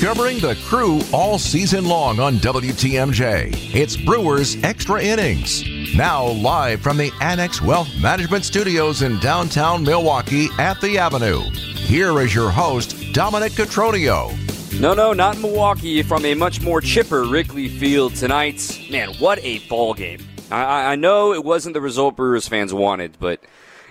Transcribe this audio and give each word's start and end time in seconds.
Covering 0.00 0.38
the 0.38 0.56
crew 0.64 1.00
all 1.12 1.38
season 1.38 1.84
long 1.84 2.20
on 2.20 2.36
WTMJ, 2.36 3.74
it's 3.74 3.98
Brewers 3.98 4.56
Extra 4.64 5.02
Innings. 5.02 5.62
Now, 5.94 6.26
live 6.26 6.80
from 6.80 6.96
the 6.96 7.12
Annex 7.20 7.60
Wealth 7.60 7.90
Management 8.00 8.46
Studios 8.46 9.02
in 9.02 9.18
downtown 9.20 9.82
Milwaukee 9.82 10.48
at 10.58 10.80
the 10.80 10.96
Avenue. 10.96 11.40
Here 11.50 12.18
is 12.22 12.34
your 12.34 12.50
host, 12.50 13.12
Dominic 13.12 13.52
Cotroneo. 13.52 14.32
No, 14.80 14.94
no, 14.94 15.12
not 15.12 15.38
Milwaukee. 15.38 16.02
From 16.02 16.24
a 16.24 16.34
much 16.34 16.62
more 16.62 16.80
chipper 16.80 17.24
Wrigley 17.24 17.68
Field 17.68 18.14
tonight. 18.14 18.86
Man, 18.90 19.12
what 19.18 19.38
a 19.42 19.58
ball 19.68 19.92
game! 19.92 20.20
I, 20.50 20.92
I 20.92 20.96
know 20.96 21.34
it 21.34 21.44
wasn't 21.44 21.74
the 21.74 21.80
result 21.80 22.16
Brewers 22.16 22.48
fans 22.48 22.72
wanted, 22.72 23.18
but 23.18 23.40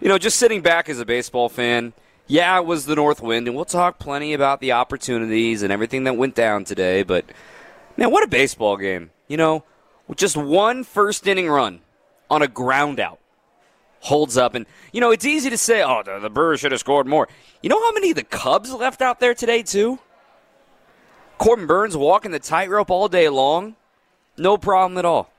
you 0.02 0.10
know, 0.10 0.18
just 0.18 0.38
sitting 0.38 0.62
back 0.62 0.90
as 0.90 1.00
a 1.00 1.06
baseball 1.06 1.50
fan, 1.50 1.94
yeah, 2.28 2.58
it 2.58 2.66
was 2.66 2.86
the 2.86 2.96
North 2.96 3.22
Wind, 3.22 3.48
and 3.48 3.56
we'll 3.56 3.66
talk 3.66 4.00
plenty 4.00 4.34
about 4.34 4.60
the 4.60 4.72
opportunities 4.72 5.62
and 5.62 5.72
everything 5.72 6.04
that 6.06 6.18
went 6.18 6.36
down 6.36 6.64
today. 6.64 7.04
But 7.04 7.26
man, 7.98 8.12
what 8.12 8.24
a 8.24 8.28
baseball 8.28 8.78
game! 8.78 9.12
You 9.28 9.38
know, 9.38 9.64
just 10.16 10.38
one 10.38 10.84
first 10.84 11.28
inning 11.28 11.50
run 11.50 11.82
on 12.30 12.42
a 12.42 12.48
ground 12.48 13.00
out 13.00 13.20
holds 14.06 14.38
up. 14.38 14.56
And, 14.56 14.66
you 14.92 15.02
know, 15.02 15.12
it's 15.12 15.26
easy 15.26 15.50
to 15.50 15.58
say, 15.58 15.84
oh, 15.84 16.04
the, 16.04 16.20
the 16.20 16.30
Brewers 16.30 16.60
should 16.60 16.72
have 16.72 16.80
scored 16.80 17.08
more. 17.08 17.28
You 17.62 17.70
know 17.70 17.82
how 17.82 17.92
many 17.92 18.12
of 18.12 18.16
the 18.16 18.24
Cubs 18.24 18.72
left 18.72 19.02
out 19.02 19.20
there 19.20 19.34
today, 19.34 19.64
too? 19.64 20.00
Corbin 21.38 21.68
Burnes 21.68 21.98
walking 21.98 22.32
the 22.32 22.40
tightrope 22.40 22.90
all 22.90 23.10
day 23.10 23.28
long. 23.30 23.76
No 24.38 24.58
problem 24.58 24.98
at 24.98 25.06
all. 25.06 25.30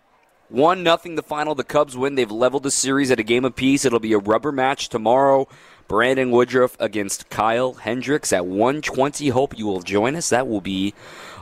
One 0.48 0.82
nothing 0.82 1.16
the 1.16 1.22
final. 1.22 1.54
The 1.54 1.64
Cubs 1.64 1.96
win. 1.96 2.14
They've 2.14 2.30
leveled 2.30 2.62
the 2.62 2.70
series 2.70 3.10
at 3.10 3.18
a 3.18 3.24
game 3.24 3.44
apiece. 3.44 3.84
It'll 3.84 3.98
be 3.98 4.12
a 4.12 4.18
rubber 4.18 4.52
match 4.52 4.88
tomorrow. 4.88 5.48
Brandon 5.88 6.30
Woodruff 6.30 6.76
against 6.80 7.30
Kyle 7.30 7.74
Hendricks 7.74 8.32
at 8.32 8.46
120. 8.46 9.28
Hope 9.28 9.56
you 9.56 9.66
will 9.66 9.80
join 9.80 10.16
us. 10.16 10.30
That 10.30 10.48
will 10.48 10.60
be 10.60 10.94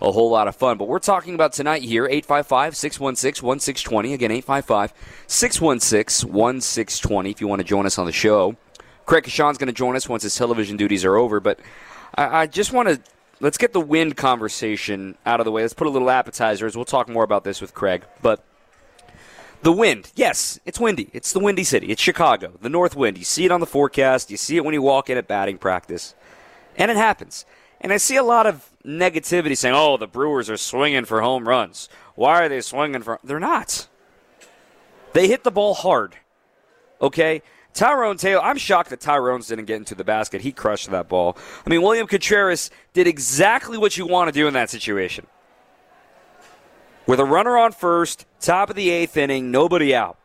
a 0.03 0.13
whole 0.13 0.31
lot 0.31 0.49
of 0.49 0.57
fun. 0.57 0.77
But 0.77 0.89
we're 0.89 0.99
talking 0.99 1.35
about 1.35 1.53
tonight 1.53 1.83
here 1.83 2.07
855 2.07 2.77
616 2.77 3.47
1620. 3.47 4.13
Again, 4.15 4.31
855 4.31 4.93
616 5.27 6.29
1620 6.29 7.31
if 7.31 7.41
you 7.41 7.49
want 7.49 7.61
to 7.61 7.65
join 7.65 7.87
us 7.87 7.99
on 7.99 8.07
the 8.07 8.13
show. 8.13 8.57
Craig 9.07 9.25
Coshun's 9.25 9.59
going 9.59 9.67
to 9.67 9.73
join 9.73 9.97
us 9.97 10.09
once 10.09 10.23
his 10.23 10.35
television 10.35 10.77
duties 10.77 11.05
are 11.05 11.17
over. 11.17 11.41
But 11.41 11.61
I, 12.15 12.43
I 12.43 12.47
just 12.47 12.73
want 12.73 12.89
to 12.89 13.01
let's 13.41 13.59
get 13.59 13.73
the 13.73 13.81
wind 13.81 14.17
conversation 14.17 15.17
out 15.25 15.41
of 15.41 15.45
the 15.45 15.53
way. 15.53 15.63
Let's 15.63 15.75
put 15.75 15.87
a 15.87 15.91
little 15.91 16.11
appetizers. 16.11 16.77
We'll 16.77 16.85
talk 16.85 17.09
more 17.09 17.25
about 17.25 17.45
this 17.45 17.61
with 17.61 17.75
Craig. 17.75 18.05
But 18.23 18.43
the 19.65 19.73
wind, 19.73 20.13
yes, 20.15 20.61
it's 20.67 20.79
windy. 20.79 21.09
It's 21.15 21.33
the 21.33 21.41
windy 21.41 21.65
city. 21.65 21.87
It's 21.87 22.03
Chicago, 22.03 22.53
the 22.61 22.69
north 22.69 22.95
wind. 22.95 23.17
You 23.17 23.25
see 23.25 23.47
it 23.47 23.51
on 23.51 23.61
the 23.61 23.67
forecast. 23.67 24.31
You 24.31 24.37
see 24.37 24.59
it 24.59 24.65
when 24.65 24.75
you 24.75 24.83
walk 24.83 25.09
in 25.09 25.17
at 25.17 25.27
batting 25.27 25.57
practice. 25.57 26.15
And 26.77 26.91
it 26.91 26.99
happens. 26.99 27.47
And 27.81 27.91
I 27.91 27.97
see 27.97 28.17
a 28.17 28.23
lot 28.23 28.47
of 28.47 28.69
negativity 28.85 29.57
saying, 29.57 29.75
oh, 29.75 29.97
the 29.97 30.07
Brewers 30.07 30.51
are 30.51 30.59
swinging 30.59 31.07
for 31.07 31.23
home 31.23 31.49
runs. 31.49 31.89
Why 32.15 32.45
are 32.45 32.49
they 32.49 32.61
swinging 32.61 33.03
for. 33.03 33.19
They're 33.25 33.41
not. 33.41 33.89
They 35.15 35.29
hit 35.29 35.45
the 35.45 35.51
ball 35.51 35.73
hard. 35.73 36.17
Okay? 37.01 37.41
Tyrone 37.73 38.19
Taylor, 38.19 38.43
I'm 38.43 38.59
shocked 38.59 38.91
that 38.91 39.01
Tyrone's 39.01 39.49
didn't 39.49 39.65
get 39.65 39.77
into 39.77 39.95
the 39.95 40.05
basket. 40.05 40.43
He 40.43 40.53
crushed 40.53 40.91
that 40.91 41.09
ball. 41.09 41.39
I 41.67 41.71
mean, 41.71 41.81
William 41.81 42.07
Contreras 42.07 42.71
did 42.93 43.07
exactly 43.07 43.79
what 43.79 43.97
you 43.97 44.07
want 44.07 44.29
to 44.29 44.33
do 44.33 44.47
in 44.47 44.53
that 44.55 44.69
situation 44.69 45.27
with 47.07 47.21
a 47.21 47.25
runner 47.25 47.57
on 47.59 47.73
first, 47.73 48.27
top 48.41 48.71
of 48.71 48.77
the 48.77 48.91
eighth 48.91 49.17
inning, 49.17 49.51
nobody 49.51 49.95
out. 49.95 50.19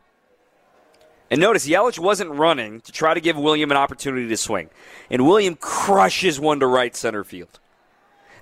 And 1.30 1.40
notice 1.40 1.68
Yelich 1.68 1.98
wasn't 1.98 2.30
running 2.30 2.80
to 2.80 2.92
try 2.92 3.14
to 3.14 3.20
give 3.20 3.36
William 3.36 3.70
an 3.70 3.76
opportunity 3.76 4.28
to 4.28 4.36
swing. 4.36 4.68
And 5.08 5.26
William 5.26 5.54
crushes 5.54 6.40
one 6.40 6.58
to 6.60 6.66
right 6.66 6.94
center 6.96 7.22
field. 7.22 7.60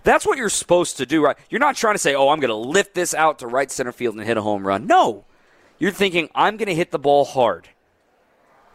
That's 0.04 0.24
what 0.24 0.38
you're 0.38 0.48
supposed 0.48 0.96
to 0.96 1.04
do, 1.04 1.22
right? 1.22 1.36
You're 1.50 1.58
not 1.58 1.76
trying 1.76 1.94
to 1.94 1.98
say, 1.98 2.14
oh, 2.14 2.30
I'm 2.30 2.40
going 2.40 2.48
to 2.48 2.54
lift 2.54 2.94
this 2.94 3.12
out 3.12 3.40
to 3.40 3.46
right 3.46 3.70
center 3.70 3.92
field 3.92 4.14
and 4.16 4.24
hit 4.24 4.38
a 4.38 4.42
home 4.42 4.66
run. 4.66 4.86
No. 4.86 5.26
You're 5.78 5.92
thinking, 5.92 6.30
I'm 6.34 6.56
going 6.56 6.68
to 6.68 6.74
hit 6.74 6.90
the 6.90 6.98
ball 6.98 7.26
hard. 7.26 7.68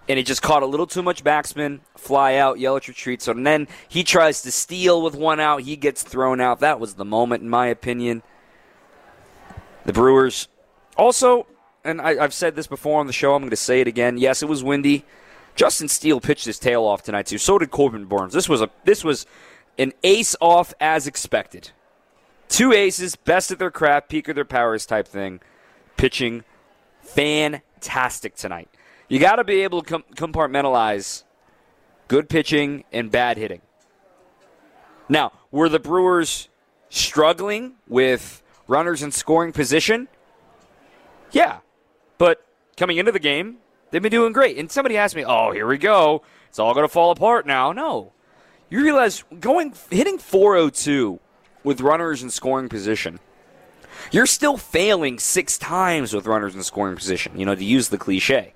And 0.07 0.19
it 0.19 0.27
just 0.27 0.41
caught 0.41 0.63
a 0.63 0.67
little 0.67 0.85
too 0.85 1.01
much 1.01 1.23
backspin, 1.23 1.79
fly 1.97 2.35
out, 2.35 2.57
Yelich 2.57 2.87
retreats. 2.89 3.27
And 3.27 3.47
then 3.47 3.67
he 3.87 4.03
tries 4.03 4.41
to 4.43 4.51
steal 4.51 5.01
with 5.01 5.15
one 5.15 5.39
out. 5.39 5.61
He 5.61 5.75
gets 5.75 6.03
thrown 6.03 6.39
out. 6.39 6.59
That 6.59 6.79
was 6.79 6.95
the 6.95 7.05
moment, 7.05 7.41
in 7.41 7.49
my 7.49 7.67
opinion. 7.67 8.21
The 9.85 9.93
Brewers 9.93 10.47
also, 10.97 11.47
and 11.83 12.01
I, 12.01 12.15
have 12.15 12.33
said 12.33 12.55
this 12.55 12.67
before 12.67 12.99
on 12.99 13.07
the 13.07 13.13
show, 13.13 13.35
I'm 13.35 13.41
going 13.41 13.49
to 13.49 13.55
say 13.55 13.81
it 13.81 13.87
again. 13.87 14.17
Yes, 14.17 14.41
it 14.41 14.49
was 14.49 14.63
windy. 14.63 15.05
Justin 15.55 15.87
Steele 15.87 16.19
pitched 16.19 16.45
his 16.45 16.59
tail 16.59 16.83
off 16.83 17.03
tonight 17.03 17.27
too. 17.27 17.37
So 17.37 17.57
did 17.57 17.71
Corbin 17.71 18.05
Burnes. 18.05 18.33
This 18.33 18.49
was 18.49 18.61
a 18.61 18.69
this 18.85 19.03
was 19.03 19.25
an 19.77 19.93
ace 20.03 20.35
off 20.41 20.73
as 20.79 21.07
expected. 21.07 21.71
Two 22.49 22.71
aces, 22.71 23.15
best 23.15 23.51
of 23.51 23.59
their 23.59 23.71
craft, 23.71 24.09
peak 24.09 24.27
of 24.27 24.35
their 24.35 24.45
powers 24.45 24.85
type 24.85 25.07
thing. 25.07 25.39
Pitching 25.97 26.43
fantastic 27.01 28.35
tonight. 28.35 28.69
You 29.09 29.19
got 29.19 29.35
to 29.35 29.43
be 29.43 29.61
able 29.61 29.81
to 29.81 29.89
com- 29.89 30.03
compartmentalize 30.15 31.23
good 32.07 32.29
pitching 32.29 32.83
and 32.91 33.11
bad 33.11 33.37
hitting. 33.37 33.61
Now, 35.09 35.33
were 35.51 35.69
the 35.69 35.79
Brewers 35.79 36.49
struggling 36.89 37.73
with 37.87 38.42
runners 38.67 39.03
in 39.03 39.11
scoring 39.11 39.51
position? 39.51 40.07
Yeah. 41.31 41.59
But 42.17 42.45
coming 42.77 42.97
into 42.97 43.11
the 43.11 43.19
game, 43.19 43.57
they've 43.91 44.01
been 44.01 44.11
doing 44.11 44.33
great. 44.33 44.57
And 44.57 44.71
somebody 44.71 44.97
asked 44.97 45.15
me, 45.15 45.25
oh, 45.25 45.51
here 45.51 45.67
we 45.67 45.77
go. 45.77 46.23
It's 46.49 46.59
all 46.59 46.73
going 46.73 46.85
to 46.85 46.91
fall 46.91 47.11
apart 47.11 47.45
now. 47.45 47.71
No. 47.71 48.13
You 48.69 48.81
realize 48.81 49.23
going 49.39 49.73
hitting 49.89 50.17
402 50.17 51.19
with 51.63 51.81
runners 51.81 52.23
in 52.23 52.29
scoring 52.29 52.69
position, 52.69 53.19
you're 54.11 54.25
still 54.25 54.57
failing 54.57 55.19
six 55.19 55.57
times 55.57 56.13
with 56.13 56.25
runners 56.25 56.55
in 56.55 56.63
scoring 56.63 56.95
position, 56.95 57.39
you 57.39 57.45
know, 57.45 57.55
to 57.55 57.63
use 57.63 57.89
the 57.89 57.97
cliche. 57.97 58.53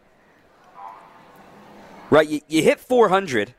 Right? 2.10 2.28
You, 2.28 2.42
you 2.48 2.64
hit 2.64 2.80
400, 2.80 3.54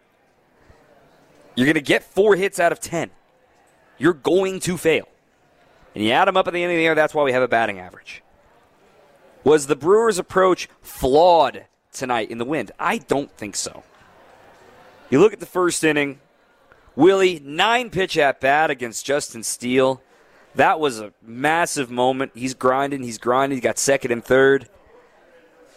you're 1.55 1.67
going 1.67 1.75
to 1.75 1.81
get 1.81 2.03
four 2.03 2.37
hits 2.37 2.59
out 2.61 2.73
of 2.73 2.81
10. 2.81 3.11
You're 3.99 4.13
going 4.15 4.61
to 4.61 4.77
fail 4.77 5.09
and 5.99 6.07
you 6.07 6.13
add 6.13 6.29
them 6.29 6.37
up 6.37 6.47
at 6.47 6.53
the 6.53 6.63
end 6.63 6.71
of 6.71 6.77
the 6.77 6.83
year, 6.83 6.95
that's 6.95 7.13
why 7.13 7.25
we 7.25 7.33
have 7.33 7.43
a 7.43 7.49
batting 7.49 7.81
average. 7.81 8.23
Was 9.43 9.67
the 9.67 9.75
Brewers' 9.75 10.17
approach 10.17 10.69
flawed 10.81 11.65
tonight 11.93 12.31
in 12.31 12.39
the 12.39 12.45
wind? 12.45 12.71
I 12.79 12.99
don't 12.99 13.33
think 13.33 13.57
so. 13.57 13.83
You 15.11 15.19
look 15.19 15.33
at 15.33 15.41
the 15.41 15.45
first 15.45 15.83
inning, 15.83 16.21
Willy, 16.95 17.41
nine 17.41 17.91
pitch 17.91 18.17
at 18.17 18.41
bat 18.41 18.71
against 18.71 19.05
Justin 19.05 19.43
Steele. 19.43 20.01
That 20.55 20.79
was 20.79 21.01
a 21.01 21.13
massive 21.21 21.91
moment. 21.91 22.31
He's 22.33 22.55
grinding, 22.55 23.03
he's 23.03 23.19
grinding. 23.19 23.57
He 23.57 23.61
got 23.61 23.77
second 23.77 24.13
and 24.13 24.25
third. 24.25 24.69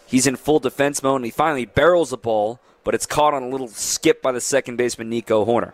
He's 0.06 0.28
in 0.28 0.36
full 0.36 0.60
defense 0.60 1.02
mode, 1.02 1.16
and 1.16 1.24
he 1.24 1.32
finally 1.32 1.64
barrels 1.64 2.10
the 2.10 2.16
ball, 2.16 2.60
but 2.84 2.94
it's 2.94 3.06
caught 3.06 3.34
on 3.34 3.42
a 3.42 3.48
little 3.48 3.66
skip 3.66 4.22
by 4.22 4.30
the 4.30 4.40
second 4.40 4.76
baseman, 4.76 5.10
Nico 5.10 5.44
Hoerner. 5.44 5.72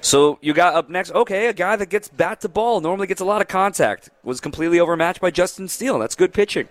So 0.00 0.38
you 0.40 0.54
got 0.54 0.74
up 0.74 0.88
next, 0.88 1.12
okay, 1.12 1.48
a 1.48 1.52
guy 1.52 1.76
that 1.76 1.90
gets 1.90 2.08
bat 2.08 2.40
to 2.40 2.48
ball, 2.48 2.80
normally 2.80 3.06
gets 3.06 3.20
a 3.20 3.24
lot 3.24 3.42
of 3.42 3.48
contact, 3.48 4.10
was 4.22 4.40
completely 4.40 4.80
overmatched 4.80 5.20
by 5.20 5.30
Justin 5.30 5.68
Steele. 5.68 5.98
That's 5.98 6.14
good 6.14 6.32
pitching. 6.32 6.68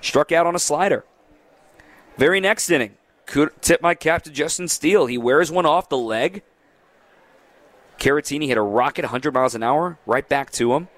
Struck 0.00 0.32
out 0.32 0.46
on 0.46 0.54
a 0.54 0.58
slider. 0.58 1.04
Very 2.16 2.40
next 2.40 2.70
inning, 2.70 2.96
could 3.26 3.50
tip 3.60 3.82
my 3.82 3.94
cap 3.94 4.22
to 4.22 4.30
Justin 4.30 4.68
Steele. 4.68 5.06
He 5.06 5.18
wears 5.18 5.50
one 5.50 5.66
off 5.66 5.88
the 5.88 5.98
leg. 5.98 6.42
Caratini 7.98 8.48
hit 8.48 8.56
a 8.56 8.62
rocket 8.62 9.04
100 9.04 9.34
miles 9.34 9.54
an 9.54 9.62
hour 9.62 9.98
right 10.06 10.28
back 10.28 10.50
to 10.52 10.74
him. 10.74 10.88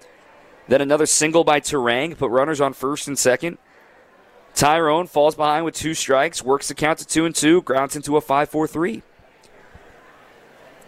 Then 0.69 0.81
another 0.81 1.07
single 1.07 1.45
by 1.45 1.61
Turang, 1.61 2.17
put 2.17 2.31
runners 2.31 2.61
on 2.61 2.73
first 2.73 3.07
and 3.07 3.19
second. 3.19 3.59
Tyrone 4.55 5.07
falls 5.07 5.35
behind 5.35 5.65
with 5.65 5.75
two 5.75 5.95
strikes, 5.95 6.43
works 6.43 6.69
the 6.69 6.75
count 6.75 6.99
to 7.01 7.07
two 7.07 7.27
and 7.27 7.35
two, 7.35 7.63
grounds 7.63 7.95
into 7.95 8.17
a 8.17 8.21
5 8.21 8.49
4 8.49 8.67
3. 8.67 9.03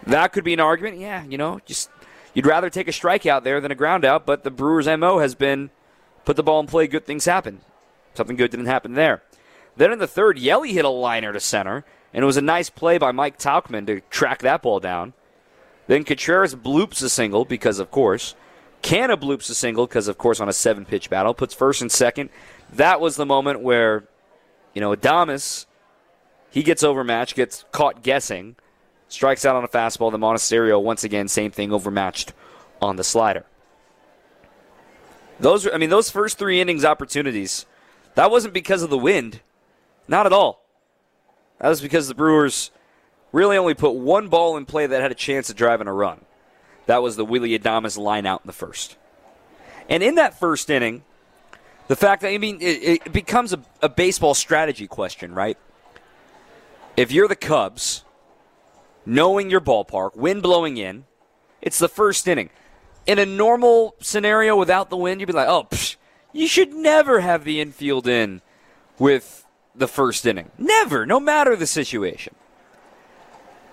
That 0.06 0.32
could 0.32 0.44
be 0.44 0.54
an 0.54 0.60
argument. 0.60 0.98
Yeah, 0.98 1.24
you 1.24 1.38
know, 1.38 1.60
just 1.66 1.90
you'd 2.34 2.46
rather 2.46 2.70
take 2.70 2.88
a 2.88 2.92
strikeout 2.92 3.42
there 3.42 3.60
than 3.60 3.72
a 3.72 3.76
ground 3.76 4.04
out, 4.04 4.26
but 4.26 4.44
the 4.44 4.50
Brewers' 4.50 4.86
MO 4.86 5.18
has 5.18 5.34
been 5.34 5.70
put 6.24 6.36
the 6.36 6.42
ball 6.42 6.60
in 6.60 6.66
play, 6.66 6.86
good 6.86 7.06
things 7.06 7.24
happen. 7.24 7.60
Something 8.14 8.36
good 8.36 8.50
didn't 8.50 8.66
happen 8.66 8.94
there. 8.94 9.22
Then 9.76 9.92
in 9.92 9.98
the 9.98 10.06
third, 10.06 10.38
Yelly 10.38 10.72
hit 10.72 10.84
a 10.84 10.88
liner 10.88 11.32
to 11.32 11.40
center, 11.40 11.84
and 12.12 12.22
it 12.22 12.26
was 12.26 12.36
a 12.36 12.42
nice 12.42 12.68
play 12.68 12.98
by 12.98 13.12
Mike 13.12 13.38
Tauchman 13.38 13.86
to 13.86 14.00
track 14.10 14.40
that 14.40 14.62
ball 14.62 14.80
down. 14.80 15.12
Then 15.86 16.04
Contreras 16.04 16.54
bloops 16.54 17.02
a 17.02 17.08
single 17.08 17.44
because, 17.44 17.78
of 17.78 17.90
course. 17.90 18.34
Canha 18.82 19.16
bloops 19.16 19.48
a 19.50 19.54
single 19.54 19.86
because, 19.86 20.08
of 20.08 20.18
course, 20.18 20.40
on 20.40 20.48
a 20.48 20.52
seven 20.52 20.84
pitch 20.84 21.08
battle, 21.08 21.32
puts 21.32 21.54
first 21.54 21.80
and 21.80 21.90
second. 21.90 22.30
That 22.72 23.00
was 23.00 23.16
the 23.16 23.26
moment 23.26 23.60
where, 23.60 24.04
you 24.74 24.80
know, 24.80 24.94
Adames, 24.94 25.66
he 26.50 26.62
gets 26.62 26.82
overmatched, 26.82 27.36
gets 27.36 27.64
caught 27.72 28.02
guessing 28.02 28.56
Strikes 29.08 29.44
out 29.44 29.56
on 29.56 29.64
a 29.64 29.68
fastball. 29.68 30.12
The 30.12 30.18
Monasterio, 30.18 30.82
once 30.82 31.04
again, 31.04 31.28
same 31.28 31.50
thing, 31.50 31.72
overmatched 31.72 32.32
on 32.80 32.96
the 32.96 33.04
slider. 33.04 33.44
Those, 35.40 35.68
I 35.72 35.78
mean, 35.78 35.90
those 35.90 36.10
first 36.10 36.38
three 36.38 36.60
innings 36.60 36.84
opportunities, 36.84 37.64
that 38.14 38.30
wasn't 38.30 38.54
because 38.54 38.82
of 38.82 38.90
the 38.90 38.98
wind. 38.98 39.40
Not 40.06 40.26
at 40.26 40.32
all. 40.32 40.64
That 41.60 41.68
was 41.68 41.80
because 41.80 42.08
the 42.08 42.14
Brewers 42.14 42.70
really 43.32 43.56
only 43.56 43.74
put 43.74 43.92
one 43.92 44.28
ball 44.28 44.56
in 44.56 44.64
play 44.66 44.86
that 44.86 45.00
had 45.00 45.12
a 45.12 45.16
chance 45.16 45.50
of 45.50 45.56
driving 45.56 45.86
a 45.86 45.92
run. 45.92 46.24
That 46.86 47.02
was 47.02 47.16
the 47.16 47.24
Willy 47.24 47.58
Adames 47.58 47.98
line 47.98 48.26
out 48.26 48.42
in 48.42 48.46
the 48.46 48.52
first. 48.52 48.96
And 49.88 50.02
in 50.02 50.16
that 50.16 50.38
first 50.38 50.70
inning, 50.70 51.02
the 51.88 51.96
fact 51.96 52.22
that, 52.22 52.28
I 52.28 52.38
mean, 52.38 52.58
it, 52.60 53.02
it 53.06 53.12
becomes 53.12 53.52
a, 53.52 53.60
a 53.82 53.88
baseball 53.88 54.34
strategy 54.34 54.86
question, 54.86 55.34
right? 55.34 55.58
If 56.96 57.12
you're 57.12 57.28
the 57.28 57.36
Cubs, 57.36 58.04
knowing 59.08 59.50
your 59.50 59.60
ballpark, 59.60 60.14
wind 60.14 60.42
blowing 60.42 60.76
in, 60.76 61.04
it's 61.62 61.78
the 61.78 61.88
first 61.88 62.28
inning. 62.28 62.50
In 63.06 63.18
a 63.18 63.26
normal 63.26 63.94
scenario 64.00 64.54
without 64.54 64.90
the 64.90 64.96
wind, 64.96 65.20
you'd 65.20 65.26
be 65.26 65.32
like, 65.32 65.48
oh, 65.48 65.66
psh, 65.70 65.96
you 66.32 66.46
should 66.46 66.74
never 66.74 67.20
have 67.20 67.44
the 67.44 67.60
infield 67.60 68.06
in 68.06 68.42
with 68.98 69.46
the 69.74 69.88
first 69.88 70.26
inning. 70.26 70.50
Never, 70.58 71.06
no 71.06 71.18
matter 71.18 71.56
the 71.56 71.66
situation. 71.66 72.34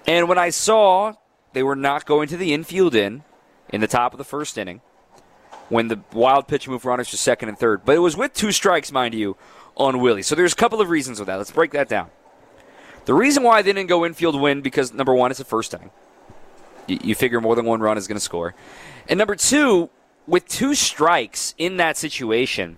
And 0.07 0.29
when 0.29 0.37
I 0.37 0.49
saw 0.51 1.15
they 1.51 1.63
were 1.63 1.75
not 1.75 2.05
going 2.05 2.27
to 2.29 2.37
the 2.37 2.53
infield 2.53 2.95
in 2.95 3.23
in 3.69 3.81
the 3.81 3.87
top 3.87 4.13
of 4.13 4.17
the 4.17 4.23
first 4.23 4.57
inning, 4.57 4.81
when 5.67 5.87
the 5.89 5.99
wild 6.13 6.47
pitch 6.47 6.67
moved 6.67 6.85
runners 6.85 7.09
to 7.09 7.17
second 7.17 7.49
and 7.49 7.57
third, 7.57 7.83
but 7.83 7.95
it 7.95 7.99
was 7.99 8.15
with 8.15 8.33
two 8.33 8.51
strikes, 8.51 8.91
mind 8.91 9.13
you, 9.13 9.35
on 9.75 9.99
Willy. 9.99 10.21
So 10.21 10.35
there's 10.35 10.53
a 10.53 10.57
couple 10.57 10.79
of 10.79 10.89
reasons 10.89 11.19
with 11.19 11.27
that. 11.27 11.35
Let's 11.35 11.51
break 11.51 11.71
that 11.71 11.89
down. 11.89 12.09
The 13.05 13.13
reason 13.13 13.43
why 13.43 13.61
they 13.61 13.71
didn't 13.71 13.87
go 13.87 14.05
infield 14.05 14.39
win 14.39 14.61
because 14.61 14.93
number 14.93 15.13
one, 15.13 15.31
it's 15.31 15.37
the 15.37 15.45
first 15.45 15.73
inning. 15.73 15.91
You, 16.87 16.99
you 17.03 17.15
figure 17.15 17.39
more 17.39 17.55
than 17.55 17.65
one 17.65 17.79
run 17.79 17.97
is 17.97 18.07
going 18.07 18.17
to 18.17 18.23
score, 18.23 18.55
and 19.07 19.17
number 19.17 19.35
two, 19.35 19.89
with 20.27 20.47
two 20.47 20.75
strikes 20.75 21.53
in 21.57 21.77
that 21.77 21.97
situation, 21.97 22.77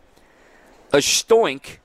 a 0.92 0.98
stoink 0.98 1.78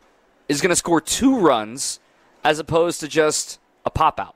is 0.48 0.60
going 0.60 0.70
to 0.70 0.76
score 0.76 1.00
two 1.00 1.38
runs 1.38 2.00
as 2.44 2.58
opposed 2.58 3.00
to 3.00 3.08
just 3.08 3.58
a 3.84 3.90
pop 3.90 4.18
out. 4.18 4.34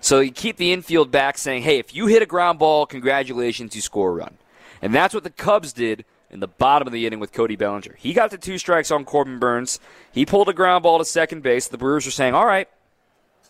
So 0.00 0.20
you 0.20 0.32
keep 0.32 0.56
the 0.56 0.72
infield 0.72 1.10
back 1.10 1.36
saying, 1.38 1.62
hey, 1.62 1.78
if 1.78 1.94
you 1.94 2.06
hit 2.06 2.22
a 2.22 2.26
ground 2.26 2.58
ball, 2.58 2.86
congratulations, 2.86 3.74
you 3.74 3.82
score 3.82 4.10
a 4.10 4.14
run. 4.14 4.38
And 4.80 4.94
that's 4.94 5.12
what 5.12 5.24
the 5.24 5.30
Cubs 5.30 5.72
did 5.72 6.04
in 6.30 6.40
the 6.40 6.48
bottom 6.48 6.86
of 6.86 6.92
the 6.92 7.06
inning 7.06 7.18
with 7.18 7.32
Cody 7.32 7.56
Bellinger. 7.56 7.96
He 7.98 8.12
got 8.12 8.30
the 8.30 8.38
two 8.38 8.58
strikes 8.58 8.90
on 8.90 9.04
Corbin 9.04 9.38
Burnes. 9.38 9.80
He 10.12 10.24
pulled 10.24 10.48
a 10.48 10.52
ground 10.52 10.82
ball 10.82 10.98
to 10.98 11.04
second 11.04 11.42
base. 11.42 11.68
The 11.68 11.78
Brewers 11.78 12.06
were 12.06 12.12
saying, 12.12 12.34
all 12.34 12.46
right, 12.46 12.68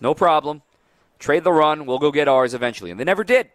no 0.00 0.14
problem. 0.14 0.62
Trade 1.18 1.44
the 1.44 1.52
run. 1.52 1.84
We'll 1.84 1.98
go 1.98 2.10
get 2.10 2.28
ours 2.28 2.54
eventually. 2.54 2.90
And 2.90 2.98
they 2.98 3.04
never 3.04 3.24
did. 3.24 3.50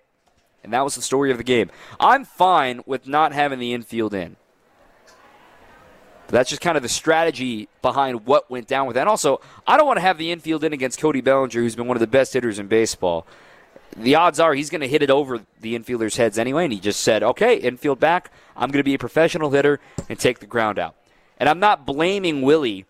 And 0.63 0.71
that 0.73 0.83
was 0.83 0.95
the 0.95 1.01
story 1.01 1.31
of 1.31 1.37
the 1.37 1.43
game. 1.43 1.71
I'm 1.99 2.25
fine 2.25 2.81
with 2.85 3.07
not 3.07 3.33
having 3.33 3.59
the 3.59 3.73
infield 3.73 4.13
in. 4.13 4.35
But 6.27 6.33
that's 6.33 6.49
just 6.49 6.61
kind 6.61 6.75
of 6.75 6.83
the 6.83 6.89
strategy 6.89 7.67
behind 7.81 8.25
what 8.25 8.49
went 8.49 8.67
down 8.67 8.87
with 8.87 8.95
that. 8.95 9.01
And 9.01 9.09
also, 9.09 9.41
I 9.67 9.77
don't 9.77 9.85
want 9.85 9.97
to 9.97 10.01
have 10.01 10.17
the 10.17 10.31
infield 10.31 10.63
in 10.63 10.73
against 10.73 10.99
Cody 10.99 11.21
Bellinger, 11.21 11.59
who's 11.59 11.75
been 11.75 11.87
one 11.87 11.97
of 11.97 12.01
the 12.01 12.07
best 12.07 12.33
hitters 12.33 12.57
in 12.57 12.67
baseball. 12.67 13.27
The 13.95 14.15
odds 14.15 14.39
are 14.39 14.53
he's 14.53 14.69
going 14.69 14.81
to 14.81 14.87
hit 14.87 15.01
it 15.01 15.09
over 15.09 15.41
the 15.61 15.77
infielders' 15.77 16.17
heads 16.17 16.37
anyway, 16.37 16.65
and 16.65 16.73
he 16.73 16.79
just 16.79 17.01
said, 17.01 17.23
okay, 17.23 17.55
infield 17.55 17.99
back, 17.99 18.31
I'm 18.55 18.69
going 18.69 18.79
to 18.79 18.83
be 18.83 18.93
a 18.93 18.99
professional 18.99 19.51
hitter 19.51 19.79
and 20.09 20.19
take 20.19 20.39
the 20.39 20.45
ground 20.45 20.77
out. 20.79 20.95
And 21.37 21.47
I'm 21.47 21.59
not 21.59 21.85
blaming 21.85 22.41
Willy 22.41 22.85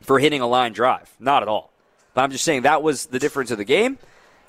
for 0.00 0.18
hitting 0.18 0.40
a 0.40 0.46
line 0.46 0.72
drive, 0.72 1.14
not 1.18 1.42
at 1.42 1.48
all. 1.48 1.72
But 2.14 2.22
I'm 2.22 2.30
just 2.30 2.44
saying 2.44 2.62
that 2.62 2.82
was 2.82 3.06
the 3.06 3.18
difference 3.18 3.50
of 3.50 3.58
the 3.58 3.64
game. 3.64 3.98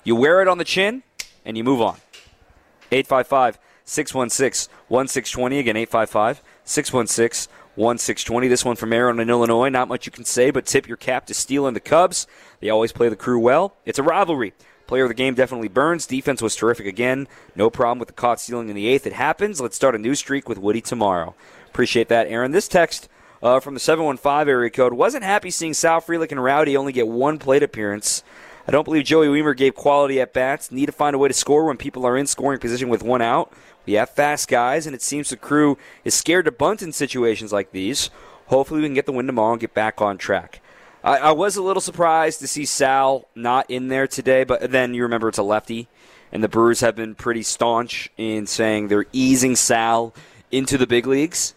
You 0.04 0.16
wear 0.16 0.40
it 0.42 0.48
on 0.48 0.58
the 0.58 0.64
chin, 0.64 1.02
and 1.44 1.56
you 1.56 1.64
move 1.64 1.80
on. 1.80 1.96
855 2.92 3.58
616 3.84 4.72
1620. 4.88 5.58
Again, 5.58 5.76
855 5.76 6.42
616 6.64 7.52
1620. 7.74 8.48
This 8.48 8.64
one 8.64 8.76
from 8.76 8.92
Aaron 8.92 9.20
in 9.20 9.30
Illinois. 9.30 9.68
Not 9.68 9.88
much 9.88 10.06
you 10.06 10.12
can 10.12 10.24
say, 10.24 10.50
but 10.50 10.66
tip 10.66 10.88
your 10.88 10.96
cap 10.96 11.26
to 11.26 11.34
Steele 11.34 11.66
and 11.66 11.76
the 11.76 11.80
Cubs. 11.80 12.26
They 12.60 12.70
always 12.70 12.92
play 12.92 13.08
the 13.08 13.16
crew 13.16 13.38
well. 13.38 13.76
It's 13.84 13.98
a 13.98 14.02
rivalry. 14.02 14.52
Player 14.90 15.04
of 15.04 15.10
the 15.10 15.14
game 15.14 15.34
definitely 15.34 15.68
Burnes. 15.68 16.04
Defense 16.04 16.42
was 16.42 16.56
terrific 16.56 16.84
again. 16.84 17.28
No 17.54 17.70
problem 17.70 18.00
with 18.00 18.08
the 18.08 18.12
caught 18.12 18.40
stealing 18.40 18.70
in 18.70 18.74
the 18.74 18.88
eighth. 18.88 19.06
It 19.06 19.12
happens. 19.12 19.60
Let's 19.60 19.76
start 19.76 19.94
a 19.94 19.98
new 19.98 20.16
streak 20.16 20.48
with 20.48 20.58
Woody 20.58 20.80
tomorrow. 20.80 21.36
Appreciate 21.68 22.08
that, 22.08 22.26
Aaron. 22.26 22.50
This 22.50 22.66
text 22.66 23.08
uh, 23.40 23.60
from 23.60 23.74
the 23.74 23.78
715 23.78 24.48
area 24.48 24.68
code 24.68 24.94
wasn't 24.94 25.22
happy 25.22 25.52
seeing 25.52 25.74
Sal 25.74 26.00
Frelick 26.00 26.32
and 26.32 26.42
Rowdy 26.42 26.76
only 26.76 26.92
get 26.92 27.06
one 27.06 27.38
plate 27.38 27.62
appearance. 27.62 28.24
I 28.66 28.72
don't 28.72 28.82
believe 28.82 29.04
Joey 29.04 29.28
Wiemer 29.28 29.56
gave 29.56 29.76
quality 29.76 30.20
at 30.20 30.32
bats. 30.32 30.72
Need 30.72 30.86
to 30.86 30.92
find 30.92 31.14
a 31.14 31.20
way 31.20 31.28
to 31.28 31.34
score 31.34 31.66
when 31.66 31.76
people 31.76 32.04
are 32.04 32.16
in 32.16 32.26
scoring 32.26 32.58
position 32.58 32.88
with 32.88 33.04
one 33.04 33.22
out. 33.22 33.52
We 33.86 33.92
have 33.92 34.10
fast 34.10 34.48
guys, 34.48 34.86
and 34.86 34.94
it 34.96 35.02
seems 35.02 35.30
the 35.30 35.36
crew 35.36 35.78
is 36.02 36.14
scared 36.14 36.46
to 36.46 36.50
bunt 36.50 36.82
in 36.82 36.90
situations 36.90 37.52
like 37.52 37.70
these. 37.70 38.10
Hopefully, 38.46 38.80
we 38.80 38.88
can 38.88 38.94
get 38.94 39.06
the 39.06 39.12
win 39.12 39.28
tomorrow 39.28 39.52
and 39.52 39.60
get 39.60 39.72
back 39.72 40.00
on 40.00 40.18
track. 40.18 40.60
I, 41.02 41.18
I 41.18 41.32
was 41.32 41.56
a 41.56 41.62
little 41.62 41.80
surprised 41.80 42.40
to 42.40 42.46
see 42.46 42.64
Sal 42.64 43.26
not 43.34 43.70
in 43.70 43.88
there 43.88 44.06
today, 44.06 44.44
but 44.44 44.70
then 44.70 44.94
you 44.94 45.02
remember 45.02 45.28
it's 45.28 45.38
a 45.38 45.42
lefty, 45.42 45.88
and 46.32 46.42
the 46.42 46.48
Brewers 46.48 46.80
have 46.80 46.96
been 46.96 47.14
pretty 47.14 47.42
staunch 47.42 48.10
in 48.16 48.46
saying 48.46 48.88
they're 48.88 49.06
easing 49.12 49.56
Sal 49.56 50.14
into 50.50 50.76
the 50.76 50.86
big 50.86 51.06
leagues 51.06 51.54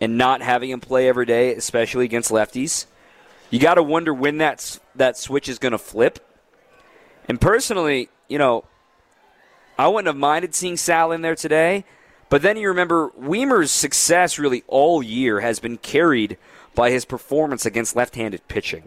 and 0.00 0.16
not 0.16 0.42
having 0.42 0.70
him 0.70 0.80
play 0.80 1.08
every 1.08 1.26
day, 1.26 1.54
especially 1.54 2.04
against 2.04 2.30
lefties. 2.30 2.86
You 3.50 3.58
got 3.58 3.74
to 3.74 3.82
wonder 3.82 4.12
when 4.12 4.38
that 4.38 4.78
that 4.94 5.16
switch 5.16 5.48
is 5.48 5.58
going 5.58 5.72
to 5.72 5.78
flip. 5.78 6.18
And 7.28 7.40
personally, 7.40 8.08
you 8.28 8.38
know, 8.38 8.64
I 9.78 9.88
wouldn't 9.88 10.06
have 10.06 10.16
minded 10.16 10.54
seeing 10.54 10.76
Sal 10.76 11.12
in 11.12 11.22
there 11.22 11.36
today. 11.36 11.84
But 12.28 12.42
then 12.42 12.56
you 12.56 12.68
remember 12.68 13.12
Wiemer's 13.16 13.70
success 13.70 14.38
really 14.38 14.64
all 14.66 15.02
year 15.02 15.40
has 15.40 15.60
been 15.60 15.76
carried 15.76 16.38
by 16.76 16.90
his 16.90 17.04
performance 17.04 17.66
against 17.66 17.96
left 17.96 18.14
handed 18.14 18.46
pitching. 18.46 18.86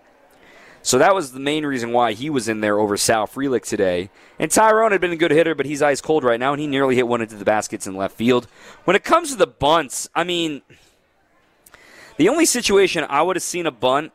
So 0.82 0.98
that 0.98 1.14
was 1.14 1.34
the 1.34 1.42
main 1.42 1.66
reason 1.66 1.92
why 1.92 2.14
he 2.14 2.30
was 2.30 2.48
in 2.48 2.62
there 2.62 2.80
over 2.80 2.96
Sal 2.96 3.28
Frelick 3.28 3.64
today. 3.64 4.10
And 4.40 4.50
Tyrone 4.50 4.94
had 4.94 5.02
been 5.02 5.12
a 5.12 5.18
good 5.18 5.32
hitter, 5.32 5.54
but 5.54 5.66
he's 5.66 5.82
ice 5.82 6.00
cold 6.00 6.24
right 6.24 6.40
now, 6.40 6.54
and 6.54 6.62
he 6.62 6.68
nearly 6.68 6.96
hit 6.96 7.08
one 7.08 7.22
into 7.22 7.36
the 7.36 7.44
baskets 7.44 7.86
in 7.86 7.98
left 7.98 8.16
field. 8.16 8.48
When 8.86 8.96
it 8.96 9.04
comes 9.04 9.32
to 9.32 9.36
the 9.36 9.48
bunts, 9.48 10.10
I 10.16 10.24
mean, 10.24 10.62
the 12.16 12.30
only 12.30 12.46
situation 12.46 13.06
I 13.10 13.22
would 13.22 13.36
have 13.36 13.44
seen 13.44 13.66
a 13.66 13.72
bunt, 13.72 14.14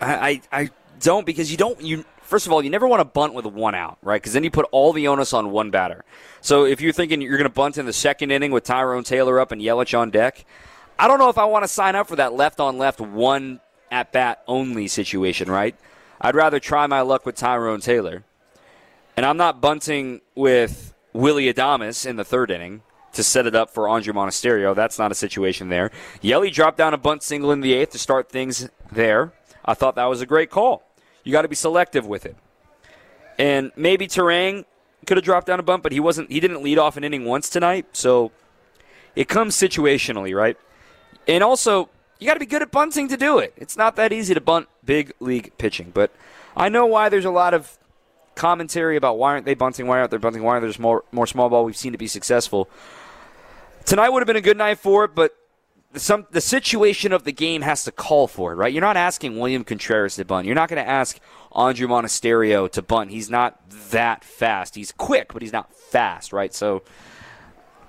I, 0.00 0.40
I, 0.50 0.60
I 0.62 0.70
don't 1.00 1.26
because 1.26 1.50
you 1.50 1.56
don't 1.56 1.80
you 1.82 2.04
first 2.24 2.46
of 2.46 2.52
all, 2.52 2.62
you 2.62 2.70
never 2.70 2.86
want 2.86 3.00
to 3.00 3.04
bunt 3.04 3.34
with 3.34 3.46
one 3.46 3.74
out, 3.74 3.98
right? 4.02 4.20
Because 4.20 4.32
then 4.32 4.44
you 4.44 4.50
put 4.50 4.66
all 4.72 4.92
the 4.92 5.08
onus 5.08 5.32
on 5.32 5.50
one 5.50 5.70
batter. 5.70 6.04
So 6.40 6.64
if 6.64 6.80
you're 6.80 6.92
thinking 6.92 7.20
you're 7.20 7.36
going 7.36 7.44
to 7.44 7.54
bunt 7.54 7.78
in 7.78 7.86
the 7.86 7.92
second 7.92 8.30
inning 8.30 8.50
with 8.50 8.64
Tyrone 8.64 9.04
Taylor 9.04 9.38
up 9.38 9.52
and 9.52 9.60
Yelich 9.60 9.96
on 9.96 10.10
deck, 10.10 10.44
I 10.98 11.08
don't 11.08 11.18
know 11.18 11.28
if 11.28 11.38
I 11.38 11.44
want 11.44 11.64
to 11.64 11.68
sign 11.68 11.96
up 11.96 12.08
for 12.08 12.16
that 12.16 12.32
left 12.32 12.60
on 12.60 12.78
left 12.78 13.00
one 13.00 13.60
at 13.90 14.12
bat 14.12 14.42
only 14.46 14.88
situation, 14.88 15.50
right? 15.50 15.76
I'd 16.20 16.34
rather 16.34 16.60
try 16.60 16.86
my 16.86 17.00
luck 17.00 17.26
with 17.26 17.34
Tyrone 17.34 17.80
Taylor. 17.80 18.24
And 19.16 19.24
I'm 19.26 19.36
not 19.36 19.60
bunting 19.60 20.20
with 20.34 20.94
Willy 21.12 21.52
Adames 21.52 22.06
in 22.06 22.16
the 22.16 22.24
third 22.24 22.50
inning 22.50 22.82
to 23.12 23.22
set 23.22 23.46
it 23.46 23.54
up 23.54 23.70
for 23.70 23.88
Andre 23.88 24.12
Monasterio. 24.12 24.74
That's 24.74 24.98
not 24.98 25.12
a 25.12 25.14
situation 25.14 25.68
there. 25.68 25.90
Yelly 26.20 26.50
dropped 26.50 26.78
down 26.78 26.94
a 26.94 26.98
bunt 26.98 27.22
single 27.22 27.52
in 27.52 27.60
the 27.60 27.72
eighth 27.74 27.90
to 27.90 27.98
start 27.98 28.28
things 28.28 28.68
there. 28.90 29.32
I 29.64 29.74
thought 29.74 29.94
that 29.96 30.06
was 30.06 30.20
a 30.20 30.26
great 30.26 30.50
call. 30.50 30.82
You 31.22 31.32
got 31.32 31.42
to 31.42 31.48
be 31.48 31.54
selective 31.54 32.06
with 32.06 32.26
it. 32.26 32.36
And 33.38 33.72
maybe 33.76 34.06
Turang 34.06 34.64
could 35.06 35.16
have 35.16 35.24
dropped 35.24 35.46
down 35.46 35.60
a 35.60 35.62
bunt, 35.62 35.82
but 35.82 35.92
he 35.92 36.00
wasn't. 36.00 36.30
He 36.30 36.40
didn't 36.40 36.62
lead 36.62 36.78
off 36.78 36.96
an 36.96 37.04
inning 37.04 37.24
once 37.24 37.48
tonight, 37.48 37.86
so 37.92 38.32
it 39.14 39.28
comes 39.28 39.56
situationally, 39.56 40.36
right? 40.36 40.56
And 41.26 41.42
also, 41.42 41.88
you 42.18 42.26
got 42.26 42.34
to 42.34 42.40
be 42.40 42.46
good 42.46 42.62
at 42.62 42.70
bunting 42.70 43.08
to 43.08 43.16
do 43.16 43.38
it. 43.38 43.54
It's 43.56 43.76
not 43.76 43.96
that 43.96 44.12
easy 44.12 44.34
to 44.34 44.40
bunt 44.40 44.68
big 44.84 45.12
league 45.20 45.52
pitching, 45.58 45.90
but 45.92 46.12
I 46.56 46.68
know 46.68 46.86
why 46.86 47.08
there's 47.08 47.24
a 47.24 47.30
lot 47.30 47.54
of 47.54 47.78
commentary 48.34 48.96
about 48.96 49.18
why 49.18 49.32
aren't 49.32 49.46
they 49.46 49.54
bunting, 49.54 49.86
why 49.86 49.98
aren't 49.98 50.10
they 50.10 50.16
bunting, 50.16 50.42
why 50.42 50.58
aren't 50.58 50.70
there 50.70 50.82
more 50.82 51.04
more 51.12 51.26
small 51.26 51.48
ball? 51.48 51.64
We've 51.64 51.76
seen 51.76 51.92
to 51.92 51.98
be 51.98 52.06
successful. 52.06 52.68
Tonight 53.84 54.08
would 54.10 54.20
have 54.20 54.26
been 54.26 54.36
a 54.36 54.40
good 54.40 54.56
night 54.56 54.78
for 54.78 55.04
it, 55.04 55.14
but 55.14 55.36
some 55.94 56.26
the 56.30 56.40
situation 56.40 57.12
of 57.12 57.24
the 57.24 57.32
game 57.32 57.62
has 57.62 57.84
to 57.84 57.92
call 57.92 58.26
for 58.26 58.52
it, 58.52 58.56
right? 58.56 58.72
You're 58.72 58.80
not 58.80 58.96
asking 58.96 59.38
William 59.38 59.64
Contreras 59.64 60.16
to 60.16 60.24
bunt. 60.24 60.46
You're 60.46 60.54
not 60.54 60.68
going 60.68 60.82
to 60.82 60.88
ask 60.88 61.18
Andre 61.52 61.86
Monasterio 61.86 62.70
to 62.72 62.82
bunt. 62.82 63.10
He's 63.10 63.30
not 63.30 63.60
that 63.90 64.24
fast. 64.24 64.74
He's 64.74 64.92
quick, 64.92 65.32
but 65.32 65.42
he's 65.42 65.52
not 65.52 65.72
fast, 65.74 66.32
right? 66.32 66.52
So 66.52 66.82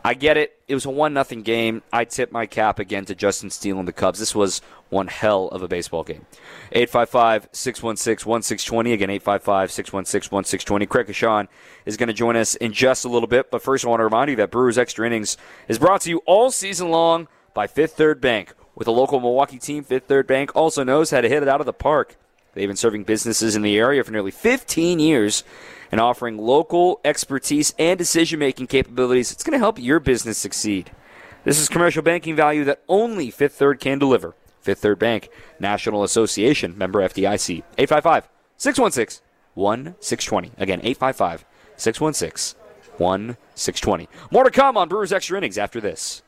I 0.05 0.13
get 0.13 0.37
it. 0.37 0.57
It 0.67 0.75
was 0.75 0.85
a 0.85 0.91
one 0.91 1.15
nothing 1.15 1.41
game. 1.41 1.81
I 1.91 2.05
tip 2.05 2.31
my 2.31 2.45
cap 2.45 2.77
again 2.77 3.05
to 3.05 3.15
Justin 3.15 3.49
Steele 3.49 3.79
and 3.79 3.87
the 3.87 3.91
Cubs. 3.91 4.19
This 4.19 4.35
was 4.35 4.61
one 4.89 5.07
hell 5.07 5.47
of 5.47 5.63
a 5.63 5.67
baseball 5.67 6.03
game. 6.03 6.27
855-616-1620. 6.75 8.93
Again, 8.93 9.09
855-616-1620. 9.09 10.87
Craig 10.87 11.07
Coshun 11.07 11.47
is 11.87 11.97
going 11.97 12.05
to 12.05 12.13
join 12.13 12.35
us 12.35 12.53
in 12.53 12.71
just 12.71 13.03
a 13.03 13.09
little 13.09 13.25
bit. 13.25 13.49
But 13.49 13.63
first, 13.63 13.83
I 13.83 13.87
want 13.87 13.99
to 13.99 14.03
remind 14.03 14.29
you 14.29 14.35
that 14.35 14.51
Brewers 14.51 14.77
Extra 14.77 15.07
Innings 15.07 15.37
is 15.67 15.79
brought 15.79 16.01
to 16.01 16.11
you 16.11 16.21
all 16.27 16.51
season 16.51 16.91
long 16.91 17.27
by 17.55 17.65
Fifth 17.65 17.93
Third 17.93 18.21
Bank. 18.21 18.53
With 18.75 18.87
a 18.87 18.91
local 18.91 19.19
Milwaukee 19.19 19.57
team, 19.57 19.83
Fifth 19.83 20.05
Third 20.05 20.27
Bank 20.27 20.55
also 20.55 20.83
knows 20.83 21.09
how 21.09 21.21
to 21.21 21.29
hit 21.29 21.41
it 21.41 21.49
out 21.49 21.61
of 21.61 21.65
the 21.65 21.73
park. 21.73 22.15
They've 22.53 22.69
been 22.69 22.77
serving 22.77 23.05
businesses 23.05 23.55
in 23.55 23.63
the 23.63 23.75
area 23.77 24.03
for 24.03 24.11
nearly 24.11 24.29
15 24.29 24.99
years 24.99 25.43
and 25.95 26.01
offering 26.01 26.37
local 26.37 26.99
expertise 27.05 27.73
and 27.79 27.97
decision 27.97 28.37
making 28.37 28.67
capabilities. 28.67 29.31
It's 29.31 29.45
going 29.45 29.53
to 29.53 29.59
help 29.59 29.79
your 29.79 30.01
business 30.01 30.37
succeed. 30.37 30.91
This 31.45 31.57
is 31.57 31.69
commercial 31.69 32.03
banking 32.03 32.35
value 32.35 32.65
that 32.65 32.83
only 32.89 33.31
Fifth 33.31 33.53
Third 33.53 33.79
can 33.79 33.97
deliver. 33.97 34.35
Fifth 34.59 34.79
Third 34.79 34.99
Bank, 34.99 35.29
National 35.57 36.03
Association, 36.03 36.77
member 36.77 36.99
FDIC. 36.99 37.63
855 37.77 38.27
616 38.57 39.23
1620. 39.53 40.51
Again, 40.61 40.81
855 40.83 41.45
616 41.77 42.59
1620. 42.97 44.09
More 44.31 44.43
to 44.43 44.51
come 44.51 44.75
on 44.75 44.89
Brewers 44.89 45.13
Extra 45.13 45.37
Innings 45.37 45.57
after 45.57 45.79
this. 45.79 46.23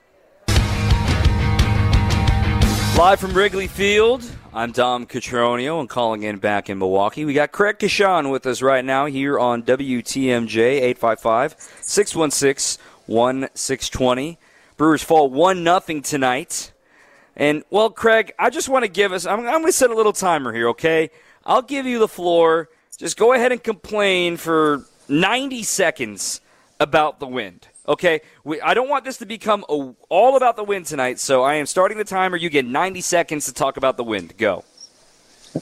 Live 2.97 3.19
from 3.19 3.33
Wrigley 3.33 3.67
Field, 3.67 4.23
I'm 4.53 4.71
Dom 4.71 5.05
Cotroneo 5.05 5.79
and 5.79 5.89
calling 5.89 6.23
in 6.23 6.37
back 6.37 6.69
in 6.69 6.77
Milwaukee. 6.77 7.25
We 7.25 7.33
got 7.33 7.51
Craig 7.51 7.79
Coshun 7.79 8.31
with 8.31 8.45
us 8.45 8.61
right 8.61 8.83
now 8.83 9.05
here 9.05 9.37
on 9.37 9.61
WTMJ 9.63 10.57
855 10.57 11.55
616 11.81 12.81
1620. 13.07 14.39
Brewers 14.77 15.03
fall 15.03 15.29
1 15.29 15.63
0 15.63 16.01
tonight. 16.01 16.71
And, 17.35 17.63
well, 17.69 17.89
Craig, 17.89 18.33
I 18.39 18.49
just 18.49 18.69
want 18.69 18.83
to 18.83 18.89
give 18.89 19.11
us, 19.11 19.25
I'm, 19.25 19.39
I'm 19.41 19.61
going 19.61 19.65
to 19.65 19.71
set 19.71 19.91
a 19.91 19.95
little 19.95 20.13
timer 20.13 20.53
here, 20.53 20.69
okay? 20.69 21.11
I'll 21.45 21.61
give 21.61 21.85
you 21.85 21.99
the 21.99 22.07
floor. 22.07 22.69
Just 22.97 23.17
go 23.17 23.33
ahead 23.33 23.51
and 23.51 23.61
complain 23.61 24.37
for 24.37 24.85
90 25.09 25.61
seconds 25.63 26.41
about 26.79 27.19
the 27.19 27.27
wind. 27.27 27.67
Okay, 27.87 28.21
we, 28.43 28.59
I 28.59 28.73
don't 28.73 28.89
want 28.89 29.05
this 29.05 29.17
to 29.17 29.25
become 29.25 29.63
a, 29.69 29.93
all 30.09 30.35
about 30.35 30.57
the 30.57 30.63
wind 30.63 30.87
tonight, 30.87 31.19
so 31.19 31.43
I 31.43 31.55
am 31.55 31.65
starting 31.65 31.97
the 31.97 32.03
timer. 32.03 32.35
You 32.35 32.49
get 32.49 32.65
90 32.65 32.99
seconds 33.01 33.45
to 33.45 33.53
talk 33.53 33.77
about 33.77 33.95
the 33.95 34.03
wind. 34.03 34.35
Go. 34.37 34.65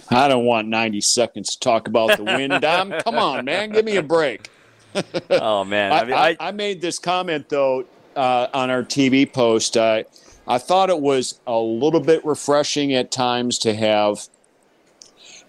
I 0.09 0.27
don't 0.27 0.45
want 0.45 0.67
90 0.67 1.01
seconds 1.01 1.51
to 1.51 1.59
talk 1.59 1.87
about 1.87 2.17
the 2.17 2.23
wind, 2.23 2.53
Dom. 2.61 2.91
Come 3.03 3.17
on, 3.17 3.45
man, 3.45 3.71
give 3.71 3.85
me 3.85 3.97
a 3.97 4.03
break. 4.03 4.49
oh 5.29 5.65
man, 5.65 5.91
I, 5.91 6.29
I, 6.29 6.37
I, 6.39 6.51
made 6.51 6.79
this 6.79 6.99
comment 6.99 7.49
though 7.49 7.83
uh, 8.15 8.47
on 8.53 8.69
our 8.69 8.81
TV 8.81 9.31
post. 9.31 9.75
Uh, 9.75 10.03
I 10.47 10.57
thought 10.57 10.89
it 10.89 11.01
was 11.01 11.39
a 11.45 11.57
little 11.57 11.99
bit 11.99 12.23
refreshing 12.25 12.93
at 12.93 13.11
times 13.11 13.59
to 13.59 13.73
have 13.73 14.29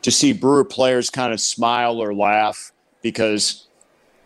to 0.02 0.10
see 0.10 0.32
Brewer 0.32 0.64
players 0.64 1.10
kind 1.10 1.32
of 1.32 1.40
smile 1.40 2.02
or 2.02 2.12
laugh 2.12 2.72
because 3.02 3.65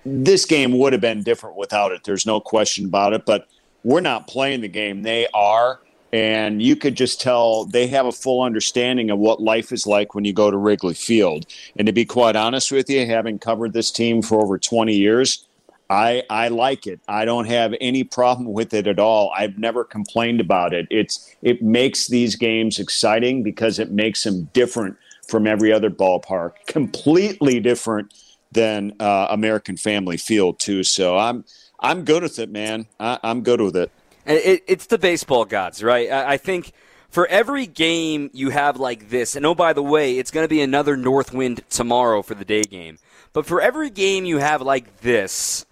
this 0.04 0.44
game 0.44 0.78
would 0.78 0.92
have 0.92 1.02
been 1.02 1.22
different 1.22 1.56
without 1.56 1.92
it. 1.92 2.04
There's 2.04 2.26
no 2.26 2.40
question 2.40 2.86
about 2.86 3.12
it. 3.12 3.24
But 3.26 3.48
we're 3.82 4.00
not 4.00 4.26
playing 4.26 4.60
the 4.60 4.68
game; 4.68 5.02
they 5.02 5.26
are. 5.34 5.80
And 6.12 6.60
you 6.60 6.74
could 6.74 6.96
just 6.96 7.20
tell 7.20 7.66
they 7.66 7.86
have 7.86 8.04
a 8.04 8.12
full 8.12 8.42
understanding 8.42 9.10
of 9.10 9.18
what 9.18 9.40
life 9.40 9.70
is 9.70 9.86
like 9.86 10.12
when 10.12 10.24
you 10.24 10.32
go 10.32 10.50
to 10.50 10.56
Wrigley 10.56 10.94
Field. 10.94 11.46
And 11.76 11.86
to 11.86 11.92
be 11.92 12.04
quite 12.04 12.34
honest 12.34 12.72
with 12.72 12.90
you, 12.90 13.06
having 13.06 13.38
covered 13.38 13.72
this 13.74 13.92
team 13.92 14.20
for 14.20 14.42
over 14.42 14.58
20 14.58 14.92
years, 14.92 15.46
I, 15.88 16.22
I 16.30 16.48
like 16.48 16.86
it. 16.86 17.00
I 17.08 17.24
don't 17.24 17.46
have 17.46 17.74
any 17.80 18.04
problem 18.04 18.52
with 18.52 18.72
it 18.74 18.86
at 18.86 19.00
all. 19.00 19.32
I've 19.36 19.58
never 19.58 19.84
complained 19.84 20.40
about 20.40 20.72
it. 20.72 20.86
It's 20.88 21.34
it 21.42 21.62
makes 21.62 22.06
these 22.06 22.36
games 22.36 22.78
exciting 22.78 23.42
because 23.42 23.78
it 23.78 23.90
makes 23.90 24.22
them 24.22 24.48
different 24.52 24.96
from 25.28 25.46
every 25.46 25.72
other 25.72 25.90
ballpark, 25.90 26.52
completely 26.66 27.60
different 27.60 28.12
than 28.52 28.94
uh, 29.00 29.28
American 29.30 29.76
Family 29.76 30.16
Field 30.16 30.58
too. 30.58 30.82
So 30.82 31.16
I'm 31.16 31.44
I'm 31.78 32.04
good 32.04 32.22
with 32.22 32.38
it, 32.38 32.50
man. 32.50 32.86
I, 32.98 33.18
am 33.22 33.42
good 33.42 33.60
with 33.60 33.76
it. 33.76 33.90
it. 34.26 34.64
It's 34.66 34.86
the 34.86 34.98
baseball 34.98 35.44
gods, 35.44 35.82
right? 35.82 36.10
I, 36.10 36.32
I 36.32 36.36
think 36.36 36.72
for 37.08 37.26
every 37.26 37.66
game 37.66 38.30
you 38.32 38.50
have 38.50 38.78
like 38.78 39.10
this, 39.10 39.36
and 39.36 39.44
oh 39.46 39.54
by 39.54 39.72
the 39.72 39.82
way, 39.82 40.18
it's 40.18 40.30
going 40.30 40.44
to 40.44 40.48
be 40.48 40.60
another 40.60 40.96
north 40.96 41.32
wind 41.32 41.62
tomorrow 41.70 42.22
for 42.22 42.34
the 42.34 42.44
day 42.44 42.62
game. 42.62 42.98
But 43.32 43.46
for 43.46 43.60
every 43.60 43.90
game 43.90 44.24
you 44.24 44.38
have 44.38 44.60
like 44.60 45.00
this, 45.00 45.64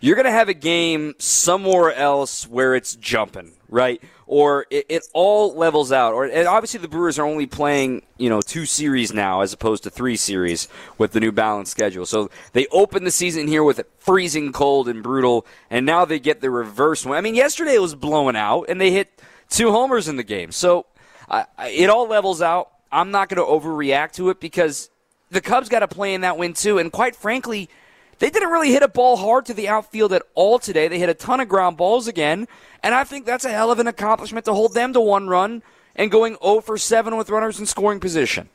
you're 0.00 0.16
going 0.16 0.26
to 0.26 0.32
have 0.32 0.48
a 0.48 0.54
game 0.54 1.14
somewhere 1.18 1.92
else 1.92 2.46
where 2.46 2.74
it's 2.74 2.96
jumping, 2.96 3.52
right? 3.74 4.00
Or 4.26 4.66
it, 4.70 4.86
it, 4.88 5.06
all 5.12 5.54
levels 5.54 5.90
out. 5.90 6.14
Or 6.14 6.24
and 6.24 6.46
obviously 6.46 6.78
the 6.78 6.88
Brewers 6.88 7.18
are 7.18 7.26
only 7.26 7.46
playing, 7.46 8.02
you 8.16 8.30
know, 8.30 8.40
two 8.40 8.64
series 8.64 9.12
now 9.12 9.40
as 9.40 9.52
opposed 9.52 9.82
to 9.82 9.90
three 9.90 10.16
series 10.16 10.68
with 10.96 11.10
the 11.12 11.20
new 11.20 11.32
balanced 11.32 11.72
schedule. 11.72 12.06
So 12.06 12.30
they 12.52 12.66
open 12.68 13.04
the 13.04 13.10
season 13.10 13.48
here 13.48 13.64
with 13.64 13.80
it 13.80 13.90
freezing 13.98 14.52
cold 14.52 14.88
and 14.88 15.02
brutal, 15.02 15.44
and 15.68 15.84
now 15.84 16.04
they 16.04 16.20
get 16.20 16.40
the 16.40 16.50
reverse 16.50 17.04
one. 17.04 17.18
I 17.18 17.20
mean, 17.20 17.34
yesterday 17.34 17.74
it 17.74 17.82
was 17.82 17.94
blowing 17.94 18.36
out, 18.36 18.66
and 18.68 18.80
they 18.80 18.92
hit 18.92 19.20
two 19.50 19.72
homers 19.72 20.08
in 20.08 20.16
the 20.16 20.24
game. 20.24 20.52
So 20.52 20.86
uh, 21.28 21.44
it 21.68 21.90
all 21.90 22.06
levels 22.06 22.40
out. 22.40 22.70
I'm 22.92 23.10
not 23.10 23.28
going 23.28 23.44
to 23.44 23.50
overreact 23.66 24.12
to 24.12 24.30
it 24.30 24.38
because 24.38 24.88
the 25.30 25.40
Cubs 25.40 25.68
got 25.68 25.80
to 25.80 25.88
play 25.88 26.14
in 26.14 26.20
that 26.20 26.38
win 26.38 26.54
too, 26.54 26.78
and 26.78 26.92
quite 26.92 27.16
frankly 27.16 27.68
they 28.18 28.30
didn't 28.30 28.50
really 28.50 28.70
hit 28.70 28.82
a 28.82 28.88
ball 28.88 29.16
hard 29.16 29.46
to 29.46 29.54
the 29.54 29.68
outfield 29.68 30.12
at 30.12 30.22
all 30.34 30.58
today. 30.58 30.88
They 30.88 30.98
hit 30.98 31.08
a 31.08 31.14
ton 31.14 31.40
of 31.40 31.48
ground 31.48 31.76
balls 31.76 32.06
again, 32.06 32.46
and 32.82 32.94
I 32.94 33.04
think 33.04 33.26
that's 33.26 33.44
a 33.44 33.50
hell 33.50 33.70
of 33.70 33.78
an 33.78 33.86
accomplishment 33.86 34.44
to 34.46 34.54
hold 34.54 34.74
them 34.74 34.92
to 34.92 35.00
one 35.00 35.28
run 35.28 35.62
and 35.96 36.10
going 36.10 36.36
0 36.42 36.60
for 36.60 36.76
7 36.76 37.16
with 37.16 37.30
runners 37.30 37.58
in 37.58 37.66
scoring 37.66 38.00
position. 38.00 38.48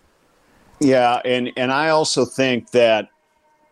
Yeah, 0.80 1.22
and 1.26 1.52
and 1.58 1.72
I 1.72 1.90
also 1.90 2.26
think 2.26 2.72
that 2.72 3.10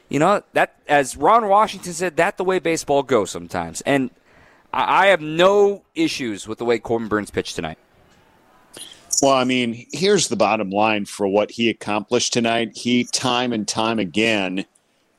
you 0.08 0.18
know 0.18 0.42
that 0.52 0.80
as 0.88 1.16
Ron 1.16 1.48
Washington 1.48 1.92
said, 1.92 2.16
that 2.16 2.38
the 2.38 2.44
way 2.44 2.58
baseball 2.58 3.04
goes 3.04 3.30
sometimes. 3.30 3.82
And 3.82 4.10
I 4.72 5.06
have 5.06 5.20
no 5.20 5.84
issues 5.94 6.48
with 6.48 6.58
the 6.58 6.64
way 6.64 6.80
Corbin 6.80 7.06
Burnes 7.06 7.30
pitched 7.30 7.54
tonight. 7.54 7.78
Well, 9.20 9.32
I 9.32 9.44
mean, 9.44 9.86
here's 9.92 10.28
the 10.28 10.36
bottom 10.36 10.70
line 10.70 11.04
for 11.04 11.28
what 11.28 11.50
he 11.50 11.68
accomplished 11.68 12.32
tonight. 12.32 12.76
He 12.76 13.04
time 13.04 13.52
and 13.52 13.66
time 13.66 13.98
again 13.98 14.64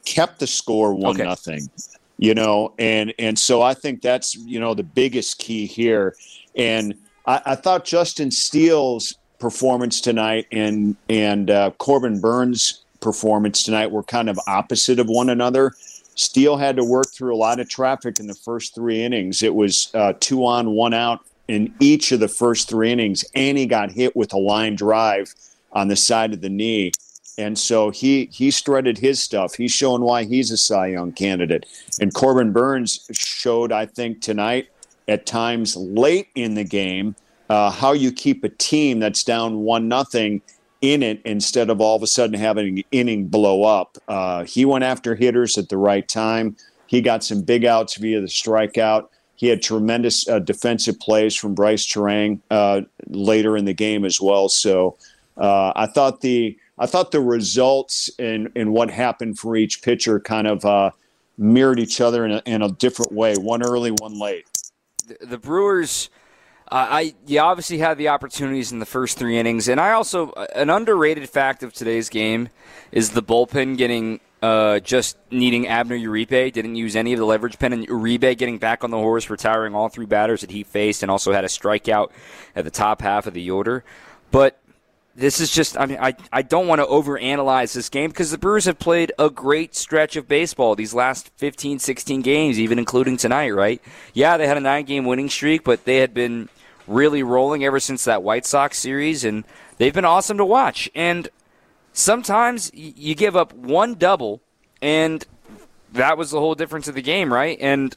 kept 0.06 0.40
the 0.40 0.48
score 0.48 0.94
one 0.94 1.16
okay. 1.16 1.24
nothing. 1.24 1.70
You 2.18 2.34
know, 2.34 2.74
and 2.80 3.14
and 3.20 3.38
so 3.38 3.62
I 3.62 3.74
think 3.74 4.02
that's 4.02 4.36
you 4.36 4.60
know 4.60 4.74
the 4.74 4.84
biggest 4.84 5.40
key 5.40 5.66
here. 5.66 6.16
And 6.56 6.96
I, 7.26 7.42
I 7.46 7.56
thought 7.56 7.86
Justin 7.86 8.32
Steele's 8.32 9.18
performance 9.40 10.00
tonight 10.00 10.48
and 10.52 10.96
and 11.10 11.50
uh, 11.50 11.72
Corbin 11.80 12.22
Burnes' 12.22 12.86
performance 13.02 13.64
tonight 13.64 13.92
were 13.92 14.04
kind 14.04 14.30
of 14.30 14.40
opposite 14.48 15.00
of 15.00 15.08
one 15.08 15.30
another. 15.30 15.74
Steele 16.16 16.58
had 16.58 16.76
to 16.76 16.84
work 16.84 17.12
through 17.12 17.36
a 17.36 17.38
lot 17.38 17.60
of 17.60 17.68
traffic 17.68 18.20
in 18.20 18.28
the 18.28 18.36
first 18.36 18.76
three 18.76 19.04
innings. 19.04 19.42
It 19.42 19.56
was 19.56 19.90
uh, 19.96 20.14
two 20.20 20.46
on, 20.46 20.72
one 20.72 20.94
out 20.94 21.22
in 21.48 21.74
each 21.80 22.12
of 22.12 22.20
the 22.20 22.28
first 22.28 22.70
three 22.70 22.92
innings, 22.92 23.26
and 23.36 23.58
he 23.58 23.66
got 23.66 23.92
hit 23.92 24.16
with 24.16 24.34
a 24.34 24.38
line 24.38 24.76
drive 24.76 25.34
on 25.72 25.88
the 25.88 25.96
side 25.96 26.34
of 26.34 26.42
the 26.42 26.50
knee 26.50 26.92
and 27.38 27.58
so 27.58 27.90
he 27.90 28.30
he 28.32 28.52
strutted 28.52 28.98
his 28.98 29.22
stuff. 29.22 29.56
He's 29.56 29.72
showing 29.72 30.02
why 30.02 30.24
he's 30.24 30.52
a 30.52 30.58
Cy 30.58 30.88
Young 30.88 31.12
candidate. 31.12 31.66
And 32.00 32.14
Corbin 32.14 32.52
Burnes 32.52 33.08
showed, 33.12 33.72
I 33.72 33.86
think, 33.86 34.22
tonight 34.22 34.68
at 35.08 35.26
times 35.26 35.76
late 35.76 36.28
in 36.36 36.54
the 36.54 36.64
game 36.64 37.16
uh, 37.50 37.70
how 37.72 37.92
you 37.92 38.12
keep 38.12 38.44
a 38.44 38.50
team 38.50 39.00
that's 39.00 39.24
down 39.24 39.60
one 39.60 39.88
nothing 39.88 40.42
in 40.82 41.02
it 41.02 41.22
instead 41.26 41.70
of 41.70 41.82
all 41.82 41.96
of 41.96 42.04
a 42.04 42.08
sudden 42.08 42.40
having 42.40 42.80
an 42.80 42.84
inning 42.92 43.28
blow 43.28 43.64
up. 43.64 43.98
Uh, 44.08 44.44
he 44.44 44.66
went 44.66 44.84
after 44.84 45.16
hitters 45.16 45.58
at 45.58 45.70
the 45.70 45.78
right 45.78 46.08
time. 46.08 46.56
He 46.88 47.02
got 47.02 47.24
some 47.24 47.42
big 47.42 47.66
outs 47.66 47.96
via 47.96 48.22
the 48.22 48.28
strikeout. 48.28 49.08
He 49.36 49.48
had 49.48 49.62
tremendous 49.62 50.28
uh, 50.28 50.40
defensive 50.40 51.00
plays 51.00 51.36
from 51.36 51.56
Brice 51.56 51.86
Turang 51.86 52.40
uh, 52.50 52.82
later 53.08 53.58
in 53.58 53.66
the 53.66 53.74
game 53.74 54.06
as 54.06 54.22
well. 54.22 54.50
So 54.50 54.98
uh, 55.38 55.74
I 55.76 55.88
thought 55.88 56.22
the 56.22 56.58
I 56.78 56.86
thought 56.86 57.12
the 57.12 57.22
results 57.22 58.10
and 58.20 58.52
and 58.56 58.74
what 58.74 58.90
happened 58.90 59.40
for 59.40 59.56
each 59.56 59.82
pitcher 59.82 60.20
kind 60.20 60.48
of 60.48 60.64
uh, 60.66 60.92
mirrored 61.38 61.80
each 61.80 62.00
other 62.00 62.26
in 62.26 62.32
a, 62.32 62.42
in 62.46 62.62
a 62.62 62.70
different 62.70 63.12
way. 63.12 63.36
One 63.36 63.64
early, 63.64 63.92
one 63.92 64.20
late. 64.20 64.46
The, 65.08 65.26
the 65.26 65.38
Brewers 65.38 66.10
uh, 66.74 66.88
I 66.90 67.14
you 67.28 67.40
obviously 67.40 67.78
had 67.78 67.98
the 68.00 68.08
opportunities 68.08 68.72
in 68.72 68.80
the 68.80 68.86
first 68.86 69.18
three 69.18 69.38
innings, 69.38 69.68
and 69.68 69.80
I 69.80 69.92
also 69.92 70.32
an 70.56 70.72
underrated 70.72 71.30
fact 71.30 71.62
of 71.62 71.72
today's 71.74 72.10
game 72.10 72.50
is 72.92 73.12
the 73.12 73.22
bullpen 73.22 73.78
getting 73.78 74.22
uh, 74.44 74.80
just 74.80 75.18
needing 75.32 75.68
Abner 75.68 75.98
Uribe. 75.98 76.52
Didn't 76.52 76.76
use 76.76 76.96
any 76.96 77.14
of 77.14 77.20
the 77.20 77.26
leverage 77.26 77.58
pen, 77.58 77.74
and 77.74 77.88
Uribe 77.88 78.38
getting 78.38 78.60
back 78.60 78.84
on 78.84 78.92
the 78.92 78.98
horse, 78.98 79.30
retiring 79.30 79.74
all 79.74 79.90
three 79.90 80.06
batters 80.06 80.42
that 80.42 80.52
he 80.52 80.64
faced, 80.64 81.02
and 81.02 81.10
also 81.10 81.32
had 81.32 81.44
a 81.44 81.48
strikeout 81.48 82.12
at 82.56 82.64
the 82.64 82.72
top 82.72 83.02
half 83.02 83.26
of 83.26 83.34
the 83.34 83.50
order. 83.50 83.84
But 84.30 84.60
this 85.16 85.40
is 85.40 85.52
just 85.52 85.80
I 85.80 85.86
mean 85.86 86.00
I, 86.02 86.16
I 86.32 86.42
don't 86.42 86.68
want 86.68 86.82
to 86.82 86.88
overanalyze 86.88 87.74
this 87.74 87.90
game 87.90 88.10
because 88.10 88.32
the 88.32 88.38
Brewers 88.38 88.66
have 88.66 88.80
played 88.80 89.12
a 89.18 89.30
great 89.30 89.76
stretch 89.76 90.16
of 90.16 90.28
baseball 90.28 90.76
these 90.76 90.96
last 90.96 91.30
15 91.38 91.78
16 91.78 92.24
games 92.24 92.60
even 92.60 92.80
including 92.80 93.18
tonight 93.18 93.52
right 93.52 93.80
yeah 94.16 94.38
they 94.38 94.48
had 94.48 94.58
a 94.58 94.60
9 94.60 94.86
game 94.86 95.06
winning 95.06 95.30
streak 95.30 95.64
but 95.64 95.86
they 95.86 95.98
had 95.98 96.16
been 96.16 96.50
really 96.88 97.24
rolling 97.24 97.64
ever 97.64 97.80
since 97.80 98.04
that 98.06 98.24
White 98.24 98.46
Sox 98.46 98.78
series, 98.78 99.24
and 99.24 99.44
they've 99.78 99.94
been 99.94 100.06
awesome 100.06 100.38
to 100.38 100.46
watch. 100.46 100.90
And 100.96 101.30
sometimes 101.94 102.72
you 102.74 103.16
give 103.16 103.36
up 103.36 103.54
one 103.54 103.96
double, 103.96 104.42
and 104.82 105.26
that 105.94 106.18
was 106.18 106.32
the 106.32 106.40
whole 106.40 106.56
difference 106.56 106.88
of 106.88 106.96
the 106.96 107.02
game, 107.02 107.32
right? 107.32 107.58
And 107.62 107.96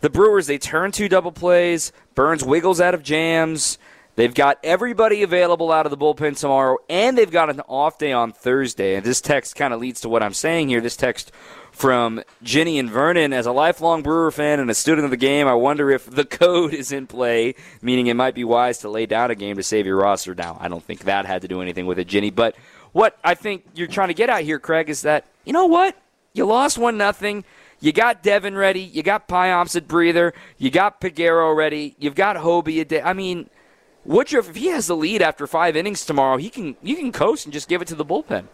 the 0.00 0.10
Brewers, 0.10 0.46
they 0.46 0.58
turn 0.58 0.92
two 0.92 1.08
double 1.08 1.32
plays. 1.32 1.90
Burnes 2.14 2.44
wiggles 2.44 2.80
out 2.80 2.94
of 2.94 3.02
jams. 3.02 3.78
They've 4.16 4.34
got 4.34 4.58
everybody 4.62 5.24
available 5.24 5.72
out 5.72 5.86
of 5.86 5.90
the 5.90 5.96
bullpen 5.96 6.38
tomorrow, 6.38 6.78
and 6.88 7.18
they've 7.18 7.30
got 7.30 7.50
an 7.50 7.60
off 7.62 7.98
day 7.98 8.12
on 8.12 8.30
Thursday. 8.30 8.94
And 8.94 9.04
this 9.04 9.20
text 9.20 9.56
kind 9.56 9.74
of 9.74 9.80
leads 9.80 10.02
to 10.02 10.08
what 10.08 10.22
I'm 10.22 10.34
saying 10.34 10.68
here. 10.68 10.80
This 10.80 10.96
text 10.96 11.32
from 11.72 12.22
Ginny 12.40 12.78
and 12.78 12.88
Vernon. 12.88 13.32
As 13.32 13.46
a 13.46 13.52
lifelong 13.52 14.02
Brewer 14.02 14.30
fan 14.30 14.60
and 14.60 14.70
a 14.70 14.74
student 14.74 15.04
of 15.04 15.10
the 15.10 15.16
game, 15.16 15.48
I 15.48 15.54
wonder 15.54 15.90
if 15.90 16.08
the 16.08 16.24
code 16.24 16.72
is 16.72 16.92
in 16.92 17.08
play, 17.08 17.56
meaning 17.82 18.06
it 18.06 18.14
might 18.14 18.36
be 18.36 18.44
wise 18.44 18.78
to 18.78 18.88
lay 18.88 19.06
down 19.06 19.32
a 19.32 19.34
game 19.34 19.56
to 19.56 19.64
save 19.64 19.84
your 19.84 19.96
roster. 19.96 20.34
Now, 20.36 20.58
I 20.60 20.68
don't 20.68 20.84
think 20.84 21.00
that 21.00 21.26
had 21.26 21.42
to 21.42 21.48
do 21.48 21.60
anything 21.60 21.86
with 21.86 21.98
it, 21.98 22.06
Ginny. 22.06 22.30
But 22.30 22.54
what 22.94 23.18
I 23.22 23.34
think 23.34 23.64
you're 23.74 23.88
trying 23.88 24.08
to 24.08 24.14
get 24.14 24.30
out 24.30 24.42
here, 24.42 24.58
Craig, 24.58 24.88
is 24.88 25.02
that 25.02 25.26
you 25.44 25.52
know 25.52 25.66
what? 25.66 25.96
You 26.32 26.46
lost 26.46 26.78
one 26.78 26.96
nothing. 26.96 27.44
You 27.80 27.92
got 27.92 28.22
Devin 28.22 28.56
ready. 28.56 28.80
You 28.80 29.02
got 29.02 29.28
Payamps 29.28 29.76
at 29.76 29.86
breather. 29.86 30.32
You 30.56 30.70
got 30.70 31.00
Peguero 31.00 31.54
ready. 31.54 31.96
You've 31.98 32.14
got 32.14 32.36
Hoby. 32.36 33.04
I 33.04 33.12
mean, 33.12 33.50
Woodruff, 34.04 34.48
if 34.48 34.56
he 34.56 34.68
has 34.68 34.86
the 34.86 34.96
lead 34.96 35.22
after 35.22 35.46
five 35.46 35.76
innings 35.76 36.06
tomorrow, 36.06 36.36
he 36.38 36.48
can 36.48 36.76
you 36.82 36.96
can 36.96 37.12
coast 37.12 37.44
and 37.44 37.52
just 37.52 37.68
give 37.68 37.82
it 37.82 37.88
to 37.88 37.94
the 37.94 38.04
bullpen. 38.04 38.46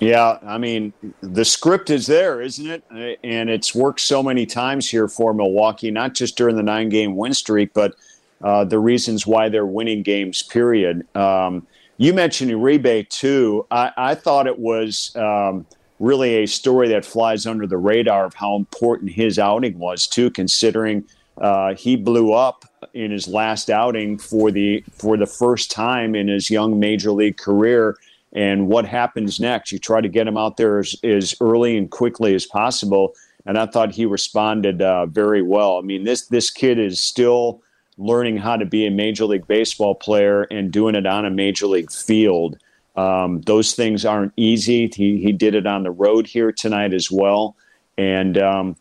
Yeah, 0.00 0.38
I 0.46 0.58
mean, 0.58 0.92
the 1.22 1.44
script 1.44 1.90
is 1.90 2.06
there, 2.06 2.40
isn't 2.40 2.66
it? 2.92 3.18
And 3.24 3.50
it's 3.50 3.74
worked 3.74 4.00
so 4.00 4.22
many 4.22 4.46
times 4.46 4.88
here 4.88 5.08
for 5.08 5.34
Milwaukee, 5.34 5.90
not 5.90 6.14
just 6.14 6.36
during 6.36 6.54
the 6.54 6.62
nine 6.62 6.88
game 6.88 7.16
win 7.16 7.34
streak, 7.34 7.72
but 7.74 7.96
uh, 8.44 8.64
the 8.64 8.78
reasons 8.78 9.26
why 9.26 9.48
they're 9.48 9.66
winning 9.66 10.02
games, 10.04 10.42
period. 10.44 11.04
Um, 11.16 11.66
you 11.98 12.14
mentioned 12.14 12.50
Uribe, 12.50 13.08
too. 13.10 13.66
I, 13.70 13.92
I 13.96 14.14
thought 14.14 14.46
it 14.46 14.58
was 14.58 15.14
um, 15.16 15.66
really 15.98 16.36
a 16.36 16.46
story 16.46 16.88
that 16.88 17.04
flies 17.04 17.44
under 17.44 17.66
the 17.66 17.76
radar 17.76 18.24
of 18.24 18.34
how 18.34 18.56
important 18.56 19.10
his 19.12 19.38
outing 19.38 19.78
was, 19.78 20.06
too, 20.06 20.30
considering 20.30 21.04
uh, 21.40 21.74
he 21.74 21.96
blew 21.96 22.32
up 22.32 22.64
in 22.94 23.10
his 23.10 23.28
last 23.28 23.68
outing 23.68 24.18
for 24.18 24.50
the 24.50 24.82
for 24.92 25.16
the 25.16 25.26
first 25.26 25.70
time 25.70 26.14
in 26.14 26.28
his 26.28 26.50
young 26.50 26.78
major 26.78 27.12
league 27.12 27.36
career 27.36 27.96
and 28.32 28.68
what 28.68 28.84
happens 28.84 29.40
next. 29.40 29.72
You 29.72 29.78
try 29.78 30.00
to 30.00 30.08
get 30.08 30.26
him 30.26 30.36
out 30.36 30.56
there 30.56 30.78
as, 30.78 30.94
as 31.02 31.34
early 31.40 31.76
and 31.76 31.90
quickly 31.90 32.34
as 32.34 32.46
possible. 32.46 33.14
And 33.46 33.58
I 33.58 33.66
thought 33.66 33.92
he 33.94 34.04
responded 34.04 34.82
uh, 34.82 35.06
very 35.06 35.42
well. 35.42 35.78
I 35.78 35.82
mean, 35.82 36.04
this 36.04 36.26
this 36.26 36.50
kid 36.50 36.78
is 36.78 37.00
still 37.00 37.62
learning 37.98 38.38
how 38.38 38.56
to 38.56 38.64
be 38.64 38.86
a 38.86 38.90
major 38.90 39.24
league 39.26 39.46
baseball 39.46 39.94
player 39.94 40.44
and 40.44 40.72
doing 40.72 40.94
it 40.94 41.06
on 41.06 41.26
a 41.26 41.30
major 41.30 41.66
league 41.66 41.90
field. 41.90 42.56
Um, 42.96 43.42
those 43.42 43.74
things 43.74 44.04
aren't 44.04 44.32
easy. 44.36 44.90
He 44.94 45.20
he 45.20 45.32
did 45.32 45.54
it 45.54 45.66
on 45.66 45.82
the 45.82 45.90
road 45.90 46.26
here 46.26 46.52
tonight 46.52 46.94
as 46.94 47.10
well. 47.10 47.56
And 47.96 48.38
um, 48.38 48.76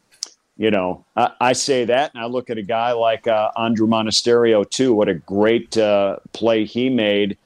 you 0.58 0.72
know, 0.72 1.06
I, 1.16 1.32
I, 1.40 1.54
say 1.54 1.86
that, 1.86 2.14
and 2.14 2.24
I 2.24 2.26
look 2.26 2.50
at 2.50 2.58
a 2.58 2.64
guy 2.64 2.92
like 2.94 3.28
uh, 3.28 3.52
Andruw 3.58 3.88
Monasterio 3.88 4.68
too. 4.68 4.94
What 4.94 5.08
a 5.08 5.14
great 5.14 5.78
uh, 5.78 6.18
play 6.34 6.66
he 6.66 6.90
made 6.90 7.38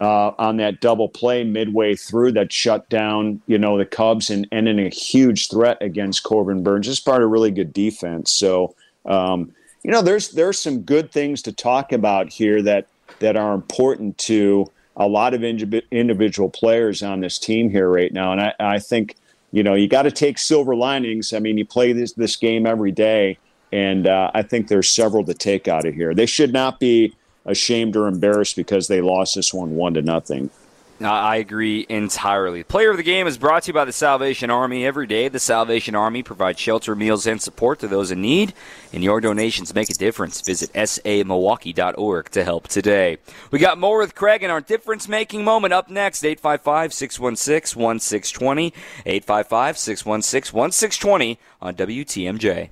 uh, 0.00 0.32
on 0.38 0.56
that 0.58 0.80
double 0.80 1.08
play 1.08 1.44
midway 1.44 1.94
through 1.94 2.32
that 2.32 2.52
shut 2.52 2.88
down, 2.88 3.40
you 3.46 3.58
know, 3.58 3.78
the 3.78 3.86
Cubs 3.86 4.30
and 4.30 4.46
ending 4.52 4.78
a 4.78 4.88
huge 4.88 5.48
threat 5.48 5.78
against 5.80 6.22
Corbin 6.22 6.62
Burnes. 6.62 6.86
Just 6.86 7.04
part 7.04 7.22
of 7.22 7.30
really 7.30 7.50
good 7.50 7.72
defense. 7.72 8.32
So, 8.32 8.74
um, 9.04 9.52
you 9.86 9.92
know, 9.92 10.02
there's 10.02 10.30
there's 10.30 10.58
some 10.58 10.80
good 10.80 11.12
things 11.12 11.42
to 11.42 11.52
talk 11.52 11.92
about 11.92 12.28
here 12.28 12.60
that 12.60 12.88
that 13.20 13.36
are 13.36 13.54
important 13.54 14.18
to 14.18 14.68
a 14.96 15.06
lot 15.06 15.32
of 15.32 15.44
individual 15.44 16.50
players 16.50 17.04
on 17.04 17.20
this 17.20 17.38
team 17.38 17.70
here 17.70 17.88
right 17.88 18.12
now. 18.12 18.32
And 18.32 18.40
I, 18.40 18.54
I 18.58 18.78
think, 18.80 19.14
you 19.52 19.62
know, 19.62 19.74
you 19.74 19.86
got 19.86 20.02
to 20.02 20.10
take 20.10 20.38
silver 20.38 20.74
linings. 20.74 21.32
I 21.32 21.38
mean, 21.38 21.56
you 21.56 21.64
play 21.64 21.92
this 21.92 22.14
this 22.14 22.34
game 22.34 22.66
every 22.66 22.90
day, 22.90 23.38
and 23.70 24.08
uh, 24.08 24.32
I 24.34 24.42
think 24.42 24.66
there's 24.66 24.88
several 24.88 25.22
to 25.22 25.34
take 25.34 25.68
out 25.68 25.86
of 25.86 25.94
here. 25.94 26.14
They 26.14 26.26
should 26.26 26.52
not 26.52 26.80
be 26.80 27.14
ashamed 27.44 27.94
or 27.94 28.08
embarrassed 28.08 28.56
because 28.56 28.88
they 28.88 29.00
lost 29.00 29.36
this 29.36 29.54
one 29.54 29.76
one 29.76 29.94
to 29.94 30.02
nothing. 30.02 30.50
Uh, 31.00 31.08
I 31.08 31.36
agree 31.36 31.84
entirely. 31.90 32.64
Player 32.64 32.90
of 32.90 32.96
the 32.96 33.02
game 33.02 33.26
is 33.26 33.36
brought 33.36 33.64
to 33.64 33.68
you 33.68 33.74
by 33.74 33.84
the 33.84 33.92
Salvation 33.92 34.50
Army. 34.50 34.86
Every 34.86 35.06
day, 35.06 35.28
the 35.28 35.38
Salvation 35.38 35.94
Army 35.94 36.22
provides 36.22 36.58
shelter, 36.58 36.96
meals, 36.96 37.26
and 37.26 37.40
support 37.40 37.80
to 37.80 37.88
those 37.88 38.10
in 38.10 38.22
need, 38.22 38.54
and 38.94 39.04
your 39.04 39.20
donations 39.20 39.74
make 39.74 39.90
a 39.90 39.94
difference. 39.94 40.40
Visit 40.40 40.72
samilwaukee.org 40.72 42.30
to 42.30 42.44
help 42.44 42.68
today. 42.68 43.18
We 43.50 43.58
got 43.58 43.78
more 43.78 43.98
with 43.98 44.14
Craig 44.14 44.42
in 44.42 44.50
our 44.50 44.62
difference 44.62 45.06
making 45.06 45.44
moment 45.44 45.74
up 45.74 45.90
next. 45.90 46.24
855 46.24 46.94
616 46.94 47.82
1620. 47.82 48.72
855 49.04 49.78
616 49.78 50.56
1620 50.56 51.38
on 51.60 51.74
WTMJ. 51.74 52.70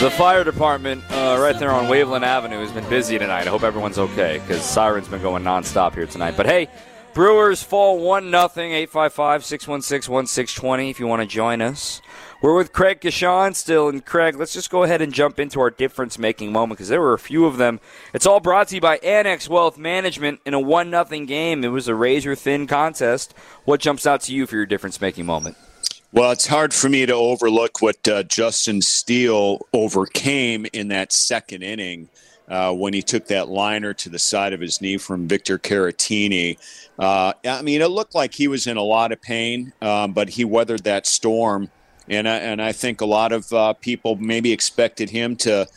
The 0.00 0.10
fire 0.10 0.44
department 0.44 1.04
uh, 1.10 1.36
right 1.38 1.58
there 1.58 1.70
on 1.70 1.84
Waveland 1.84 2.22
Avenue 2.22 2.60
has 2.60 2.72
been 2.72 2.88
busy 2.88 3.18
tonight. 3.18 3.46
I 3.46 3.50
hope 3.50 3.62
everyone's 3.62 3.98
okay 3.98 4.38
because 4.38 4.62
sirens 4.62 5.08
been 5.08 5.20
going 5.20 5.44
nonstop 5.44 5.92
here 5.92 6.06
tonight. 6.06 6.38
But 6.38 6.46
hey, 6.46 6.68
Brewers 7.12 7.62
fall 7.62 7.98
1 7.98 8.30
0, 8.30 8.44
855 8.56 9.44
616 9.44 10.10
1620 10.10 10.88
if 10.88 11.00
you 11.00 11.06
want 11.06 11.20
to 11.20 11.28
join 11.28 11.60
us. 11.60 12.00
We're 12.40 12.56
with 12.56 12.72
Craig 12.72 13.02
Coshun 13.02 13.54
still. 13.54 13.90
And 13.90 14.02
Craig, 14.02 14.36
let's 14.36 14.54
just 14.54 14.70
go 14.70 14.84
ahead 14.84 15.02
and 15.02 15.12
jump 15.12 15.38
into 15.38 15.60
our 15.60 15.70
difference 15.70 16.18
making 16.18 16.50
moment 16.50 16.78
because 16.78 16.88
there 16.88 17.02
were 17.02 17.12
a 17.12 17.18
few 17.18 17.44
of 17.44 17.58
them. 17.58 17.78
It's 18.14 18.24
all 18.24 18.40
brought 18.40 18.68
to 18.68 18.76
you 18.76 18.80
by 18.80 18.96
Annex 18.98 19.50
Wealth 19.50 19.76
Management 19.76 20.40
in 20.46 20.54
a 20.54 20.60
1 20.60 20.92
0 20.92 21.04
game. 21.26 21.62
It 21.62 21.68
was 21.68 21.88
a 21.88 21.94
razor 21.94 22.34
thin 22.34 22.66
contest. 22.66 23.34
What 23.66 23.80
jumps 23.80 24.06
out 24.06 24.22
to 24.22 24.34
you 24.34 24.46
for 24.46 24.56
your 24.56 24.64
difference 24.64 24.98
making 24.98 25.26
moment? 25.26 25.58
Well, 26.12 26.32
it's 26.32 26.48
hard 26.48 26.74
for 26.74 26.88
me 26.88 27.06
to 27.06 27.14
overlook 27.14 27.80
what 27.80 28.08
uh, 28.08 28.24
Justin 28.24 28.82
Steele 28.82 29.64
overcame 29.72 30.66
in 30.72 30.88
that 30.88 31.12
second 31.12 31.62
inning 31.62 32.08
uh, 32.48 32.72
when 32.72 32.92
he 32.92 33.00
took 33.00 33.28
that 33.28 33.48
liner 33.48 33.94
to 33.94 34.08
the 34.08 34.18
side 34.18 34.52
of 34.52 34.60
his 34.60 34.80
knee 34.80 34.96
from 34.96 35.28
Victor 35.28 35.56
Caratini. 35.56 36.58
Uh, 36.98 37.34
I 37.44 37.62
mean, 37.62 37.80
it 37.80 37.90
looked 37.90 38.16
like 38.16 38.34
he 38.34 38.48
was 38.48 38.66
in 38.66 38.76
a 38.76 38.82
lot 38.82 39.12
of 39.12 39.22
pain, 39.22 39.72
um, 39.80 40.12
but 40.12 40.30
he 40.30 40.44
weathered 40.44 40.82
that 40.82 41.06
storm. 41.06 41.70
And 42.08 42.28
I, 42.28 42.38
and 42.38 42.60
I 42.60 42.72
think 42.72 43.00
a 43.00 43.06
lot 43.06 43.30
of 43.30 43.52
uh, 43.52 43.74
people 43.74 44.16
maybe 44.16 44.50
expected 44.50 45.10
him 45.10 45.36
to, 45.36 45.68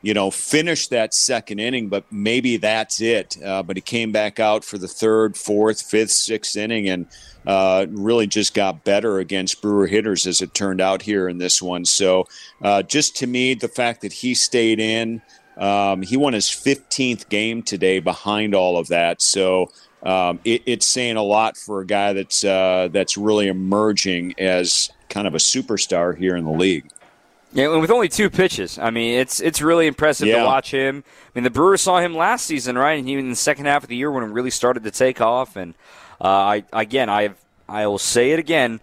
you 0.00 0.14
know, 0.14 0.30
finish 0.30 0.88
that 0.88 1.12
second 1.12 1.58
inning, 1.58 1.88
but 1.88 2.04
maybe 2.10 2.56
that's 2.56 3.00
it. 3.00 3.36
Uh, 3.42 3.62
but 3.62 3.76
he 3.76 3.80
came 3.80 4.12
back 4.12 4.38
out 4.38 4.64
for 4.64 4.78
the 4.78 4.86
third, 4.86 5.36
fourth, 5.36 5.82
fifth, 5.82 6.12
sixth 6.12 6.56
inning, 6.56 6.88
and 6.88 7.06
uh, 7.46 7.86
really 7.90 8.26
just 8.26 8.54
got 8.54 8.84
better 8.84 9.18
against 9.18 9.60
Brewer 9.60 9.86
hitters 9.86 10.26
as 10.26 10.40
it 10.40 10.54
turned 10.54 10.80
out 10.80 11.02
here 11.02 11.28
in 11.28 11.38
this 11.38 11.60
one. 11.60 11.84
So, 11.84 12.28
uh, 12.62 12.82
just 12.82 13.16
to 13.16 13.26
me, 13.26 13.54
the 13.54 13.68
fact 13.68 14.02
that 14.02 14.12
he 14.12 14.34
stayed 14.34 14.78
in, 14.78 15.20
um, 15.56 16.02
he 16.02 16.16
won 16.16 16.32
his 16.32 16.46
15th 16.46 17.28
game 17.28 17.62
today 17.62 17.98
behind 17.98 18.54
all 18.54 18.78
of 18.78 18.88
that. 18.88 19.20
So, 19.20 19.70
um, 20.04 20.38
it, 20.44 20.62
it's 20.66 20.86
saying 20.86 21.16
a 21.16 21.22
lot 21.22 21.56
for 21.56 21.80
a 21.80 21.86
guy 21.86 22.12
that's 22.12 22.44
uh, 22.44 22.88
that's 22.92 23.16
really 23.16 23.48
emerging 23.48 24.34
as 24.38 24.90
kind 25.08 25.26
of 25.26 25.34
a 25.34 25.38
superstar 25.38 26.16
here 26.16 26.36
in 26.36 26.44
the 26.44 26.52
league. 26.52 26.88
Yeah, 27.52 27.72
and 27.72 27.80
with 27.80 27.90
only 27.90 28.08
two 28.08 28.28
pitches, 28.28 28.78
I 28.78 28.90
mean, 28.90 29.18
it's 29.18 29.40
it's 29.40 29.62
really 29.62 29.86
impressive 29.86 30.28
Yeah. 30.28 30.40
to 30.40 30.44
watch 30.44 30.70
him. 30.70 31.02
I 31.06 31.30
mean, 31.34 31.44
the 31.44 31.50
Brewers 31.50 31.80
saw 31.80 31.98
him 31.98 32.14
last 32.14 32.46
season, 32.46 32.76
right? 32.76 32.98
And 32.98 33.08
even 33.08 33.24
in 33.26 33.30
the 33.30 33.36
second 33.36 33.66
half 33.66 33.82
of 33.82 33.88
the 33.88 33.96
year 33.96 34.10
when 34.10 34.22
it 34.22 34.28
really 34.28 34.50
started 34.50 34.84
to 34.84 34.90
take 34.90 35.20
off. 35.20 35.56
And 35.56 35.74
uh, 36.20 36.26
I 36.28 36.64
again, 36.72 37.08
I 37.08 37.30
I 37.68 37.86
will 37.86 37.98
say 37.98 38.32
it 38.32 38.38
again. 38.38 38.80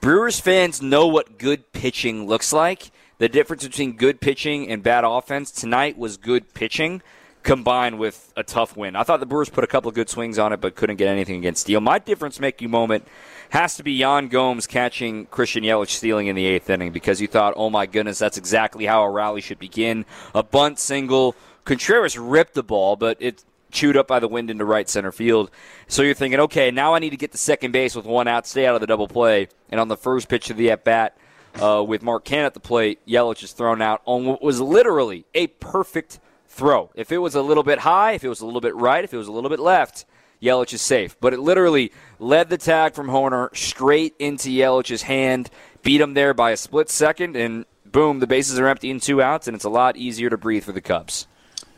Brewers 0.00 0.40
fans 0.40 0.82
know 0.82 1.06
what 1.06 1.38
good 1.38 1.72
pitching 1.72 2.26
looks 2.26 2.52
like. 2.52 2.90
The 3.18 3.28
difference 3.28 3.62
between 3.66 3.96
good 3.96 4.20
pitching 4.20 4.68
and 4.68 4.82
bad 4.82 5.04
offense 5.04 5.50
tonight 5.52 5.96
was 5.96 6.16
good 6.16 6.52
pitching 6.54 7.02
combined 7.42 7.98
with 7.98 8.32
a 8.36 8.42
tough 8.42 8.76
win. 8.76 8.94
I 8.94 9.02
thought 9.02 9.20
the 9.20 9.26
Brewers 9.26 9.48
put 9.48 9.64
a 9.64 9.66
couple 9.66 9.88
of 9.88 9.94
good 9.94 10.08
swings 10.08 10.38
on 10.38 10.52
it, 10.52 10.60
but 10.60 10.76
couldn't 10.76 10.96
get 10.96 11.08
anything 11.08 11.36
against 11.36 11.62
Steele. 11.62 11.80
My 11.80 11.98
difference 11.98 12.38
making 12.38 12.70
moment 12.70 13.06
has 13.50 13.76
to 13.76 13.82
be 13.82 13.92
Yan 13.92 14.28
Gomes 14.28 14.66
catching 14.66 15.26
Christian 15.26 15.64
Yelich 15.64 15.90
stealing 15.90 16.28
in 16.28 16.36
the 16.36 16.46
eighth 16.46 16.70
inning 16.70 16.92
because 16.92 17.20
you 17.20 17.26
thought, 17.26 17.54
oh 17.56 17.68
my 17.68 17.86
goodness, 17.86 18.18
that's 18.18 18.38
exactly 18.38 18.86
how 18.86 19.02
a 19.02 19.10
rally 19.10 19.40
should 19.40 19.58
begin. 19.58 20.04
A 20.34 20.42
bunt 20.42 20.78
single. 20.78 21.34
Contreras 21.64 22.18
ripped 22.18 22.54
the 22.54 22.62
ball, 22.62 22.96
but 22.96 23.16
it 23.20 23.44
chewed 23.70 23.96
up 23.96 24.06
by 24.06 24.20
the 24.20 24.28
wind 24.28 24.50
into 24.50 24.64
right 24.64 24.88
center 24.88 25.12
field. 25.12 25.50
So 25.88 26.02
you're 26.02 26.14
thinking, 26.14 26.40
okay, 26.40 26.70
now 26.70 26.94
I 26.94 26.98
need 26.98 27.10
to 27.10 27.16
get 27.16 27.32
to 27.32 27.38
second 27.38 27.72
base 27.72 27.96
with 27.96 28.06
one 28.06 28.28
out, 28.28 28.46
stay 28.46 28.66
out 28.66 28.74
of 28.74 28.80
the 28.80 28.86
double 28.86 29.08
play. 29.08 29.48
And 29.68 29.80
on 29.80 29.88
the 29.88 29.96
first 29.96 30.28
pitch 30.28 30.50
of 30.50 30.56
the 30.56 30.70
at 30.70 30.84
bat, 30.84 31.16
uh, 31.60 31.84
with 31.86 32.02
Mark 32.02 32.24
Canha 32.24 32.46
at 32.46 32.54
the 32.54 32.60
plate, 32.60 33.04
Yelich 33.06 33.42
is 33.42 33.52
thrown 33.52 33.82
out 33.82 34.00
on 34.06 34.24
what 34.24 34.42
was 34.42 34.60
literally 34.60 35.26
a 35.34 35.48
perfect 35.48 36.18
throw. 36.52 36.90
If 36.94 37.10
it 37.10 37.18
was 37.18 37.34
a 37.34 37.42
little 37.42 37.62
bit 37.62 37.80
high, 37.80 38.12
if 38.12 38.24
it 38.24 38.28
was 38.28 38.40
a 38.40 38.46
little 38.46 38.60
bit 38.60 38.74
right, 38.76 39.02
if 39.02 39.12
it 39.12 39.16
was 39.16 39.28
a 39.28 39.32
little 39.32 39.50
bit 39.50 39.58
left, 39.60 40.04
Yelich 40.42 40.72
is 40.74 40.82
safe. 40.82 41.16
But 41.20 41.32
it 41.32 41.40
literally 41.40 41.92
led 42.18 42.50
the 42.50 42.58
tag 42.58 42.94
from 42.94 43.08
Hoerner 43.08 43.54
straight 43.56 44.14
into 44.18 44.50
Yelich's 44.50 45.02
hand, 45.02 45.50
beat 45.82 46.00
him 46.00 46.14
there 46.14 46.34
by 46.34 46.50
a 46.50 46.56
split 46.56 46.90
second, 46.90 47.36
and 47.36 47.64
boom, 47.86 48.20
the 48.20 48.26
bases 48.26 48.58
are 48.58 48.68
empty 48.68 48.90
and 48.90 49.00
two 49.00 49.22
outs, 49.22 49.48
and 49.48 49.54
it's 49.54 49.64
a 49.64 49.70
lot 49.70 49.96
easier 49.96 50.30
to 50.30 50.36
breathe 50.36 50.64
for 50.64 50.72
the 50.72 50.80
Cubs. 50.80 51.26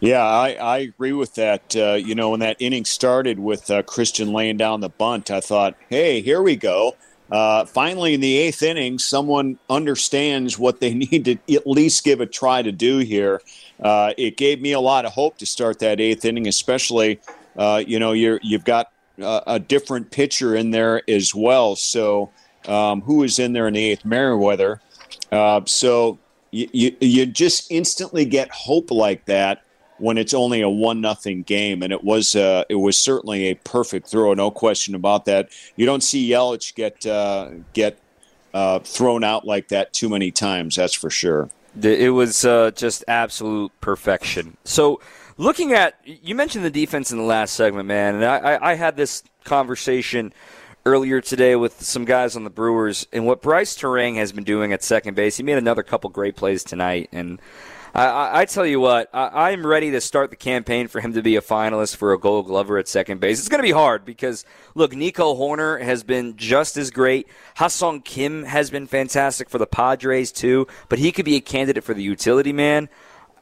Yeah, 0.01 0.23
I, 0.23 0.53
I 0.53 0.79
agree 0.79 1.13
with 1.13 1.35
that. 1.37 1.77
Uh, 1.77 1.95
you 1.95 2.15
know, 2.15 2.31
when 2.31 2.41
that 2.41 2.57
inning 2.59 2.85
started 2.85 3.39
with 3.39 3.71
uh, 3.71 3.83
Christian 3.85 4.33
laying 4.33 4.57
down 4.57 4.81
the 4.81 4.89
bunt, 4.89 5.31
I 5.31 5.41
thought, 5.41 5.77
hey, 5.89 6.21
here 6.21 6.43
we 6.43 6.57
go. 6.57 6.97
Uh, 7.35 7.65
finally, 7.65 8.15
in 8.15 8.21
the 8.21 8.37
eighth 8.37 8.63
inning, 8.63 8.97
someone 8.97 9.59
understands 9.69 10.57
what 10.57 10.79
they 10.79 10.95
need 11.13 11.25
to 11.25 11.37
at 11.53 11.67
least 11.67 12.05
give 12.05 12.21
a 12.21 12.27
try 12.27 12.63
to 12.63 12.71
do 12.71 12.99
here. 12.99 13.43
Uh, 13.83 14.13
it 14.17 14.37
gave 14.37 14.61
me 14.61 14.71
a 14.71 14.79
lot 14.79 15.05
of 15.05 15.13
hope 15.13 15.37
to 15.37 15.45
start 15.45 15.81
that 15.81 16.01
eighth 16.01 16.25
inning, 16.25 16.47
especially, 16.47 17.21
uh, 17.57 17.83
you 17.85 17.99
know, 17.99 18.13
you're, 18.13 18.39
you've 18.45 18.65
got 18.65 18.93
uh, 19.21 19.41
a 19.49 19.59
different 19.59 20.13
pitcher 20.13 20.55
in 20.55 20.71
there 20.71 21.03
as 21.11 21.35
well. 21.35 21.75
So, 21.75 22.31
um, 22.69 23.01
who 23.01 23.25
is 23.25 23.41
in 23.41 23.53
there 23.53 23.67
in 23.67 23.75
the 23.75 23.85
eighth? 23.85 24.05
Merriweather. 24.05 24.81
Uh, 25.33 25.63
so, 25.65 26.21
you, 26.53 26.69
you, 26.73 26.97
you 27.01 27.27
just 27.27 27.69
instantly 27.69 28.25
get 28.25 28.49
hope 28.53 28.93
like 28.93 29.25
that 29.25 29.65
when 29.99 30.19
it's 30.19 30.35
only 30.35 30.61
a 30.61 30.69
one 30.69 31.01
nothing 31.01 31.43
game, 31.43 31.83
and 31.83 31.93
it 31.93 32.03
was 32.03 32.35
uh, 32.35 32.65
it 32.69 32.77
was 32.77 32.97
certainly 32.97 33.47
a 33.47 33.55
perfect 33.55 34.09
throw, 34.09 34.35
no 34.35 34.51
question 34.51 34.95
about 34.95 35.25
that. 35.27 35.51
You 35.77 35.87
don't 35.87 36.03
see 36.03 36.29
Yelich 36.29 36.75
get 36.75 37.07
uh, 37.07 37.51
get 37.73 37.99
uh, 38.53 38.79
thrown 38.81 39.25
out 39.25 39.45
like 39.45 39.69
that 39.69 39.93
too 39.93 40.09
many 40.09 40.31
times, 40.31 40.77
that's 40.77 40.95
for 40.95 41.11
sure. 41.11 41.51
It 41.81 42.13
was 42.13 42.45
uh, 42.45 42.71
just 42.71 43.05
absolute 43.09 43.73
perfection. 43.81 44.57
So, 44.65 45.01
looking 45.37 45.73
at 45.73 45.99
you 46.05 46.37
mentioned 46.37 46.65
the 46.65 46.71
defense 46.71 47.11
in 47.11 47.19
the 47.19 47.25
last 47.25 47.55
segment, 47.55 47.89
man, 47.89 48.17
and 48.17 48.25
I, 48.25 48.59
I, 48.63 48.75
had 48.75 48.97
this 48.97 49.25
conversation 49.43 50.33
earlier 50.87 51.21
today 51.21 51.57
with 51.57 51.83
some 51.83 52.05
guys 52.05 52.37
on 52.37 52.45
the 52.45 52.51
Brewers 52.51 53.09
and 53.13 53.27
what 53.27 53.43
Brice 53.43 53.77
Turang 53.77 54.15
has 54.17 54.31
been 54.31 54.45
doing 54.45 54.73
at 54.73 54.85
second 54.85 55.15
base. 55.15 55.37
He 55.37 55.43
made 55.43 55.59
another 55.59 55.83
couple 55.83 56.09
great 56.11 56.37
plays 56.37 56.63
tonight, 56.63 57.09
and 57.11 57.41
I, 57.95 58.41
I, 58.41 58.45
tell 58.45 58.67
you 58.67 58.81
what, 58.81 59.09
I, 59.15 59.51
I'm 59.51 59.65
ready 59.65 59.93
to 59.93 60.01
start 60.01 60.31
the 60.31 60.37
campaign 60.37 60.89
for 60.89 61.01
him 61.01 61.13
to 61.13 61.23
be 61.23 61.37
a 61.37 61.41
finalist 61.41 61.95
for 61.95 62.13
a 62.13 62.19
Gold 62.19 62.47
Glover 62.47 62.77
at 62.77 62.89
second 62.89 63.21
base. 63.21 63.39
It's 63.39 63.49
going 63.49 63.61
to 63.61 63.67
be 63.67 63.71
hard 63.71 64.05
because 64.05 64.45
look, 64.75 64.97
Nico 64.97 65.37
Hoerner 65.37 65.81
has 65.81 66.03
been 66.03 66.37
just 66.37 66.77
as 66.77 66.91
great. 66.91 67.29
Ha-Seong 67.55 68.05
Kim 68.05 68.43
has 68.43 68.69
been 68.69 68.89
fantastic 68.89 69.49
for 69.49 69.59
the 69.59 69.67
Padres 69.67 70.33
too, 70.33 70.67
but 70.89 70.99
he 70.99 71.13
could 71.13 71.25
be 71.25 71.37
a 71.37 71.41
candidate 71.41 71.85
for 71.85 71.95
the 71.95 72.03
utility 72.03 72.53
man. 72.53 72.89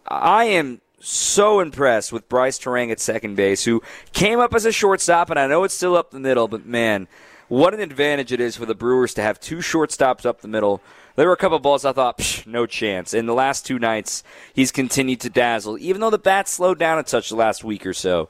I 0.06 0.44
am 0.44 0.82
so 1.00 1.60
impressed 1.60 2.12
with 2.12 2.28
Brice 2.28 2.58
Turang 2.58 2.92
at 2.92 3.00
second 3.00 3.36
base, 3.36 3.64
who 3.64 3.82
came 4.12 4.38
up 4.38 4.54
as 4.54 4.66
a 4.66 4.72
shortstop, 4.72 5.30
and 5.30 5.38
I 5.38 5.46
know 5.46 5.64
it's 5.64 5.72
still 5.72 5.96
up 5.96 6.10
the 6.10 6.20
middle, 6.20 6.46
but 6.46 6.66
man, 6.66 7.08
what 7.48 7.72
an 7.72 7.80
advantage 7.80 8.32
it 8.32 8.40
is 8.40 8.56
for 8.56 8.66
the 8.66 8.74
Brewers 8.74 9.14
to 9.14 9.22
have 9.22 9.40
two 9.40 9.58
shortstops 9.58 10.26
up 10.26 10.42
the 10.42 10.48
middle. 10.48 10.82
There 11.14 11.26
were 11.26 11.34
a 11.34 11.36
couple 11.36 11.58
balls 11.58 11.84
I 11.84 11.92
thought, 11.92 12.42
no 12.46 12.66
chance. 12.66 13.12
In 13.12 13.26
the 13.26 13.34
last 13.34 13.66
two 13.66 13.78
nights, 13.78 14.22
he's 14.54 14.72
continued 14.72 15.20
to 15.20 15.30
dazzle, 15.30 15.78
even 15.78 16.00
though 16.00 16.10
the 16.10 16.18
bat 16.18 16.48
slowed 16.48 16.78
down 16.78 16.98
a 16.98 17.02
touch 17.02 17.28
the 17.28 17.36
last 17.36 17.64
week 17.64 17.86
or 17.86 17.92
so. 17.92 18.28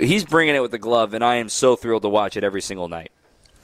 He's 0.00 0.24
bringing 0.24 0.54
it 0.54 0.60
with 0.60 0.70
the 0.70 0.78
glove, 0.78 1.14
and 1.14 1.22
I 1.22 1.36
am 1.36 1.48
so 1.48 1.76
thrilled 1.76 2.02
to 2.02 2.08
watch 2.08 2.36
it 2.36 2.42
every 2.42 2.62
single 2.62 2.88
night. 2.88 3.12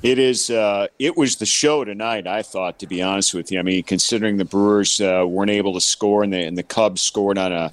It 0.02 0.18
is. 0.18 0.50
Uh, 0.50 0.88
it 0.98 1.16
was 1.16 1.36
the 1.36 1.46
show 1.46 1.84
tonight. 1.84 2.26
I 2.26 2.42
thought, 2.42 2.80
to 2.80 2.86
be 2.86 3.00
honest 3.02 3.34
with 3.34 3.52
you, 3.52 3.58
I 3.58 3.62
mean, 3.62 3.82
considering 3.84 4.36
the 4.36 4.44
Brewers 4.44 5.00
uh, 5.00 5.24
weren't 5.26 5.50
able 5.50 5.74
to 5.74 5.80
score 5.80 6.24
and 6.24 6.32
the 6.32 6.42
and 6.42 6.58
the 6.58 6.64
Cubs 6.64 7.00
scored 7.00 7.38
on 7.38 7.52
a 7.52 7.72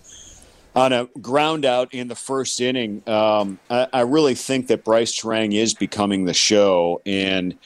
on 0.75 0.93
a 0.93 1.05
ground 1.19 1.65
out 1.65 1.91
in 1.93 2.07
the 2.07 2.15
first 2.15 2.61
inning, 2.61 3.01
um, 3.07 3.59
I, 3.69 3.87
I 3.91 4.01
really 4.01 4.35
think 4.35 4.67
that 4.67 4.83
Brice 4.83 5.19
Turang 5.19 5.53
is 5.55 5.73
becoming 5.73 6.25
the 6.25 6.33
show. 6.33 7.01
And 7.05 7.57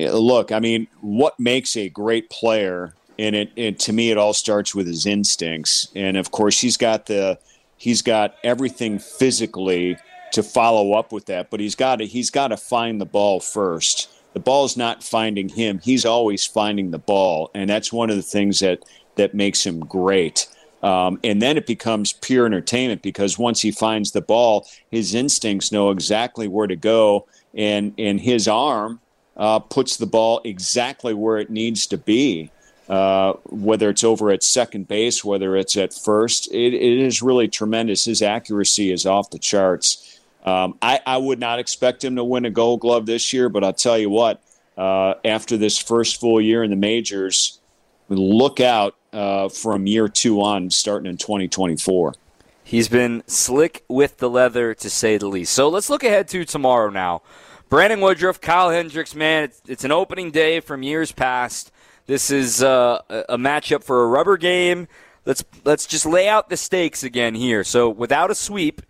yeah, 0.00 0.12
look, 0.12 0.50
I 0.50 0.60
mean, 0.60 0.88
what 1.02 1.38
makes 1.38 1.76
a 1.76 1.90
great 1.90 2.30
player? 2.30 2.94
And 3.18 3.36
it, 3.36 3.50
it 3.54 3.78
to 3.80 3.92
me, 3.92 4.10
it 4.10 4.16
all 4.16 4.32
starts 4.32 4.74
with 4.74 4.86
his 4.86 5.04
instincts. 5.04 5.88
And 5.94 6.16
of 6.16 6.30
course, 6.30 6.58
he's 6.58 6.78
got 6.78 7.04
the 7.04 7.38
he's 7.76 8.00
got 8.00 8.34
everything 8.42 8.98
physically 8.98 9.98
to 10.32 10.42
follow 10.42 10.94
up 10.94 11.12
with 11.12 11.26
that. 11.26 11.50
But 11.50 11.60
he's 11.60 11.74
got 11.74 11.96
to 11.96 12.06
he's 12.06 12.30
got 12.30 12.48
to 12.48 12.56
find 12.56 12.98
the 12.98 13.04
ball 13.04 13.40
first. 13.40 14.08
The 14.32 14.40
ball's 14.40 14.74
not 14.74 15.04
finding 15.04 15.50
him. 15.50 15.80
He's 15.80 16.06
always 16.06 16.46
finding 16.46 16.92
the 16.92 16.98
ball, 16.98 17.50
and 17.54 17.68
that's 17.68 17.92
one 17.92 18.08
of 18.08 18.16
the 18.16 18.22
things 18.22 18.60
that 18.60 18.78
that 19.16 19.34
makes 19.34 19.66
him 19.66 19.80
great. 19.80 20.48
Um, 20.82 21.20
and 21.22 21.42
then 21.42 21.58
it 21.58 21.66
becomes 21.66 22.14
pure 22.14 22.46
entertainment 22.46 23.02
because 23.02 23.38
once 23.38 23.60
he 23.60 23.70
finds 23.70 24.12
the 24.12 24.22
ball, 24.22 24.66
his 24.90 25.14
instincts 25.14 25.70
know 25.70 25.90
exactly 25.90 26.48
where 26.48 26.68
to 26.68 26.76
go, 26.76 27.26
and 27.52 27.92
and 27.98 28.18
his 28.18 28.48
arm 28.48 28.98
uh, 29.36 29.58
puts 29.58 29.96
the 29.96 30.06
ball 30.06 30.40
exactly 30.44 31.14
where 31.14 31.38
it 31.38 31.50
needs 31.50 31.86
to 31.88 31.98
be. 31.98 32.50
Uh, 32.88 33.34
whether 33.44 33.88
it's 33.88 34.02
over 34.02 34.32
at 34.32 34.42
second 34.42 34.88
base, 34.88 35.24
whether 35.24 35.54
it's 35.56 35.76
at 35.76 35.94
first, 35.94 36.52
it, 36.52 36.74
it 36.74 36.98
is 36.98 37.22
really 37.22 37.46
tremendous. 37.46 38.04
His 38.04 38.20
accuracy 38.20 38.90
is 38.90 39.06
off 39.06 39.30
the 39.30 39.38
charts. 39.38 40.18
Um, 40.44 40.76
I, 40.82 41.00
I 41.06 41.16
would 41.16 41.38
not 41.38 41.60
expect 41.60 42.02
him 42.02 42.16
to 42.16 42.24
win 42.24 42.46
a 42.46 42.50
Gold 42.50 42.80
Glove 42.80 43.06
this 43.06 43.32
year, 43.32 43.48
but 43.48 43.62
I'll 43.62 43.72
tell 43.72 43.96
you 43.96 44.10
what, 44.10 44.42
uh, 44.76 45.14
after 45.24 45.56
this 45.56 45.78
first 45.78 46.18
full 46.18 46.40
year 46.40 46.64
in 46.64 46.70
the 46.70 46.76
majors, 46.76 47.60
look 48.08 48.58
out 48.58 48.96
uh, 49.12 49.48
from 49.48 49.86
year 49.86 50.08
two 50.08 50.40
on, 50.40 50.70
starting 50.70 51.08
in 51.08 51.16
2024. 51.16 52.14
He's 52.64 52.88
been 52.88 53.22
slick 53.26 53.84
with 53.88 54.18
the 54.18 54.30
leather, 54.30 54.74
to 54.74 54.90
say 54.90 55.18
the 55.18 55.26
least. 55.26 55.52
So 55.52 55.68
let's 55.68 55.90
look 55.90 56.04
ahead 56.04 56.28
to 56.28 56.44
tomorrow 56.44 56.90
now. 56.90 57.22
Brandon 57.70 58.00
Woodruff, 58.00 58.40
Kyle 58.40 58.70
Hendricks, 58.70 59.14
man, 59.14 59.44
it's, 59.44 59.62
it's 59.68 59.84
an 59.84 59.92
opening 59.92 60.32
day 60.32 60.58
from 60.58 60.82
years 60.82 61.12
past. 61.12 61.70
This 62.06 62.28
is 62.28 62.64
uh, 62.64 62.98
a 63.08 63.38
matchup 63.38 63.84
for 63.84 64.02
a 64.02 64.08
rubber 64.08 64.36
game. 64.36 64.88
Let's 65.24 65.44
let's 65.64 65.86
just 65.86 66.04
lay 66.04 66.28
out 66.28 66.48
the 66.48 66.56
stakes 66.56 67.04
again 67.04 67.36
here. 67.36 67.62
So 67.62 67.88
without 67.88 68.28
a 68.28 68.34
sweep, 68.34 68.82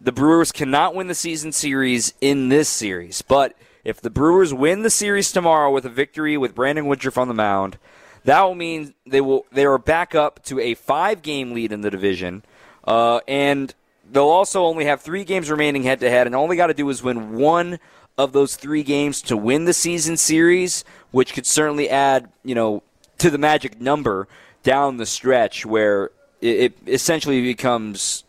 the 0.00 0.10
Brewers 0.10 0.50
cannot 0.50 0.96
win 0.96 1.06
the 1.06 1.14
season 1.14 1.52
series 1.52 2.14
in 2.20 2.48
this 2.48 2.68
series. 2.68 3.22
But 3.22 3.56
if 3.84 4.00
the 4.00 4.10
Brewers 4.10 4.52
win 4.52 4.82
the 4.82 4.90
series 4.90 5.30
tomorrow 5.30 5.70
with 5.70 5.86
a 5.86 5.90
victory 5.90 6.36
with 6.36 6.56
Brandon 6.56 6.86
Woodruff 6.86 7.18
on 7.18 7.28
the 7.28 7.34
mound, 7.34 7.78
that 8.24 8.42
will 8.42 8.56
mean 8.56 8.94
they 9.06 9.20
will 9.20 9.46
they 9.52 9.64
are 9.64 9.78
back 9.78 10.16
up 10.16 10.42
to 10.46 10.58
a 10.58 10.74
five 10.74 11.22
game 11.22 11.52
lead 11.52 11.70
in 11.70 11.82
the 11.82 11.92
division, 11.92 12.42
uh, 12.88 13.20
and 13.28 13.72
they'll 14.10 14.24
also 14.24 14.64
only 14.64 14.86
have 14.86 15.00
three 15.00 15.22
games 15.22 15.48
remaining 15.48 15.84
head 15.84 16.00
to 16.00 16.10
head, 16.10 16.26
and 16.26 16.34
all 16.34 16.48
they 16.48 16.56
got 16.56 16.66
to 16.68 16.74
do 16.74 16.88
is 16.88 17.04
win 17.04 17.36
one 17.38 17.78
of 18.18 18.32
those 18.32 18.56
three 18.56 18.82
games 18.82 19.20
to 19.22 19.36
win 19.36 19.64
the 19.64 19.74
season 19.74 20.16
series, 20.16 20.84
which 21.10 21.34
could 21.34 21.46
certainly 21.46 21.88
add 21.90 22.30
you 22.44 22.54
know 22.54 22.82
to 23.18 23.30
the 23.30 23.38
magic 23.38 23.80
number 23.80 24.28
down 24.62 24.96
the 24.96 25.06
stretch 25.06 25.64
where 25.64 26.10
it, 26.40 26.76
essentially 26.86 27.42
becomes 27.42 28.24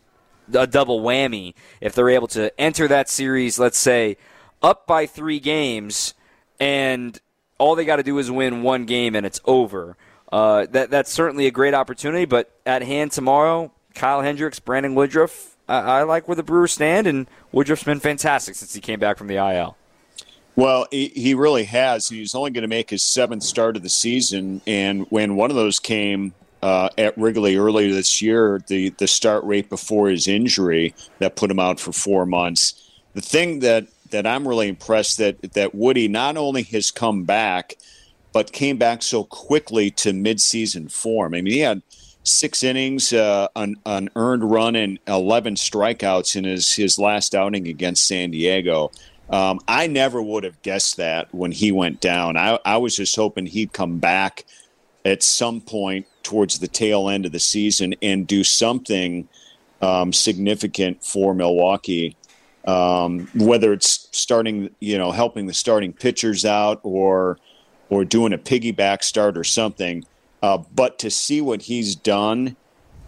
a 0.54 0.66
double 0.66 1.00
whammy 1.00 1.54
if 1.80 1.94
they're 1.94 2.08
able 2.08 2.28
to 2.28 2.58
enter 2.60 2.88
that 2.88 3.08
series, 3.08 3.58
let's 3.58 3.78
say, 3.78 4.16
up 4.62 4.86
by 4.86 5.06
three 5.06 5.40
games, 5.40 6.14
and 6.58 7.20
all 7.58 7.74
they 7.74 7.84
got 7.84 7.96
to 7.96 8.02
do 8.02 8.18
is 8.18 8.30
win 8.30 8.62
one 8.62 8.84
game 8.84 9.14
and 9.14 9.26
it's 9.26 9.40
over. 9.44 9.96
Uh, 10.30 10.66
that 10.70 10.90
that's 10.90 11.10
certainly 11.10 11.46
a 11.46 11.50
great 11.50 11.74
opportunity, 11.74 12.24
but 12.24 12.50
at 12.66 12.82
hand 12.82 13.12
tomorrow, 13.12 13.72
Kyle 13.94 14.22
Hendricks, 14.22 14.60
Brandon 14.60 14.94
Woodruff. 14.94 15.56
I, 15.68 15.78
I 15.78 16.02
like 16.02 16.26
where 16.28 16.34
the 16.34 16.42
Brewers 16.42 16.72
stand, 16.72 17.06
and 17.06 17.28
Woodruff's 17.52 17.84
been 17.84 18.00
fantastic 18.00 18.54
since 18.54 18.74
he 18.74 18.80
came 18.80 18.98
back 18.98 19.18
from 19.18 19.26
the 19.26 19.36
IL. 19.36 19.76
Well, 20.56 20.88
he, 20.90 21.34
really 21.34 21.64
has. 21.64 22.08
He's 22.08 22.34
only 22.34 22.50
going 22.50 22.62
to 22.62 22.68
make 22.68 22.90
his 22.90 23.04
seventh 23.04 23.44
start 23.44 23.76
of 23.76 23.84
the 23.84 23.88
season, 23.88 24.60
and 24.66 25.06
when 25.10 25.36
one 25.36 25.50
of 25.50 25.56
those 25.56 25.78
came 25.78 26.34
uh, 26.62 26.88
at 26.98 27.16
Wrigley 27.16 27.56
earlier 27.56 27.92
this 27.92 28.20
year, 28.20 28.60
the 28.66 28.88
the 28.90 29.06
start 29.06 29.44
rate 29.44 29.68
before 29.68 30.08
his 30.08 30.26
injury 30.26 30.94
that 31.20 31.36
put 31.36 31.50
him 31.50 31.60
out 31.60 31.78
for 31.78 31.92
four 31.92 32.26
months. 32.26 32.90
The 33.14 33.20
thing 33.20 33.60
that 33.60 33.86
that 34.10 34.26
I'm 34.26 34.48
really 34.48 34.68
impressed 34.68 35.18
that 35.18 35.40
that 35.52 35.76
Woody 35.76 36.08
not 36.08 36.36
only 36.36 36.64
has 36.64 36.90
come 36.90 37.22
back, 37.22 37.76
but 38.32 38.52
came 38.52 38.78
back 38.78 39.02
so 39.02 39.24
quickly 39.24 39.90
to 39.92 40.12
midseason 40.12 40.90
form. 40.90 41.34
I 41.34 41.40
mean, 41.40 41.52
he 41.52 41.60
had 41.60 41.82
six 42.28 42.62
innings, 42.62 43.12
uh, 43.12 43.48
an, 43.56 43.76
an 43.86 44.10
earned 44.16 44.50
run, 44.50 44.76
and 44.76 44.98
11 45.06 45.54
strikeouts 45.54 46.36
in 46.36 46.44
his 46.44 46.74
his 46.74 46.98
last 46.98 47.34
outing 47.34 47.66
against 47.68 48.06
San 48.06 48.30
Diego. 48.30 48.90
Um, 49.30 49.60
I 49.68 49.86
never 49.86 50.22
would 50.22 50.44
have 50.44 50.60
guessed 50.62 50.96
that 50.96 51.32
when 51.34 51.52
he 51.52 51.70
went 51.70 52.00
down. 52.00 52.36
I, 52.36 52.58
I 52.64 52.78
was 52.78 52.96
just 52.96 53.14
hoping 53.14 53.46
he'd 53.46 53.72
come 53.72 53.98
back 53.98 54.44
at 55.04 55.22
some 55.22 55.60
point 55.60 56.06
towards 56.22 56.58
the 56.58 56.68
tail 56.68 57.08
end 57.08 57.26
of 57.26 57.32
the 57.32 57.38
season 57.38 57.94
and 58.00 58.26
do 58.26 58.42
something 58.42 59.28
um, 59.82 60.12
significant 60.12 61.04
for 61.04 61.34
Milwaukee. 61.34 62.16
Um, 62.66 63.28
whether 63.34 63.72
it's 63.72 64.08
starting, 64.12 64.70
you 64.80 64.98
know, 64.98 65.10
helping 65.10 65.46
the 65.46 65.54
starting 65.54 65.92
pitchers 65.92 66.44
out 66.44 66.80
or 66.82 67.38
or 67.88 68.04
doing 68.04 68.32
a 68.32 68.38
piggyback 68.38 69.02
start 69.02 69.38
or 69.38 69.44
something. 69.44 70.04
Uh, 70.42 70.58
but 70.74 70.98
to 71.00 71.10
see 71.10 71.40
what 71.40 71.62
he's 71.62 71.94
done, 71.94 72.56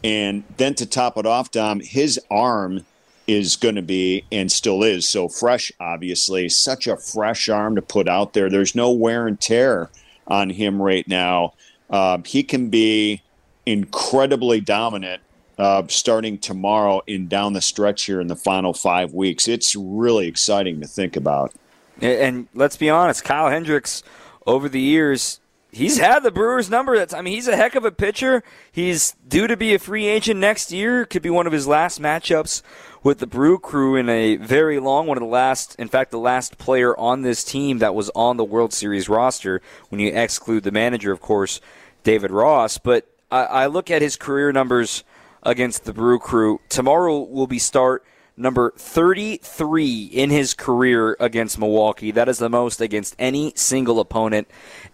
and 0.02 0.44
then 0.56 0.74
to 0.74 0.86
top 0.86 1.16
it 1.16 1.26
off, 1.26 1.50
Dom, 1.50 1.80
his 1.80 2.18
arm 2.30 2.84
is 3.26 3.54
going 3.56 3.76
to 3.76 3.82
be 3.82 4.24
and 4.32 4.50
still 4.50 4.82
is 4.82 5.08
so 5.08 5.28
fresh. 5.28 5.70
Obviously, 5.78 6.48
such 6.48 6.86
a 6.86 6.96
fresh 6.96 7.48
arm 7.48 7.76
to 7.76 7.82
put 7.82 8.08
out 8.08 8.32
there. 8.32 8.50
There's 8.50 8.74
no 8.74 8.90
wear 8.90 9.26
and 9.26 9.40
tear 9.40 9.90
on 10.26 10.50
him 10.50 10.82
right 10.82 11.06
now. 11.06 11.54
Uh, 11.88 12.18
he 12.24 12.42
can 12.42 12.70
be 12.70 13.22
incredibly 13.66 14.60
dominant 14.60 15.22
uh, 15.58 15.82
starting 15.88 16.38
tomorrow 16.38 17.02
in 17.06 17.28
down 17.28 17.52
the 17.52 17.60
stretch 17.60 18.04
here 18.04 18.20
in 18.20 18.28
the 18.28 18.36
final 18.36 18.72
five 18.72 19.12
weeks. 19.12 19.46
It's 19.46 19.76
really 19.76 20.26
exciting 20.26 20.80
to 20.80 20.86
think 20.86 21.16
about. 21.16 21.52
And 22.00 22.48
let's 22.54 22.76
be 22.76 22.88
honest, 22.88 23.24
Kyle 23.24 23.50
Hendricks 23.50 24.02
over 24.46 24.68
the 24.68 24.80
years. 24.80 25.39
He's 25.72 25.98
had 25.98 26.22
the 26.22 26.30
Brewers 26.32 26.68
number. 26.68 26.96
That's 26.96 27.14
I 27.14 27.20
mean, 27.20 27.34
he's 27.34 27.48
a 27.48 27.56
heck 27.56 27.74
of 27.74 27.84
a 27.84 27.92
pitcher. 27.92 28.42
He's 28.72 29.12
due 29.26 29.46
to 29.46 29.56
be 29.56 29.74
a 29.74 29.78
free 29.78 30.06
agent 30.06 30.40
next 30.40 30.72
year. 30.72 31.04
Could 31.04 31.22
be 31.22 31.30
one 31.30 31.46
of 31.46 31.52
his 31.52 31.66
last 31.66 32.00
matchups 32.00 32.62
with 33.02 33.18
the 33.18 33.26
Brew 33.26 33.58
Crew 33.58 33.96
in 33.96 34.08
a 34.08 34.36
very 34.36 34.80
long 34.80 35.06
one 35.06 35.16
of 35.16 35.22
the 35.22 35.28
last, 35.28 35.76
in 35.76 35.88
fact, 35.88 36.10
the 36.10 36.18
last 36.18 36.58
player 36.58 36.96
on 36.98 37.22
this 37.22 37.44
team 37.44 37.78
that 37.78 37.94
was 37.94 38.10
on 38.14 38.36
the 38.36 38.44
World 38.44 38.72
Series 38.72 39.08
roster. 39.08 39.62
When 39.90 40.00
you 40.00 40.12
exclude 40.12 40.64
the 40.64 40.72
manager, 40.72 41.12
of 41.12 41.20
course, 41.20 41.60
David 42.02 42.30
Ross. 42.30 42.78
But 42.78 43.06
I, 43.30 43.44
I 43.44 43.66
look 43.66 43.90
at 43.90 44.02
his 44.02 44.16
career 44.16 44.52
numbers 44.52 45.04
against 45.42 45.84
the 45.84 45.92
Brew 45.92 46.18
Crew. 46.18 46.60
Tomorrow 46.68 47.20
will 47.20 47.46
be 47.46 47.58
start 47.58 48.04
number 48.40 48.72
33 48.76 50.04
in 50.04 50.30
his 50.30 50.54
career 50.54 51.16
against 51.20 51.58
Milwaukee. 51.58 52.10
That 52.10 52.28
is 52.28 52.38
the 52.38 52.48
most 52.48 52.80
against 52.80 53.14
any 53.18 53.52
single 53.54 54.00
opponent. 54.00 54.48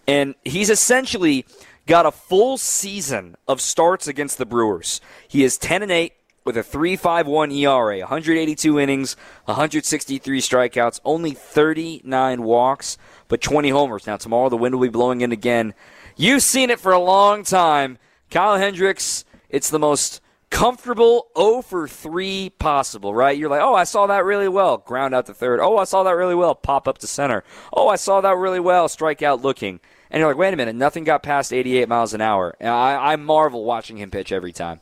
And 0.07 0.35
he's 0.43 0.69
essentially 0.69 1.45
got 1.85 2.05
a 2.05 2.11
full 2.11 2.57
season 2.57 3.35
of 3.47 3.61
starts 3.61 4.07
against 4.07 4.37
the 4.37 4.45
Brewers. 4.45 5.01
He 5.27 5.43
is 5.43 5.57
10 5.57 5.83
and 5.83 5.91
8 5.91 6.13
with 6.43 6.57
a 6.57 6.63
3.51 6.63 7.53
ERA, 7.53 7.99
182 7.99 8.79
innings, 8.79 9.17
163 9.45 10.39
strikeouts, 10.39 10.99
only 11.03 11.31
39 11.31 12.43
walks, 12.43 12.97
but 13.27 13.41
20 13.41 13.69
homers. 13.69 14.07
Now 14.07 14.17
tomorrow 14.17 14.49
the 14.49 14.57
wind 14.57 14.75
will 14.75 14.83
be 14.83 14.89
blowing 14.89 15.21
in 15.21 15.31
again. 15.31 15.73
You've 16.15 16.43
seen 16.43 16.69
it 16.69 16.79
for 16.79 16.93
a 16.93 16.99
long 16.99 17.43
time. 17.43 17.97
Kyle 18.29 18.57
Hendricks, 18.57 19.25
it's 19.49 19.69
the 19.69 19.79
most 19.79 20.21
comfortable 20.49 21.27
0 21.37 21.61
for 21.61 21.87
3 21.87 22.51
possible, 22.51 23.13
right? 23.13 23.37
You're 23.37 23.49
like, 23.49 23.61
oh, 23.61 23.75
I 23.75 23.83
saw 23.83 24.07
that 24.07 24.25
really 24.25 24.47
well. 24.47 24.77
Ground 24.77 25.13
out 25.13 25.25
to 25.27 25.33
third. 25.33 25.59
Oh, 25.59 25.77
I 25.77 25.83
saw 25.83 26.03
that 26.03 26.11
really 26.11 26.35
well. 26.35 26.55
Pop 26.55 26.87
up 26.87 26.97
to 26.99 27.07
center. 27.07 27.43
Oh, 27.73 27.87
I 27.87 27.95
saw 27.95 28.21
that 28.21 28.37
really 28.37 28.59
well. 28.59 28.87
Strike 28.87 29.21
out 29.21 29.41
looking. 29.41 29.79
And 30.09 30.19
you're 30.19 30.29
like, 30.29 30.37
wait 30.37 30.53
a 30.53 30.57
minute, 30.57 30.75
nothing 30.75 31.03
got 31.03 31.21
past 31.21 31.51
88 31.51 31.89
miles 31.89 32.13
an 32.13 32.21
hour. 32.21 32.55
And 32.59 32.69
I, 32.69 33.13
I 33.13 33.15
marvel 33.17 33.65
watching 33.65 33.97
him 33.97 34.09
pitch 34.09 34.31
every 34.31 34.53
time. 34.53 34.79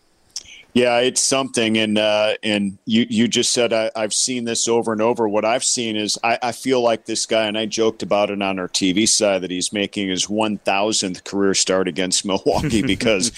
Yeah, 0.76 1.00
it's 1.00 1.22
something, 1.22 1.78
and 1.78 1.98
uh, 1.98 2.34
and 2.44 2.78
you 2.84 3.08
you 3.10 3.30
just 3.30 3.54
said 3.54 3.72
I, 3.72 3.92
have 3.96 4.14
seen 4.14 4.44
this 4.44 4.68
over 4.68 4.92
and 4.92 5.02
over. 5.02 5.26
What 5.26 5.46
I've 5.46 5.64
seen 5.64 5.96
is 5.96 6.20
I, 6.22 6.38
I, 6.44 6.52
feel 6.52 6.82
like 6.82 7.06
this 7.06 7.26
guy, 7.26 7.46
and 7.46 7.58
I 7.58 7.66
joked 7.66 8.04
about 8.04 8.30
it 8.30 8.42
on 8.42 8.60
our 8.60 8.68
TV 8.68 9.08
side 9.08 9.42
that 9.44 9.52
he's 9.52 9.72
making 9.72 10.10
his 10.10 10.30
one 10.30 10.58
thousandth 10.58 11.24
career 11.24 11.54
start 11.54 11.88
against 11.88 12.26
Milwaukee 12.26 12.82
because 12.86 13.32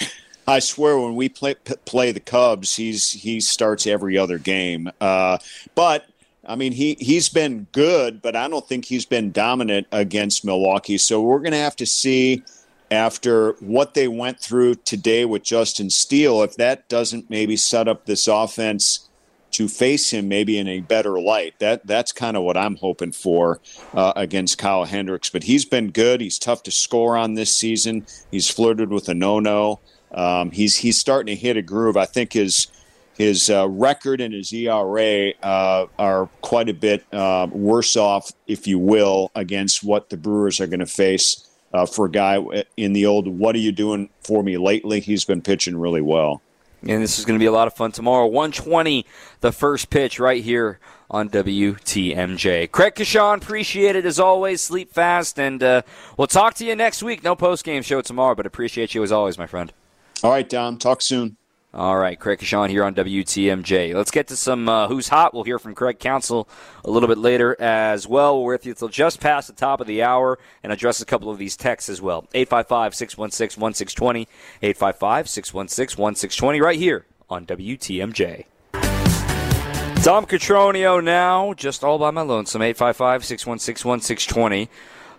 I 0.47 0.59
swear, 0.59 0.97
when 0.97 1.15
we 1.15 1.27
play 1.27 1.55
play 1.85 2.11
the 2.11 2.21
Cubs, 2.21 2.75
he's 2.75 3.11
he 3.11 3.41
starts 3.41 3.85
every 3.85 4.17
other 4.17 4.37
game. 4.37 4.89
Uh, 5.01 5.37
but 5.75 6.05
I 6.45 6.55
mean, 6.55 6.71
he 6.71 6.95
he's 6.99 7.27
been 7.27 7.67
good, 7.73 8.21
but 8.21 8.35
I 8.35 8.47
don't 8.47 8.67
think 8.67 8.85
he's 8.85 9.05
been 9.05 9.31
dominant 9.31 9.87
against 9.91 10.45
Milwaukee. 10.45 10.97
So 10.97 11.21
we're 11.21 11.39
going 11.39 11.51
to 11.51 11.57
have 11.57 11.75
to 11.77 11.85
see 11.85 12.43
after 12.89 13.51
what 13.59 13.93
they 13.93 14.07
went 14.07 14.39
through 14.39 14.75
today 14.75 15.25
with 15.25 15.43
Justin 15.43 15.89
Steele 15.89 16.41
if 16.41 16.55
that 16.55 16.87
doesn't 16.87 17.29
maybe 17.29 17.57
set 17.57 17.89
up 17.89 18.05
this 18.05 18.27
offense 18.27 19.09
to 19.51 19.67
face 19.67 20.11
him 20.11 20.29
maybe 20.29 20.57
in 20.57 20.67
a 20.67 20.79
better 20.79 21.19
light. 21.19 21.55
That 21.59 21.85
that's 21.85 22.13
kind 22.13 22.37
of 22.37 22.43
what 22.43 22.55
I'm 22.55 22.77
hoping 22.77 23.11
for 23.11 23.59
uh, 23.93 24.13
against 24.15 24.57
Kyle 24.57 24.85
Hendricks. 24.85 25.29
But 25.29 25.43
he's 25.43 25.65
been 25.65 25.91
good. 25.91 26.21
He's 26.21 26.39
tough 26.39 26.63
to 26.63 26.71
score 26.71 27.17
on 27.17 27.33
this 27.33 27.53
season. 27.53 28.05
He's 28.31 28.49
flirted 28.49 28.89
with 28.89 29.09
a 29.09 29.13
no-no. 29.13 29.79
Um, 30.11 30.51
he's 30.51 30.77
he's 30.77 30.99
starting 30.99 31.35
to 31.35 31.39
hit 31.39 31.57
a 31.57 31.61
groove. 31.61 31.97
I 31.97 32.05
think 32.05 32.33
his 32.33 32.67
his 33.17 33.49
uh, 33.49 33.67
record 33.67 34.21
and 34.21 34.33
his 34.33 34.53
ERA 34.53 35.31
uh, 35.41 35.87
are 35.97 36.29
quite 36.41 36.69
a 36.69 36.73
bit 36.73 37.03
uh, 37.11 37.47
worse 37.51 37.97
off, 37.97 38.31
if 38.45 38.67
you 38.67 38.77
will, 38.77 39.31
against 39.35 39.83
what 39.83 40.09
the 40.09 40.17
Brewers 40.17 40.61
are 40.61 40.67
going 40.67 40.81
to 40.81 40.85
face 40.85 41.47
uh, 41.73 41.85
for 41.85 42.05
a 42.05 42.11
guy 42.11 42.39
in 42.77 42.93
the 42.93 43.05
old 43.05 43.27
"What 43.27 43.55
are 43.55 43.59
you 43.59 43.71
doing 43.71 44.09
for 44.21 44.43
me 44.43 44.57
lately?" 44.57 44.99
He's 44.99 45.25
been 45.25 45.41
pitching 45.41 45.77
really 45.77 46.01
well. 46.01 46.41
And 46.83 47.01
this 47.01 47.17
is 47.17 47.25
going 47.25 47.37
to 47.37 47.43
be 47.43 47.47
a 47.47 47.51
lot 47.51 47.67
of 47.67 47.73
fun 47.73 47.91
tomorrow. 47.91 48.27
120, 48.27 49.03
the 49.41 49.51
first 49.51 49.89
pitch 49.89 50.19
right 50.19 50.43
here 50.43 50.79
on 51.09 51.27
WTMJ. 51.29 52.69
Craig 52.71 52.93
Coshun, 52.93 53.41
appreciate 53.41 53.95
it 53.95 54.05
as 54.05 54.19
always. 54.19 54.61
Sleep 54.61 54.93
fast, 54.93 55.39
and 55.39 55.63
uh, 55.63 55.81
we'll 56.17 56.27
talk 56.27 56.53
to 56.55 56.65
you 56.65 56.75
next 56.75 57.01
week. 57.01 57.23
No 57.23 57.35
post 57.35 57.63
game 57.63 57.81
show 57.81 58.01
tomorrow, 58.01 58.35
but 58.35 58.45
appreciate 58.45 58.93
you 58.93 59.01
as 59.03 59.11
always, 59.11 59.39
my 59.39 59.47
friend. 59.47 59.73
All 60.23 60.31
right, 60.31 60.47
Dom. 60.47 60.77
Talk 60.77 61.01
soon. 61.01 61.37
All 61.73 61.97
right, 61.97 62.19
Craig 62.19 62.39
Coshun 62.39 62.69
here 62.69 62.83
on 62.83 62.95
WTMJ. 62.95 63.93
Let's 63.93 64.09
get 64.09 64.27
to 64.29 64.35
some 64.35 64.67
uh, 64.67 64.87
Who's 64.87 65.09
Hot. 65.09 65.33
We'll 65.33 65.43
hear 65.43 65.59
from 65.59 65.75
Craig 65.75 65.99
Counsell 65.99 66.47
a 66.83 66.89
little 66.89 67.07
bit 67.07 67.19
later 67.19 67.55
as 67.61 68.07
well. 68.07 68.41
We're 68.41 68.53
with 68.53 68.65
you 68.65 68.71
until 68.71 68.87
just 68.87 69.19
past 69.19 69.47
the 69.47 69.53
top 69.53 69.79
of 69.79 69.85
the 69.85 70.01
hour 70.01 70.39
and 70.63 70.73
address 70.73 71.01
a 71.01 71.05
couple 71.05 71.29
of 71.29 71.37
these 71.37 71.55
texts 71.55 71.87
as 71.87 72.01
well. 72.01 72.25
855 72.33 72.95
616 72.95 73.61
1620. 73.61 74.21
855 74.63 75.29
616 75.29 76.01
1620 76.01 76.61
right 76.61 76.79
here 76.79 77.05
on 77.29 77.45
WTMJ. 77.45 78.45
Dom 80.03 80.25
Cotroneo 80.25 81.03
now, 81.03 81.53
just 81.53 81.83
all 81.83 81.99
by 81.99 82.09
my 82.11 82.21
lonesome. 82.21 82.61
855 82.61 83.25
616 83.25 83.87
1620. 83.87 84.69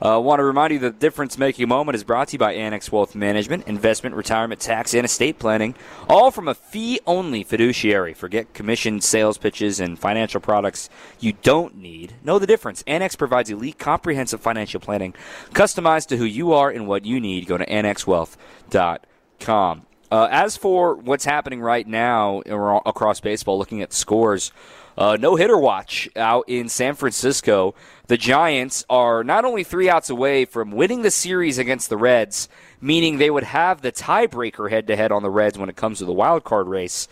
I 0.01 0.15
uh, 0.15 0.21
want 0.21 0.39
to 0.39 0.45
remind 0.45 0.73
you 0.73 0.79
the 0.79 0.91
difference 0.91 1.37
making 1.39 1.69
moment 1.69 1.97
is 1.97 2.05
brought 2.05 2.29
to 2.29 2.35
you 2.35 2.39
by 2.39 2.53
Annex 2.53 2.93
Wealth 2.93 3.17
Management, 3.17 3.67
investment, 3.67 4.15
retirement, 4.15 4.61
tax, 4.61 4.95
and 4.95 5.05
estate 5.05 5.41
planning, 5.41 5.75
all 6.09 6.31
from 6.31 6.47
a 6.47 6.55
fee 6.55 7.01
only 7.05 7.43
fiduciary. 7.43 8.15
Forget 8.15 8.55
commission 8.55 9.01
sales 9.01 9.39
pitches 9.39 9.81
and 9.81 9.99
financial 9.99 10.41
products 10.41 10.89
you 11.19 11.33
don't 11.43 11.77
need. 11.77 12.15
Know 12.23 12.39
the 12.39 12.47
difference. 12.47 12.85
Annex 12.87 13.17
provides 13.17 13.51
elite, 13.51 13.79
comprehensive 13.79 14.41
financial 14.41 14.79
planning 14.79 15.15
customized 15.51 16.07
to 16.09 16.17
who 16.17 16.25
you 16.25 16.53
are 16.53 16.71
and 16.71 16.87
what 16.87 17.05
you 17.05 17.19
need. 17.19 17.47
Go 17.47 17.59
to 17.59 17.67
annexwealth.com. 17.67 19.83
Uh, 20.11 20.27
as 20.31 20.57
for 20.57 20.95
what's 20.95 21.25
happening 21.25 21.61
right 21.61 21.89
now 21.89 22.41
across 22.87 23.21
baseball, 23.21 23.59
looking 23.59 23.83
at 23.83 23.93
scores, 23.93 24.53
uh, 24.97 25.19
no 25.21 25.37
hitter 25.37 25.59
watch 25.59 26.09
out 26.17 26.45
in 26.49 26.67
San 26.69 26.95
Francisco. 26.95 27.75
The 28.09 28.17
Giants 28.17 28.85
are 28.89 29.23
not 29.23 29.45
only 29.45 29.63
three 29.65 29.91
outs 29.91 30.09
away 30.09 30.47
from 30.47 30.71
winning 30.73 31.03
the 31.03 31.11
series 31.11 31.59
against 31.59 31.91
the 31.91 31.99
Reds, 31.99 32.49
meaning 32.81 33.19
they 33.19 33.29
would 33.29 33.45
have 33.45 33.83
the 33.83 33.93
tiebreaker 33.93 34.71
head 34.71 34.87
to 34.87 34.97
head 34.97 35.13
on 35.13 35.23
the 35.23 35.29
Reds 35.29 35.59
when 35.59 35.69
it 35.69 35.77
comes 35.77 35.99
to 35.99 36.07
the 36.07 36.13
wild 36.13 36.43
card 36.43 36.69
race, 36.69 37.07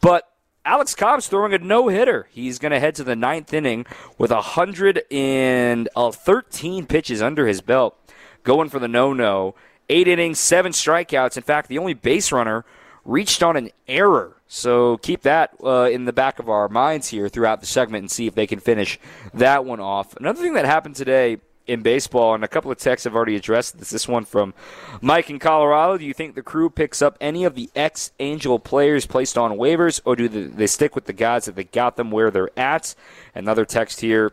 but 0.00 0.30
Alex 0.64 0.94
Cobb's 0.94 1.26
throwing 1.26 1.52
a 1.52 1.58
no 1.58 1.88
hitter. 1.88 2.28
He's 2.30 2.60
going 2.60 2.70
to 2.70 2.78
head 2.78 2.94
to 2.94 3.02
the 3.02 3.16
ninth 3.16 3.52
inning 3.52 3.86
with 4.18 4.30
113 4.30 5.88
uh, 5.96 6.86
pitches 6.86 7.22
under 7.22 7.46
his 7.48 7.60
belt, 7.60 7.98
going 8.44 8.68
for 8.68 8.78
the 8.78 8.86
no 8.86 9.12
no. 9.12 9.56
Eight 9.88 10.06
innings, 10.06 10.38
seven 10.38 10.70
strikeouts. 10.70 11.36
In 11.36 11.42
fact, 11.42 11.68
the 11.68 11.78
only 11.78 11.94
base 11.94 12.30
runner 12.30 12.64
reached 13.04 13.42
on 13.42 13.56
an 13.56 13.70
error 13.88 14.35
so 14.48 14.96
keep 14.98 15.22
that 15.22 15.54
uh, 15.62 15.88
in 15.90 16.04
the 16.04 16.12
back 16.12 16.38
of 16.38 16.48
our 16.48 16.68
minds 16.68 17.08
here 17.08 17.28
throughout 17.28 17.60
the 17.60 17.66
segment 17.66 18.02
and 18.02 18.10
see 18.10 18.26
if 18.26 18.34
they 18.34 18.46
can 18.46 18.60
finish 18.60 18.98
that 19.34 19.64
one 19.64 19.80
off. 19.80 20.16
Another 20.16 20.40
thing 20.40 20.54
that 20.54 20.64
happened 20.64 20.96
today 20.96 21.38
in 21.66 21.82
baseball, 21.82 22.34
and 22.34 22.44
a 22.44 22.48
couple 22.48 22.70
of 22.70 22.78
texts 22.78 23.04
have 23.04 23.16
already 23.16 23.34
addressed 23.36 23.78
this. 23.78 23.90
This 23.90 24.06
one 24.06 24.24
from 24.24 24.54
Mike 25.00 25.30
in 25.30 25.38
Colorado. 25.38 25.98
Do 25.98 26.04
you 26.04 26.14
think 26.14 26.34
the 26.34 26.42
crew 26.42 26.70
picks 26.70 27.02
up 27.02 27.16
any 27.20 27.44
of 27.44 27.54
the 27.54 27.70
ex 27.74 28.12
Angel 28.20 28.58
players 28.58 29.06
placed 29.06 29.36
on 29.36 29.52
waivers, 29.52 30.00
or 30.04 30.16
do 30.16 30.28
they 30.28 30.66
stick 30.66 30.94
with 30.94 31.06
the 31.06 31.12
guys 31.12 31.46
that 31.46 31.56
they 31.56 31.64
got 31.64 31.96
them 31.96 32.10
where 32.10 32.30
they're 32.30 32.56
at? 32.56 32.94
Another 33.34 33.64
text 33.64 34.00
here. 34.00 34.32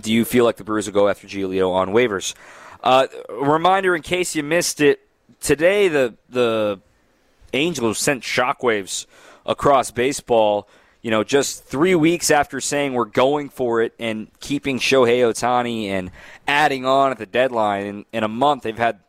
Do 0.00 0.12
you 0.12 0.24
feel 0.24 0.44
like 0.44 0.56
the 0.56 0.64
Brewers 0.64 0.86
will 0.86 0.94
go 0.94 1.08
after 1.08 1.26
Giolito 1.26 1.72
on 1.72 1.90
waivers? 1.90 2.34
Uh, 2.82 3.06
reminder 3.28 3.96
in 3.96 4.02
case 4.02 4.34
you 4.36 4.42
missed 4.42 4.80
it, 4.80 5.00
today 5.40 5.88
the 5.88 6.14
the 6.28 6.80
Angels 7.52 7.98
sent 7.98 8.22
shockwaves 8.22 9.06
across 9.46 9.90
baseball 9.90 10.68
you 11.02 11.10
know, 11.10 11.24
just 11.24 11.64
three 11.64 11.94
weeks 11.94 12.30
after 12.30 12.60
saying 12.60 12.92
we're 12.92 13.06
going 13.06 13.48
for 13.48 13.82
it 13.82 13.94
and 13.98 14.28
keeping 14.40 14.78
Shohei 14.78 15.20
Ohtani 15.20 15.86
and 15.86 16.10
adding 16.46 16.84
on 16.84 17.10
at 17.10 17.18
the 17.18 17.26
deadline, 17.26 17.86
in, 17.86 18.04
in 18.12 18.22
a 18.22 18.28
month 18.28 18.64
they've 18.64 18.76
had 18.76 19.00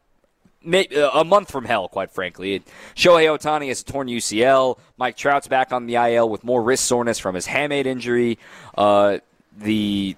a 0.64 1.26
month 1.26 1.52
from 1.52 1.66
hell, 1.66 1.88
quite 1.88 2.12
frankly. 2.12 2.60
Shohei 2.96 3.26
Ohtani 3.36 3.70
has 3.70 3.82
a 3.82 3.86
torn 3.86 4.08
UCL. 4.08 4.78
Mike 4.98 5.18
Trout's 5.18 5.48
back 5.48 5.74
on 5.74 5.88
the 5.88 5.96
IL 5.96 6.30
with 6.30 6.44
more 6.44 6.62
wrist 6.62 6.86
soreness 6.86 7.18
from 7.20 7.36
his 7.36 7.48
hamate 7.48 7.88
injury. 7.88 8.38
Uh, 8.78 9.18
the 9.58 10.16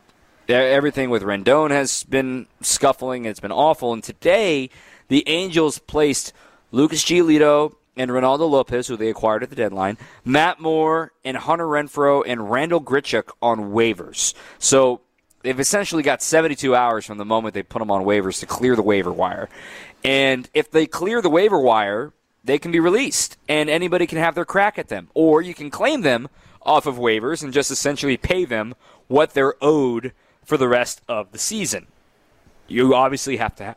everything 0.49 1.09
with 1.09 1.23
Rendon 1.23 1.71
has 1.71 2.03
been 2.03 2.47
scuffling. 2.61 3.25
It's 3.25 3.39
been 3.39 3.53
awful. 3.53 3.93
And 3.93 4.03
today, 4.03 4.69
the 5.07 5.23
Angels 5.27 5.79
placed 5.79 6.33
Lucas 6.71 7.03
Giolito 7.03 7.75
and 7.95 8.11
Ronaldo 8.11 8.49
Lopez, 8.49 8.87
who 8.87 8.97
they 8.97 9.09
acquired 9.09 9.43
at 9.43 9.49
the 9.49 9.55
deadline, 9.55 9.97
Matt 10.25 10.59
Moore 10.59 11.11
and 11.23 11.37
Hunter 11.37 11.65
Renfroe 11.65 12.23
and 12.25 12.49
Randall 12.49 12.81
Grichuk 12.81 13.29
on 13.41 13.71
waivers. 13.71 14.33
So 14.59 15.01
they've 15.41 15.59
essentially 15.59 16.03
got 16.03 16.21
72 16.21 16.75
hours 16.75 17.05
from 17.05 17.17
the 17.17 17.25
moment 17.25 17.53
they 17.53 17.63
put 17.63 17.79
them 17.79 17.91
on 17.91 18.03
waivers 18.03 18.39
to 18.39 18.45
clear 18.45 18.75
the 18.75 18.81
waiver 18.81 19.11
wire. 19.11 19.49
And 20.03 20.49
if 20.53 20.71
they 20.71 20.85
clear 20.85 21.21
the 21.21 21.29
waiver 21.29 21.59
wire, 21.59 22.13
they 22.43 22.59
can 22.59 22.71
be 22.71 22.79
released, 22.79 23.37
and 23.47 23.69
anybody 23.69 24.05
can 24.05 24.17
have 24.17 24.35
their 24.35 24.45
crack 24.45 24.77
at 24.77 24.89
them. 24.89 25.09
Or 25.13 25.41
you 25.41 25.53
can 25.53 25.69
claim 25.69 26.01
them 26.01 26.27
off 26.61 26.85
of 26.85 26.95
waivers 26.95 27.43
and 27.43 27.53
just 27.53 27.71
essentially 27.71 28.17
pay 28.17 28.45
them 28.45 28.75
what 29.07 29.33
they're 29.33 29.55
owed 29.61 30.13
for 30.43 30.57
the 30.57 30.67
rest 30.67 31.01
of 31.07 31.31
the 31.31 31.37
season. 31.37 31.87
You 32.67 32.95
obviously 32.95 33.37
have 33.37 33.55
to 33.57 33.75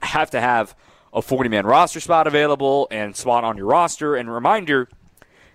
have 0.00 0.30
to 0.30 0.40
have 0.40 0.74
a 1.12 1.22
40 1.22 1.48
man 1.48 1.66
roster 1.66 2.00
spot 2.00 2.26
available 2.26 2.88
and 2.90 3.16
spot 3.16 3.44
on 3.44 3.56
your 3.56 3.66
roster. 3.66 4.16
And 4.16 4.32
reminder, 4.32 4.88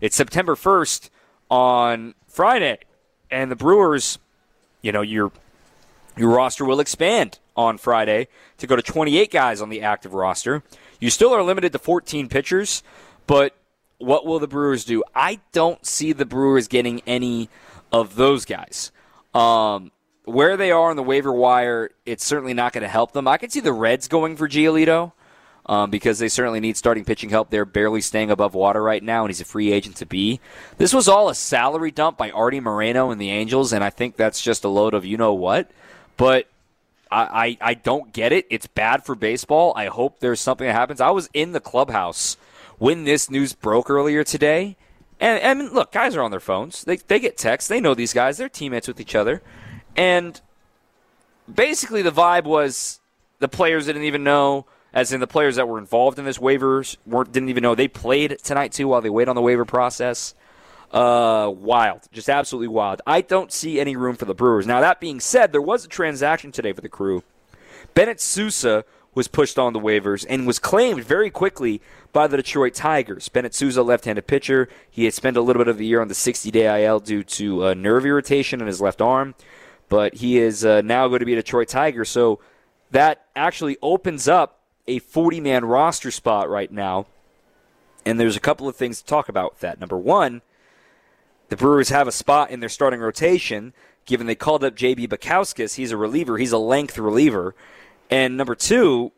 it's 0.02 0.16
September 0.16 0.56
1st 0.56 1.10
on 1.50 2.16
Friday, 2.28 2.80
and 3.30 3.52
the 3.52 3.56
Brewers, 3.56 4.20
you 4.82 4.92
know, 4.92 5.02
your 5.02 5.32
your 6.18 6.30
roster 6.30 6.66
will 6.66 6.80
expand 6.80 7.40
on 7.56 7.78
Friday 7.78 8.28
to 8.58 8.68
go 8.68 8.76
to 8.76 8.82
28 8.82 9.32
guys 9.32 9.62
on 9.62 9.70
the 9.70 9.82
active 9.82 10.14
roster. 10.14 10.64
You 11.00 11.10
still 11.10 11.34
are 11.34 11.44
limited 11.44 11.72
to 11.74 11.80
14 11.80 12.30
pitchers, 12.30 12.84
but 13.28 13.56
what 13.98 14.26
will 14.26 14.40
the 14.40 14.48
Brewers 14.48 14.86
do? 14.86 15.04
I 15.16 15.40
don't 15.52 15.86
see 15.86 16.14
the 16.14 16.26
Brewers 16.26 16.68
getting 16.68 17.02
any 17.08 17.50
of 17.92 18.16
those 18.16 18.46
guys. 18.46 18.92
Um, 19.34 19.92
where 20.26 20.56
they 20.56 20.72
are 20.72 20.90
on 20.90 20.96
the 20.96 21.04
waiver 21.04 21.34
wire, 21.34 21.90
it's 22.06 22.24
certainly 22.24 22.54
not 22.54 22.74
going 22.74 22.84
to 22.84 22.88
help 22.88 23.12
them. 23.12 23.28
I 23.28 23.38
can 23.38 23.50
see 23.50 23.60
the 23.60 23.74
Reds 23.74 24.08
going 24.08 24.38
for 24.38 24.48
Giolito 24.48 25.14
um, 25.66 25.90
because 25.90 26.20
they 26.20 26.28
certainly 26.28 26.60
need 26.60 26.78
starting 26.78 27.06
pitching 27.06 27.30
help. 27.30 27.50
They're 27.50 27.66
barely 27.66 28.02
staying 28.02 28.32
above 28.32 28.54
water 28.54 28.82
right 28.82 29.02
now, 29.02 29.24
and 29.24 29.30
he's 29.30 29.42
a 29.42 29.46
free 29.46 29.72
agent 29.72 29.96
to 29.98 30.06
be. 30.06 30.40
This 30.78 30.94
was 30.94 31.08
all 31.08 31.30
a 31.30 31.36
salary 31.36 31.92
dump 31.92 32.18
by 32.18 32.32
Artie 32.32 32.60
Moreno 32.60 33.12
and 33.12 33.20
the 33.20 33.30
Angels, 33.30 33.72
and 33.72 33.84
I 33.84 33.90
think 33.90 34.18
that's 34.18 34.42
just 34.42 34.64
a 34.64 34.70
load 34.70 34.94
of 34.94 35.06
you 35.06 35.18
know 35.18 35.34
what. 35.34 35.72
But 36.18 36.48
I, 37.10 37.58
I, 37.62 37.70
I 37.70 37.74
don't 37.76 38.12
get 38.12 38.32
it. 38.32 38.46
It's 38.50 38.68
bad 38.68 39.06
for 39.06 39.16
baseball. 39.16 39.74
I 39.76 39.86
hope 39.86 40.20
there's 40.20 40.42
something 40.42 40.68
that 40.68 40.74
happens. 40.74 41.00
I 41.00 41.12
was 41.12 41.30
in 41.34 41.54
the 41.54 41.60
clubhouse 41.60 42.38
when 42.78 43.06
this 43.06 43.30
news 43.30 43.54
broke 43.54 43.90
earlier 43.90 44.24
today. 44.24 44.76
And, 45.20 45.40
and 45.42 45.72
look, 45.72 45.92
guys 45.92 46.16
are 46.16 46.22
on 46.22 46.32
their 46.32 46.40
phones. 46.40 46.84
They, 46.84 46.98
they 46.98 47.20
get 47.20 47.38
texts. 47.38 47.70
They 47.70 47.80
know 47.80 47.94
these 47.94 48.14
guys. 48.14 48.38
They're 48.38 48.50
teammates 48.50 48.88
with 48.88 49.00
each 49.00 49.16
other. 49.16 49.42
And 49.96 50.42
basically, 51.54 52.02
the 52.02 52.12
vibe 52.12 52.44
was 52.44 53.00
the 53.40 53.48
players 53.48 53.86
didn't 53.86 54.04
even 54.04 54.24
know 54.24 54.66
as 54.94 55.12
in 55.12 55.20
the 55.20 55.28
players 55.28 55.56
that 55.56 55.68
were 55.68 55.80
involved 55.80 56.20
in 56.20 56.26
this 56.26 56.38
waivers 56.38 56.98
weren't 57.06 57.32
didn't 57.32 57.50
even 57.50 57.64
know 57.64 57.76
they 57.76 57.88
played 57.88 58.38
tonight 58.44 58.72
too 58.72 58.88
while 58.88 59.02
they 59.02 59.10
wait 59.10 59.28
on 59.28 59.36
the 59.36 59.42
waiver 59.42 59.66
process. 59.66 60.36
Uh, 60.92 61.52
wild, 61.56 62.02
just 62.12 62.30
absolutely 62.30 62.68
wild. 62.68 63.02
I 63.08 63.22
don't 63.22 63.52
see 63.52 63.80
any 63.80 63.96
room 63.96 64.16
for 64.16 64.26
the 64.26 64.36
Brewers. 64.36 64.68
Now 64.68 64.80
that 64.82 65.00
being 65.00 65.20
said, 65.20 65.52
there 65.52 65.62
was 65.62 65.84
a 65.84 65.88
transaction 65.88 66.52
today 66.52 66.72
for 66.72 66.82
the 66.82 66.90
crew. 66.90 67.24
Bennett 67.96 68.22
Sousa 68.22 68.86
was 69.16 69.28
pushed 69.28 69.60
on 69.60 69.74
the 69.74 69.80
waivers 69.80 70.26
and 70.30 70.48
was 70.48 70.60
claimed 70.60 71.04
very 71.04 71.30
quickly 71.30 71.82
by 72.12 72.28
the 72.28 72.38
Detroit 72.38 72.74
Tigers. 72.74 73.30
Bennett 73.30 73.54
Sousa, 73.54 73.84
left-handed 73.84 74.28
pitcher, 74.28 74.70
he 74.90 75.06
had 75.06 75.14
spent 75.14 75.38
a 75.38 75.42
little 75.42 75.60
bit 75.60 75.68
of 75.68 75.78
the 75.78 75.86
year 75.86 76.02
on 76.02 76.08
the 76.08 76.14
60-day 76.14 76.86
IL 76.86 77.00
due 77.00 77.24
to 77.24 77.68
uh, 77.68 77.74
nerve 77.74 78.06
irritation 78.06 78.62
in 78.62 78.68
his 78.68 78.82
left 78.82 79.02
arm, 79.02 79.36
but 79.90 80.16
he 80.16 80.38
is 80.38 80.66
uh, 80.66 80.82
now 80.82 81.08
going 81.08 81.20
to 81.20 81.26
be 81.26 81.34
a 81.34 81.38
Detroit 81.38 81.68
Tiger. 81.68 82.06
So 82.06 82.40
that 82.92 83.26
actually 83.36 83.78
opens 83.82 84.28
up 84.28 84.63
a 84.88 85.00
40 85.00 85.40
man 85.40 85.66
roster 85.66 86.12
spot 86.12 86.50
right 86.50 86.72
now. 86.72 87.06
And 88.06 88.20
there's 88.20 88.36
a 88.36 88.42
couple 88.42 88.68
of 88.68 88.76
things 88.76 89.02
to 89.02 89.06
talk 89.06 89.30
about 89.30 89.54
with 89.54 89.60
that. 89.62 89.80
Number 89.80 89.98
one, 89.98 90.42
the 91.50 91.56
Brewers 91.56 91.90
have 91.90 92.08
a 92.08 92.12
spot 92.12 92.52
in 92.52 92.60
their 92.60 92.70
starting 92.70 93.00
rotation, 93.00 93.74
given 94.06 94.28
they 94.28 94.36
called 94.36 94.64
up 94.64 94.76
JB 94.76 95.08
Bukauskas. 95.08 95.76
He's 95.76 95.92
a 95.92 95.98
reliever, 95.98 96.38
he's 96.38 96.52
a 96.52 96.58
length 96.58 96.98
reliever. 96.98 97.56
And 98.10 98.36
number 98.36 98.56
two, 98.56 99.12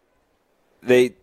they 0.84 1.13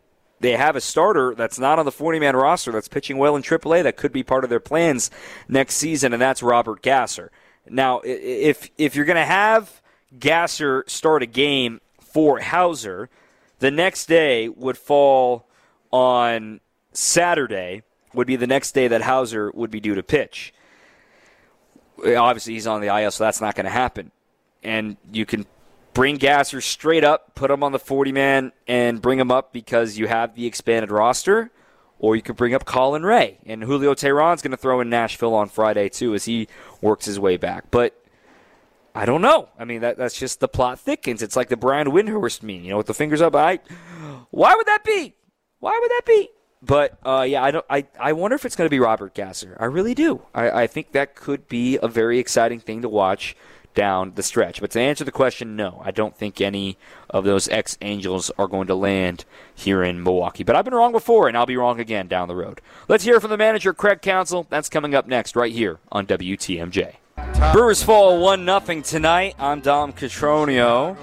they 0.41 0.57
have 0.57 0.75
a 0.75 0.81
starter 0.81 1.35
that's 1.37 1.59
not 1.59 1.79
on 1.79 1.85
the 1.85 1.93
40 1.93 2.19
man 2.19 2.35
roster 2.35 2.73
that's 2.73 2.89
pitching 2.89 3.17
well 3.17 3.37
in 3.37 3.43
AAA 3.43 3.85
that 3.85 3.97
could 3.97 4.13
be 4.13 4.25
part 4.25 4.43
of 4.43 4.51
their 4.51 4.61
plans 4.61 5.11
next 5.49 5.77
season, 5.77 6.13
and 6.13 6.21
that's 6.21 6.43
Robert 6.43 6.83
Gasser. 6.83 7.31
Now, 7.69 8.01
if 8.05 8.71
if 8.77 8.97
you're 8.97 9.05
going 9.05 9.17
to 9.17 9.25
have 9.25 9.81
Gasser 10.19 10.85
start 10.89 11.23
a 11.23 11.27
game 11.27 11.81
for 12.01 12.41
Houser, 12.41 13.09
the 13.63 13.71
next 13.71 14.07
day 14.07 14.49
would 14.49 14.77
fall 14.77 15.47
on 15.93 16.59
Saturday, 16.93 17.83
would 18.13 18.27
be 18.27 18.35
the 18.35 18.49
next 18.49 18.73
day 18.73 18.89
that 18.89 19.03
Houser 19.03 19.53
would 19.53 19.71
be 19.71 19.79
due 19.79 19.95
to 19.95 20.03
pitch. 20.03 20.53
Obviously, 22.05 22.55
he's 22.55 22.67
on 22.67 22.81
the 22.81 22.89
IL, 22.89 23.13
so 23.13 23.23
that's 23.23 23.41
not 23.41 23.55
going 23.55 23.67
to 23.67 23.71
happen. 23.71 24.11
And 24.65 24.97
you 25.13 25.25
can 25.25 25.47
bring 25.95 26.17
Gasser 26.17 26.61
straight 26.61 27.05
up, 27.05 27.37
put 27.37 27.53
him 27.53 27.63
on 27.63 27.71
the 27.71 27.79
40 27.79 28.11
man, 28.11 28.51
and 28.67 29.01
bring 29.01 29.21
him 29.21 29.31
up 29.31 29.53
because 29.53 29.97
you 29.97 30.09
have 30.09 30.35
the 30.35 30.45
expanded 30.45 30.91
roster. 30.91 31.53
Or 32.01 32.17
you 32.17 32.23
could 32.23 32.35
bring 32.35 32.53
up 32.53 32.65
Colin 32.65 33.05
Rea. 33.05 33.39
And 33.47 33.63
Julio 33.63 33.95
Teheran's 33.95 34.43
going 34.43 34.51
to 34.51 34.57
throw 34.57 34.81
in 34.81 34.91
Nashville 34.91 35.35
on 35.35 35.49
Friday, 35.49 35.89
too, 35.89 36.17
as 36.17 36.25
he 36.25 36.49
works 36.81 37.07
his 37.07 37.21
way 37.21 37.37
back. 37.37 37.71
But 37.71 37.97
I 38.95 39.07
don't 39.07 39.23
know. 39.23 39.49
I 39.59 39.65
mean, 39.65 39.81
that, 39.81 39.97
that's 39.97 40.19
just 40.19 40.41
the 40.41 40.49
plot 40.49 40.79
thickens. 40.79 41.23
It's 41.23 41.37
like 41.37 41.49
the 41.49 41.57
Brian 41.57 41.89
Windhorst 41.89 42.43
meme, 42.43 42.65
you 42.65 42.71
know, 42.71 42.77
with 42.77 42.87
the 42.87 42.95
fingers 42.95 43.23
up. 43.23 43.35
I, 43.35 43.61
why 44.31 44.55
would 44.55 44.67
that 44.67 44.85
be? 44.85 45.15
Why 45.61 45.79
would 45.81 45.91
that 45.91 46.03
be? 46.07 46.29
But 46.63 46.99
uh, 47.05 47.27
yeah, 47.29 47.43
I 47.43 47.51
don't. 47.51 47.67
I, 47.69 47.87
I 47.99 48.13
wonder 48.13 48.37
if 48.37 48.45
it's 48.45 48.55
going 48.55 48.67
to 48.67 48.71
be 48.71 48.79
Robert 48.79 49.15
Gasser. 49.15 49.57
I 49.59 49.65
really 49.65 49.95
do. 49.95 50.23
I, 50.35 50.63
I 50.63 50.67
think 50.69 50.93
that 50.93 51.17
could 51.17 51.49
be 51.49 51.79
a 51.83 51.89
very 51.89 52.19
exciting 52.19 52.61
thing 52.61 52.83
to 52.83 52.89
watch 52.89 53.37
down 53.75 54.13
the 54.15 54.23
stretch. 54.23 54.61
But 54.61 54.71
to 54.73 54.81
answer 54.81 55.03
the 55.05 55.11
question, 55.11 55.57
no, 55.57 55.81
I 55.85 55.91
don't 55.91 56.17
think 56.17 56.41
any 56.41 56.79
of 57.11 57.25
those 57.25 57.49
ex 57.49 57.77
Angels 57.81 58.31
are 58.39 58.47
going 58.47 58.69
to 58.69 58.75
land 58.75 59.25
here 59.55 59.83
in 59.83 60.03
Milwaukee. 60.03 60.45
But 60.45 60.55
I've 60.55 60.65
been 60.65 60.75
wrong 60.75 60.93
before, 60.93 61.27
and 61.27 61.37
I'll 61.37 61.47
be 61.47 61.57
wrong 61.57 61.81
again 61.81 62.07
down 62.07 62.29
the 62.29 62.37
road. 62.37 62.61
Let's 62.87 63.05
hear 63.05 63.19
from 63.19 63.31
the 63.31 63.37
manager, 63.37 63.73
Craig 63.73 64.01
Counsell. 64.01 64.47
That's 64.49 64.69
coming 64.69 64.95
up 64.95 65.09
next, 65.09 65.35
right 65.35 65.53
here 65.53 65.81
on 65.91 66.07
WTMJ. 66.07 66.95
Brewers 67.53 67.83
fall 67.83 68.21
1 68.21 68.45
0 68.45 68.81
tonight. 68.83 69.35
I'm 69.39 69.61
Dom 69.61 69.93
Cotroneo. 69.93 70.97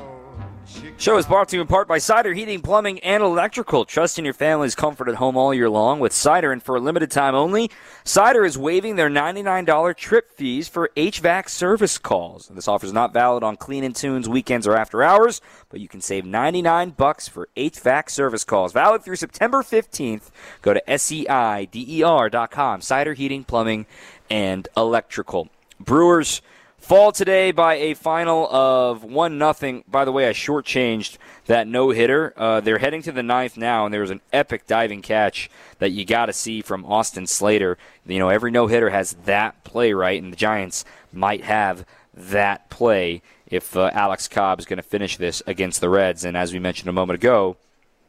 Show 0.97 1.17
is 1.17 1.25
brought 1.25 1.49
to 1.49 1.55
you 1.55 1.61
in 1.61 1.67
part 1.67 1.87
by 1.87 1.97
Seider 1.97 2.35
Heating, 2.35 2.61
Plumbing, 2.61 2.99
and 2.99 3.23
Electrical. 3.23 3.85
Trust 3.85 4.19
in 4.19 4.25
your 4.25 4.33
family's 4.33 4.75
comfort 4.75 5.07
at 5.07 5.15
home 5.15 5.37
all 5.37 5.53
year 5.53 5.69
long 5.69 5.99
with 5.99 6.11
Seider, 6.11 6.51
and 6.51 6.61
for 6.61 6.75
a 6.75 6.79
limited 6.79 7.09
time 7.09 7.33
only, 7.35 7.71
Seider 8.03 8.45
is 8.45 8.57
waiving 8.57 8.95
their 8.95 9.09
$99 9.09 9.95
trip 9.95 10.31
fees 10.31 10.67
for 10.67 10.91
HVAC 10.97 11.49
service 11.49 11.97
calls. 11.97 12.49
This 12.49 12.67
offer 12.67 12.85
is 12.85 12.93
not 12.93 13.13
valid 13.13 13.43
on 13.43 13.55
clean 13.55 13.83
and 13.83 13.95
tunes, 13.95 14.27
weekends, 14.27 14.67
or 14.67 14.75
after 14.75 15.01
hours, 15.01 15.41
but 15.69 15.79
you 15.79 15.87
can 15.87 16.01
save 16.01 16.25
99 16.25 16.91
bucks 16.91 17.27
for 17.27 17.47
HVAC 17.55 18.09
service 18.09 18.43
calls. 18.43 18.73
Valid 18.73 19.03
through 19.03 19.15
September 19.15 19.63
15th. 19.63 20.29
Go 20.61 20.73
to 20.73 20.83
SEIDER.com. 20.87 22.81
Seider 22.81 23.15
Heating, 23.15 23.43
Plumbing, 23.43 23.85
and 24.29 24.67
Electrical. 24.75 25.49
Brewers 25.79 26.41
fall 26.77 27.11
today 27.11 27.51
by 27.51 27.75
a 27.75 27.93
final 27.93 28.47
of 28.47 29.03
one 29.03 29.37
nothing. 29.37 29.83
By 29.87 30.05
the 30.05 30.11
way, 30.11 30.27
I 30.27 30.33
shortchanged 30.33 31.17
that 31.45 31.67
no 31.67 31.91
hitter. 31.91 32.33
Uh, 32.35 32.61
they're 32.61 32.79
heading 32.79 33.01
to 33.03 33.11
the 33.11 33.23
ninth 33.23 33.57
now, 33.57 33.85
and 33.85 33.93
there 33.93 34.01
was 34.01 34.11
an 34.11 34.21
epic 34.33 34.67
diving 34.67 35.01
catch 35.01 35.49
that 35.79 35.91
you 35.91 36.05
got 36.05 36.27
to 36.27 36.33
see 36.33 36.61
from 36.61 36.85
Austin 36.85 37.27
Slater. 37.27 37.77
You 38.05 38.19
know, 38.19 38.29
every 38.29 38.51
no 38.51 38.67
hitter 38.67 38.89
has 38.89 39.13
that 39.25 39.63
play 39.63 39.93
right, 39.93 40.21
and 40.21 40.31
the 40.31 40.37
Giants 40.37 40.85
might 41.13 41.43
have 41.43 41.85
that 42.13 42.69
play 42.69 43.21
if 43.47 43.75
uh, 43.75 43.89
Alex 43.93 44.27
Cobb 44.27 44.59
is 44.59 44.65
going 44.65 44.77
to 44.77 44.83
finish 44.83 45.17
this 45.17 45.41
against 45.47 45.81
the 45.81 45.89
Reds. 45.89 46.23
And 46.23 46.37
as 46.37 46.53
we 46.53 46.59
mentioned 46.59 46.89
a 46.89 46.93
moment 46.93 47.15
ago, 47.19 47.57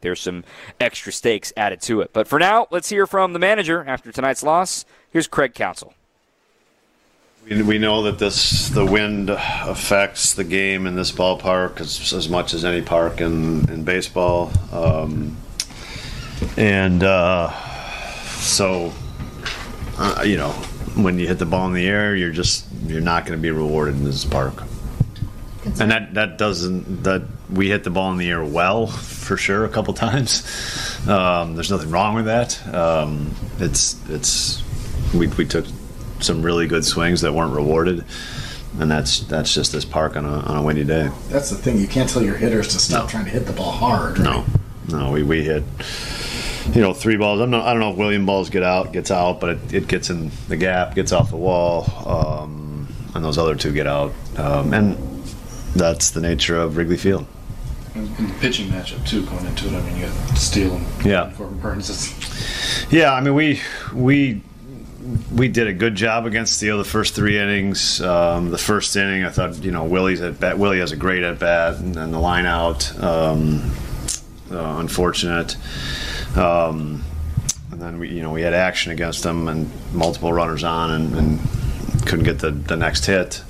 there's 0.01 0.19
some 0.19 0.43
extra 0.79 1.11
stakes 1.11 1.53
added 1.55 1.81
to 1.83 2.01
it. 2.01 2.11
But 2.13 2.27
for 2.27 2.39
now, 2.39 2.67
let's 2.71 2.89
hear 2.89 3.07
from 3.07 3.33
the 3.33 3.39
manager 3.39 3.83
after 3.87 4.11
tonight's 4.11 4.43
loss. 4.43 4.85
Here's 5.11 5.27
Craig 5.27 5.53
Counsell. 5.53 5.93
We, 7.49 7.79
know 7.79 8.03
that 8.03 8.19
this 8.19 8.69
the 8.69 8.85
wind 8.85 9.29
affects 9.29 10.35
the 10.35 10.43
game 10.43 10.85
in 10.85 10.95
this 10.95 11.11
ballpark 11.11 11.81
as, 11.81 12.13
as 12.13 12.29
much 12.29 12.53
as 12.53 12.63
any 12.63 12.81
park 12.81 13.19
in, 13.19 13.69
in 13.69 13.83
baseball, 13.83 14.51
um, 14.71 15.35
and 16.55 17.03
uh, 17.03 17.51
so 18.39 18.93
uh, 19.97 20.23
you 20.25 20.37
know 20.37 20.51
when 20.95 21.17
you 21.19 21.27
hit 21.27 21.39
the 21.39 21.45
ball 21.45 21.67
in 21.67 21.73
the 21.73 21.87
air, 21.87 22.15
you're 22.15 22.31
just 22.31 22.67
you're 22.85 23.01
not 23.01 23.25
going 23.25 23.37
to 23.37 23.41
be 23.41 23.51
rewarded 23.51 23.95
in 23.95 24.03
this 24.03 24.23
park. 24.23 24.63
And 25.79 25.91
that 25.91 26.13
that 26.13 26.37
doesn't 26.37 27.03
that 27.03 27.23
we 27.49 27.69
hit 27.69 27.83
the 27.83 27.89
ball 27.89 28.11
in 28.11 28.17
the 28.17 28.29
air 28.29 28.43
well 28.43 28.87
for 28.87 29.35
sure 29.35 29.65
a 29.65 29.69
couple 29.69 29.93
times. 29.93 30.43
Um, 31.07 31.55
there's 31.55 31.71
nothing 31.71 31.89
wrong 31.89 32.15
with 32.15 32.25
that. 32.25 32.73
Um, 32.73 33.35
it's 33.59 33.97
it's 34.09 34.63
we 35.13 35.27
we 35.27 35.45
took 35.45 35.65
some 36.23 36.41
really 36.41 36.67
good 36.67 36.85
swings 36.85 37.21
that 37.21 37.33
weren't 37.33 37.53
rewarded, 37.53 38.03
and 38.79 38.89
that's 38.91 39.21
that's 39.21 39.53
just 39.53 39.71
this 39.71 39.85
park 39.85 40.15
on 40.15 40.25
a 40.25 40.29
on 40.39 40.57
a 40.57 40.63
windy 40.63 40.83
day. 40.83 41.09
That's 41.29 41.49
the 41.49 41.55
thing. 41.57 41.77
You 41.77 41.87
can't 41.87 42.09
tell 42.09 42.21
your 42.23 42.35
hitters 42.37 42.67
to 42.69 42.79
stop 42.79 43.03
No. 43.05 43.09
trying 43.09 43.25
to 43.25 43.31
hit 43.31 43.45
the 43.45 43.53
ball 43.53 43.71
hard. 43.71 44.19
Right? 44.19 44.25
No, 44.25 44.45
no, 44.99 45.11
we, 45.11 45.23
we 45.23 45.43
hit 45.43 45.63
you 46.73 46.81
know 46.81 46.93
three 46.93 47.17
balls. 47.17 47.39
I'm 47.41 47.49
not, 47.49 47.65
I 47.65 47.71
don't 47.73 47.79
know 47.81 47.91
if 47.91 47.97
William 47.97 48.25
balls 48.25 48.49
get 48.49 48.63
out 48.63 48.91
gets 48.93 49.11
out, 49.11 49.39
but 49.39 49.49
it, 49.51 49.73
it 49.73 49.87
gets 49.87 50.09
in 50.09 50.31
the 50.47 50.57
gap, 50.57 50.95
gets 50.95 51.11
off 51.11 51.29
the 51.29 51.37
wall, 51.37 51.85
um, 52.07 52.87
and 53.15 53.23
those 53.25 53.37
other 53.37 53.55
two 53.55 53.71
get 53.73 53.87
out, 53.87 54.13
um, 54.37 54.73
and 54.73 54.97
that's 55.75 56.11
the 56.11 56.21
nature 56.21 56.57
of 56.57 56.77
Wrigley 56.77 56.97
Field. 56.97 57.25
in 57.95 58.01
in 58.17 58.27
the 58.27 58.33
pitching 58.39 58.67
matchup 58.69 59.05
too, 59.07 59.25
going 59.25 59.45
into 59.45 59.67
it. 59.67 59.73
I 59.73 59.81
mean, 59.81 59.97
you 59.97 60.05
got 60.05 60.37
Steele 60.37 60.75
and 60.75 61.05
Yeah. 61.05 61.31
Corbin 61.35 61.59
Burnes. 61.59 61.89
It's, 61.89 62.91
Yeah, 62.91 63.13
I 63.13 63.21
mean 63.21 63.33
we 63.35 63.59
we 63.93 64.41
we 65.33 65.47
did 65.47 65.67
a 65.67 65.73
good 65.73 65.95
job 65.95 66.25
against 66.25 66.57
Steele 66.57 66.77
the 66.77 66.83
first 66.83 67.15
three 67.15 67.37
innings. 67.37 68.01
Um, 68.01 68.51
the 68.51 68.57
first 68.57 68.95
inning, 68.95 69.23
I 69.23 69.29
thought 69.29 69.63
you 69.63 69.71
know 69.71 69.85
Willy's 69.85 70.21
at 70.21 70.39
bat. 70.39 70.57
Willy 70.57 70.79
has 70.79 70.91
a 70.91 70.95
great 70.95 71.23
at 71.23 71.39
bat, 71.39 71.79
and 71.79 71.95
then 71.95 72.11
the 72.11 72.19
line 72.19 72.45
out. 72.45 72.97
Um, 73.01 73.71
uh, 74.51 74.77
unfortunate. 74.79 75.55
Um, 76.35 77.03
and 77.71 77.81
then 77.81 77.99
we 77.99 78.09
you 78.09 78.21
know 78.21 78.31
we 78.31 78.41
had 78.41 78.53
action 78.53 78.91
against 78.91 79.23
them 79.23 79.47
and 79.47 79.71
multiple 79.93 80.31
runners 80.33 80.63
on 80.63 80.91
and, 80.91 81.15
and 81.15 81.39
couldn't 82.05 82.25
get 82.25 82.39
the, 82.39 82.51
the 82.51 82.75
next 82.75 83.05
hit. 83.05 83.43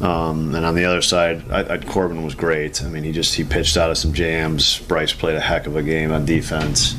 Um, 0.00 0.54
and 0.54 0.66
on 0.66 0.74
the 0.74 0.84
other 0.86 1.02
side, 1.02 1.50
I, 1.50 1.74
I, 1.74 1.78
Corbin 1.78 2.24
was 2.24 2.34
great. 2.34 2.82
I 2.82 2.88
mean, 2.88 3.04
he 3.04 3.12
just 3.12 3.34
he 3.34 3.44
pitched 3.44 3.76
out 3.76 3.90
of 3.90 3.98
some 3.98 4.12
jams. 4.12 4.80
Brice 4.80 5.12
played 5.12 5.36
a 5.36 5.40
heck 5.40 5.66
of 5.66 5.76
a 5.76 5.82
game 5.82 6.10
on 6.10 6.24
defense, 6.24 6.94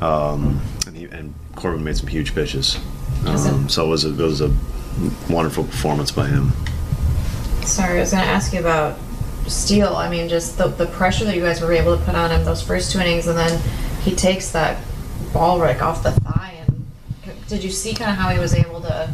um, 0.00 0.62
and, 0.86 0.96
he, 0.96 1.04
and 1.04 1.34
Corbin 1.54 1.84
made 1.84 1.96
some 1.96 2.08
huge 2.08 2.34
pitches. 2.34 2.78
Um, 3.26 3.68
so 3.68 3.86
it 3.86 3.88
was 3.88 4.04
a, 4.04 4.10
it 4.10 4.16
was 4.18 4.40
a 4.40 4.52
wonderful 5.28 5.64
performance 5.64 6.10
by 6.10 6.26
him. 6.28 6.52
Sorry, 7.62 7.98
I 7.98 8.00
was 8.00 8.10
going 8.12 8.22
to 8.22 8.28
ask 8.28 8.52
you 8.52 8.60
about 8.60 8.98
Steele. 9.46 9.94
I 9.96 10.08
mean, 10.10 10.28
just 10.28 10.58
the, 10.58 10.68
the 10.68 10.86
pressure 10.86 11.24
that 11.24 11.34
you 11.34 11.42
guys 11.42 11.60
were 11.60 11.72
able 11.72 11.96
to 11.96 12.04
put 12.04 12.14
on 12.14 12.30
him 12.30 12.44
those 12.44 12.62
first 12.62 12.92
two 12.92 13.00
innings, 13.00 13.26
and 13.26 13.36
then 13.38 13.60
he 14.02 14.14
takes 14.14 14.50
that 14.52 14.82
ball 15.32 15.58
right 15.58 15.80
off 15.80 16.02
the 16.02 16.12
thigh. 16.12 16.64
And 16.66 16.84
did 17.48 17.64
you 17.64 17.70
see 17.70 17.94
kind 17.94 18.10
of 18.10 18.16
how 18.16 18.28
he 18.30 18.38
was 18.38 18.54
able 18.54 18.80
to 18.82 19.10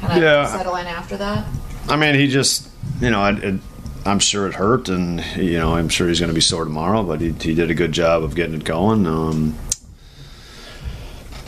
kind 0.00 0.12
of 0.12 0.22
Yeah. 0.22 0.46
settle 0.46 0.76
in 0.76 0.86
after 0.86 1.16
that? 1.16 1.46
I 1.88 1.96
mean, 1.96 2.14
he 2.16 2.26
just, 2.28 2.68
you 3.00 3.10
know, 3.10 3.24
it, 3.26 3.42
it, 3.44 3.60
I'm 4.04 4.18
sure 4.18 4.46
it 4.46 4.54
hurt, 4.54 4.88
and 4.88 5.24
you 5.36 5.58
know, 5.58 5.74
I'm 5.76 5.88
sure 5.88 6.08
he's 6.08 6.18
going 6.20 6.28
to 6.30 6.34
be 6.34 6.40
sore 6.40 6.64
tomorrow. 6.64 7.02
But 7.04 7.20
he, 7.20 7.30
he 7.32 7.54
did 7.54 7.70
a 7.70 7.74
good 7.74 7.92
job 7.92 8.22
of 8.24 8.34
getting 8.34 8.54
it 8.54 8.64
going. 8.64 9.06
Um, 9.06 9.54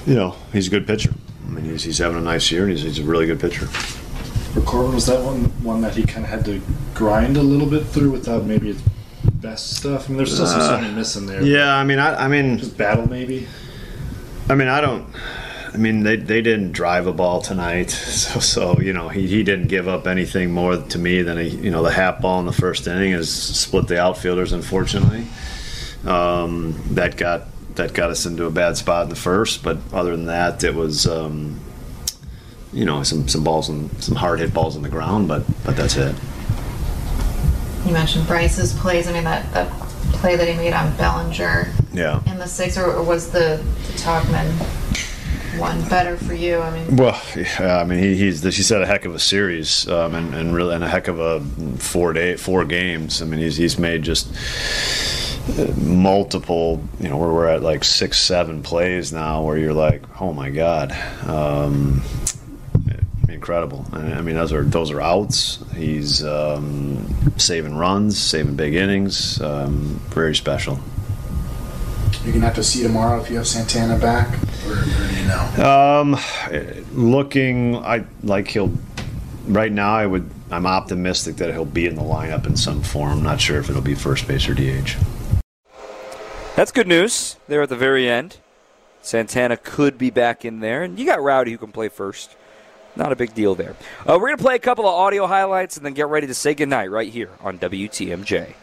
you 0.06 0.14
know, 0.14 0.36
he's 0.52 0.68
a 0.68 0.70
good 0.70 0.86
pitcher. 0.86 1.12
I 1.46 1.50
mean, 1.50 1.64
he's, 1.64 1.84
he's 1.84 1.98
having 1.98 2.18
a 2.18 2.20
nice 2.22 2.50
year, 2.50 2.62
and 2.62 2.72
he's, 2.72 2.82
he's 2.82 2.98
a 2.98 3.04
really 3.04 3.26
good 3.26 3.40
pitcher. 3.40 3.66
for 3.66 4.60
Corbin, 4.62 4.94
was 4.94 5.06
that 5.06 5.22
one 5.24 5.44
one 5.62 5.80
that 5.82 5.94
he 5.94 6.02
kind 6.04 6.24
of 6.24 6.30
had 6.30 6.44
to 6.46 6.60
grind 6.94 7.36
a 7.36 7.42
little 7.42 7.68
bit 7.68 7.86
through 7.86 8.10
without 8.10 8.44
maybe 8.44 8.68
his 8.72 8.82
best 9.34 9.76
stuff? 9.76 10.06
I 10.06 10.08
mean, 10.08 10.16
there's 10.18 10.32
still 10.32 10.46
some 10.46 10.60
Uh, 10.60 10.66
something 10.68 10.94
missing 10.94 11.26
there. 11.26 11.42
Yeah, 11.42 11.74
I 11.76 11.84
mean, 11.84 11.98
I, 11.98 12.24
I 12.24 12.28
mean, 12.28 12.58
Just 12.58 12.76
battle 12.76 13.08
maybe. 13.08 13.46
I 14.48 14.54
mean, 14.54 14.68
I 14.68 14.80
don't. 14.80 15.06
I 15.74 15.78
mean, 15.78 16.04
they, 16.04 16.16
they 16.16 16.40
didn't 16.40 16.72
drive 16.72 17.06
a 17.06 17.12
ball 17.12 17.42
tonight, 17.42 17.90
so 17.90 18.40
so 18.40 18.80
you 18.80 18.92
know 18.92 19.08
he, 19.08 19.26
he 19.26 19.42
didn't 19.42 19.68
give 19.68 19.88
up 19.88 20.06
anything 20.06 20.50
more 20.52 20.76
to 20.78 20.98
me 20.98 21.22
than 21.22 21.38
a 21.38 21.42
you 21.42 21.70
know 21.70 21.82
the 21.82 21.90
half 21.92 22.20
ball 22.20 22.40
in 22.40 22.46
the 22.46 22.52
first 22.52 22.86
inning 22.86 23.12
is 23.12 23.30
split 23.30 23.86
the 23.88 24.00
outfielders. 24.00 24.52
Unfortunately, 24.52 25.26
um, 26.06 26.80
that 26.94 27.16
got 27.16 27.42
that 27.76 27.94
got 27.94 28.10
us 28.10 28.26
into 28.26 28.44
a 28.46 28.50
bad 28.50 28.76
spot 28.76 29.04
in 29.04 29.08
the 29.08 29.16
first. 29.16 29.62
But 29.62 29.78
other 29.92 30.10
than 30.16 30.26
that, 30.26 30.62
it 30.64 30.74
was 30.74 31.06
um, 31.06 31.60
you 32.72 32.84
know 32.84 33.02
some 33.02 33.28
some 33.28 33.44
balls 33.44 33.68
and 33.68 33.90
some 34.02 34.16
hard 34.16 34.40
hit 34.40 34.52
balls 34.52 34.76
on 34.76 34.82
the 34.82 34.88
ground. 34.88 35.28
But 35.28 35.44
but 35.64 35.76
that's 35.76 35.96
it. 35.96 36.14
You 37.86 37.92
mentioned 37.92 38.26
Brice's 38.26 38.72
plays. 38.72 39.06
I 39.06 39.12
mean, 39.12 39.22
that, 39.24 39.52
that 39.54 39.70
play 40.14 40.34
that 40.34 40.48
he 40.48 40.54
made 40.56 40.72
on 40.72 40.96
Bellinger 40.96 41.72
Yeah. 41.92 42.20
in 42.26 42.38
the 42.38 42.74
or, 42.76 42.94
or 42.94 43.02
was 43.04 43.30
the, 43.30 43.62
the 43.86 43.92
Tauchman 43.92 44.50
one 45.58 45.88
better 45.88 46.16
for 46.16 46.34
you? 46.34 46.58
I 46.58 46.70
mean, 46.70 46.96
Well, 46.96 47.20
yeah, 47.36 47.78
I 47.78 47.84
mean, 47.84 47.98
he, 47.98 48.16
he's 48.16 48.42
he's 48.42 48.68
had 48.68 48.82
a 48.82 48.86
heck 48.86 49.04
of 49.04 49.14
a 49.14 49.18
series, 49.18 49.88
um, 49.88 50.14
and, 50.14 50.34
and 50.34 50.54
really, 50.54 50.74
and 50.74 50.84
a 50.84 50.88
heck 50.88 51.08
of 51.08 51.18
a 51.20 51.40
four 51.78 52.12
day, 52.12 52.36
four 52.36 52.64
games. 52.64 53.22
I 53.22 53.24
mean, 53.26 53.40
he's 53.40 53.56
he's 53.56 53.78
made 53.78 54.02
just 54.02 54.28
uh, 55.58 55.72
multiple. 55.76 56.82
You 57.00 57.08
know, 57.08 57.16
where 57.16 57.30
we're 57.30 57.48
at 57.48 57.62
like 57.62 57.84
six, 57.84 58.18
seven 58.18 58.62
plays 58.62 59.12
now, 59.12 59.42
where 59.42 59.58
you're 59.58 59.74
like, 59.74 60.02
oh 60.20 60.32
my 60.32 60.50
god, 60.50 60.92
um, 61.26 62.02
incredible. 63.28 63.86
I 63.92 63.98
I 63.98 64.20
mean, 64.22 64.34
those 64.34 64.52
are 64.52 64.64
those 64.64 64.90
are 64.90 65.00
outs. 65.00 65.62
He's 65.74 66.24
um, 66.24 67.06
saving 67.36 67.76
runs, 67.76 68.18
saving 68.18 68.56
big 68.56 68.74
innings. 68.74 69.40
Um, 69.40 70.00
very 70.08 70.34
special. 70.34 70.80
You're 72.24 72.32
gonna 72.32 72.46
have 72.46 72.56
to 72.56 72.64
see 72.64 72.82
tomorrow 72.82 73.20
if 73.20 73.30
you 73.30 73.36
have 73.36 73.46
Santana 73.46 73.98
back, 73.98 74.28
Um, 75.58 76.16
looking, 76.92 77.76
I 77.76 78.04
like 78.22 78.48
he'll. 78.48 78.72
Right 79.46 79.70
now, 79.72 79.94
I 79.94 80.06
would. 80.06 80.28
I'm 80.50 80.66
optimistic 80.66 81.36
that 81.36 81.52
he'll 81.52 81.64
be 81.64 81.86
in 81.86 81.94
the 81.94 82.02
lineup 82.02 82.46
in 82.46 82.56
some 82.56 82.82
form. 82.82 83.22
Not 83.22 83.40
sure 83.40 83.58
if 83.58 83.70
it'll 83.70 83.82
be 83.82 83.94
first 83.94 84.28
base 84.28 84.48
or 84.48 84.54
DH. 84.54 84.96
That's 86.56 86.72
good 86.72 86.88
news 86.88 87.36
there 87.48 87.62
at 87.62 87.68
the 87.68 87.76
very 87.76 88.08
end. 88.08 88.38
Santana 89.02 89.56
could 89.56 89.98
be 89.98 90.10
back 90.10 90.44
in 90.44 90.60
there, 90.60 90.82
and 90.82 90.98
you 90.98 91.06
got 91.06 91.22
Rowdy 91.22 91.52
who 91.52 91.58
can 91.58 91.70
play 91.70 91.88
first. 91.88 92.36
Not 92.96 93.12
a 93.12 93.16
big 93.16 93.34
deal 93.34 93.54
there. 93.54 93.76
Uh, 94.00 94.18
we're 94.18 94.28
going 94.28 94.38
to 94.38 94.42
play 94.42 94.56
a 94.56 94.58
couple 94.58 94.86
of 94.86 94.94
audio 94.94 95.26
highlights 95.26 95.76
and 95.76 95.84
then 95.84 95.92
get 95.92 96.08
ready 96.08 96.26
to 96.26 96.34
say 96.34 96.54
goodnight 96.54 96.90
right 96.90 97.12
here 97.12 97.30
on 97.40 97.58
WTMJ. 97.58 98.54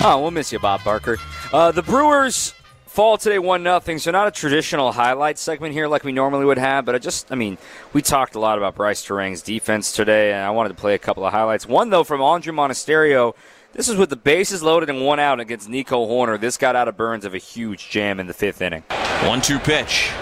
Oh, 0.00 0.20
we'll 0.22 0.30
miss 0.30 0.52
you, 0.52 0.58
Bob 0.58 0.84
Barker. 0.84 1.18
Uh, 1.52 1.72
the 1.72 1.82
Brewers 1.82 2.54
fall 2.92 3.16
today 3.16 3.38
1 3.38 3.62
nothing. 3.62 3.98
so 3.98 4.10
not 4.10 4.28
a 4.28 4.30
traditional 4.30 4.92
highlight 4.92 5.38
segment 5.38 5.72
here 5.72 5.88
like 5.88 6.04
we 6.04 6.12
normally 6.12 6.44
would 6.44 6.58
have, 6.58 6.84
but 6.84 6.94
I 6.94 6.98
just, 6.98 7.32
I 7.32 7.36
mean, 7.36 7.56
we 7.94 8.02
talked 8.02 8.34
a 8.34 8.38
lot 8.38 8.58
about 8.58 8.74
Brice 8.74 9.02
Turang's 9.02 9.40
defense 9.40 9.92
today, 9.92 10.30
and 10.34 10.42
I 10.42 10.50
wanted 10.50 10.68
to 10.68 10.74
play 10.74 10.92
a 10.94 10.98
couple 10.98 11.24
of 11.24 11.32
highlights. 11.32 11.66
One, 11.66 11.88
though, 11.88 12.04
from 12.04 12.20
Andruw 12.20 12.52
Monasterio. 12.52 13.34
This 13.72 13.88
is 13.88 13.96
with 13.96 14.10
the 14.10 14.20
bases 14.20 14.62
loaded 14.62 14.90
and 14.90 15.00
one 15.06 15.18
out 15.18 15.40
against 15.40 15.66
Nico 15.66 16.06
Hoerner. 16.06 16.38
This 16.38 16.58
got 16.58 16.76
out 16.76 16.88
of 16.88 16.98
Burnes 16.98 17.24
of 17.24 17.32
a 17.32 17.38
huge 17.38 17.88
jam 17.88 18.20
in 18.20 18.26
the 18.26 18.34
fifth 18.34 18.60
inning. 18.60 18.84
One 19.24 19.40
two 19.40 19.58
pitch. 19.58 20.12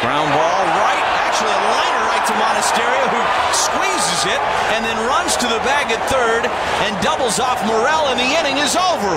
Ground 0.00 0.32
ball 0.32 0.64
right. 0.64 1.04
Actually, 1.28 1.52
a 1.52 1.60
liner 1.68 2.02
right 2.08 2.24
to 2.24 2.32
Monasterio, 2.32 3.04
squeezes 3.54 4.24
it 4.26 4.40
and 4.74 4.84
then 4.84 4.96
runs 5.06 5.36
to 5.36 5.46
the 5.46 5.58
bag 5.64 5.90
at 5.90 6.00
third 6.10 6.46
and 6.86 6.92
doubles 7.02 7.38
off 7.38 7.64
Morel, 7.66 8.08
and 8.08 8.18
the 8.18 8.30
inning 8.38 8.58
is 8.58 8.76
over. 8.76 9.14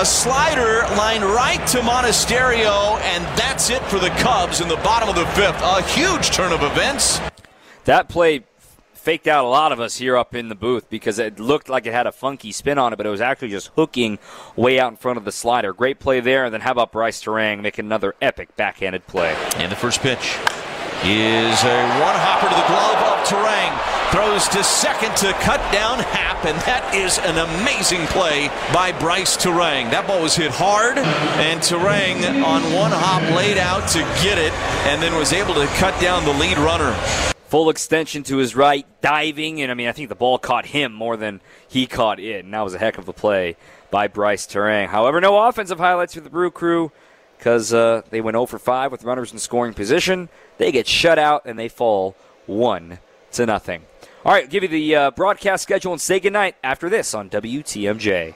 A 0.00 0.04
slider 0.04 0.82
lined 0.96 1.24
right 1.24 1.64
to 1.68 1.78
Monasterio, 1.78 2.98
and 3.00 3.24
that's 3.38 3.70
it 3.70 3.82
for 3.84 3.98
the 3.98 4.10
Cubs 4.20 4.60
in 4.60 4.68
the 4.68 4.76
bottom 4.76 5.08
of 5.08 5.14
the 5.14 5.26
fifth. 5.32 5.60
A 5.62 5.82
huge 5.82 6.30
turn 6.30 6.52
of 6.52 6.62
events. 6.62 7.20
That 7.84 8.08
play 8.08 8.44
faked 9.00 9.26
out 9.26 9.46
a 9.46 9.48
lot 9.48 9.72
of 9.72 9.80
us 9.80 9.96
here 9.96 10.14
up 10.16 10.34
in 10.34 10.50
the 10.50 10.54
booth 10.54 10.90
because 10.90 11.18
it 11.18 11.40
looked 11.40 11.70
like 11.70 11.86
it 11.86 11.92
had 11.92 12.06
a 12.06 12.12
funky 12.12 12.52
spin 12.52 12.76
on 12.78 12.92
it, 12.92 12.96
but 12.96 13.06
it 13.06 13.10
was 13.10 13.22
actually 13.22 13.48
just 13.48 13.68
hooking 13.68 14.18
way 14.56 14.78
out 14.78 14.92
in 14.92 14.96
front 14.96 15.16
of 15.16 15.24
the 15.24 15.32
slider. 15.32 15.72
Great 15.72 15.98
play 15.98 16.20
there. 16.20 16.44
And 16.44 16.52
then 16.52 16.60
how 16.60 16.72
about 16.72 16.92
Brice 16.92 17.22
Turang 17.22 17.62
making 17.62 17.86
another 17.86 18.14
epic 18.20 18.54
backhanded 18.56 19.06
play? 19.06 19.34
And 19.56 19.72
the 19.72 19.76
first 19.76 20.00
pitch 20.00 20.36
is 21.04 21.64
a 21.64 21.78
one 21.96 22.16
hopper 22.20 22.48
to 22.48 22.54
the 22.54 22.68
glove 22.68 23.00
of 23.08 23.26
Turang. 23.26 23.72
Throws 24.12 24.48
to 24.48 24.62
second 24.64 25.16
to 25.18 25.32
cut 25.40 25.60
down 25.72 26.00
Happ, 26.00 26.44
and 26.44 26.58
that 26.62 26.94
is 26.94 27.18
an 27.20 27.38
amazing 27.38 28.06
play 28.08 28.48
by 28.74 28.92
Brice 28.92 29.36
Turang. 29.36 29.90
That 29.92 30.06
ball 30.06 30.20
was 30.22 30.34
hit 30.34 30.50
hard, 30.50 30.98
and 30.98 31.60
Turang 31.60 32.44
on 32.44 32.62
one 32.74 32.90
hop 32.90 33.22
laid 33.34 33.56
out 33.56 33.88
to 33.90 34.00
get 34.22 34.36
it, 34.36 34.52
and 34.90 35.00
then 35.00 35.14
was 35.14 35.32
able 35.32 35.54
to 35.54 35.66
cut 35.78 35.98
down 36.02 36.24
the 36.24 36.34
lead 36.34 36.58
runner. 36.58 36.92
full 37.50 37.68
extension 37.68 38.22
to 38.22 38.36
his 38.36 38.54
right, 38.54 38.86
diving, 39.00 39.60
and 39.60 39.70
I 39.72 39.74
mean, 39.74 39.88
I 39.88 39.92
think 39.92 40.08
the 40.08 40.14
ball 40.14 40.38
caught 40.38 40.66
him 40.66 40.92
more 40.92 41.16
than 41.16 41.40
he 41.66 41.86
caught 41.86 42.20
it, 42.20 42.44
and 42.44 42.54
that 42.54 42.60
was 42.60 42.74
a 42.74 42.78
heck 42.78 42.96
of 42.98 43.08
a 43.08 43.12
play 43.12 43.56
by 43.90 44.06
Brice 44.06 44.46
Turang. 44.46 44.86
However, 44.86 45.20
no 45.20 45.36
offensive 45.48 45.78
highlights 45.78 46.14
for 46.14 46.20
the 46.20 46.30
Brew 46.30 46.50
Crew 46.50 46.92
because 47.40 47.72
uh, 47.72 48.02
they 48.10 48.20
went 48.20 48.34
0 48.34 48.44
for 48.44 48.58
5 48.58 48.92
with 48.92 49.02
runners 49.02 49.32
in 49.32 49.38
scoring 49.38 49.72
position. 49.72 50.28
They 50.58 50.70
get 50.70 50.86
shut 50.86 51.18
out 51.18 51.46
and 51.46 51.58
they 51.58 51.70
fall 51.70 52.14
1 52.44 52.98
to 53.32 53.46
nothing. 53.46 53.82
All 54.26 54.32
right, 54.32 54.48
give 54.48 54.62
you 54.62 54.68
the 54.68 54.94
uh, 54.94 55.10
broadcast 55.12 55.62
schedule 55.62 55.92
and 55.92 56.00
say 56.00 56.20
goodnight 56.20 56.56
after 56.62 56.90
this 56.90 57.14
on 57.14 57.30
WTMJ. 57.30 58.34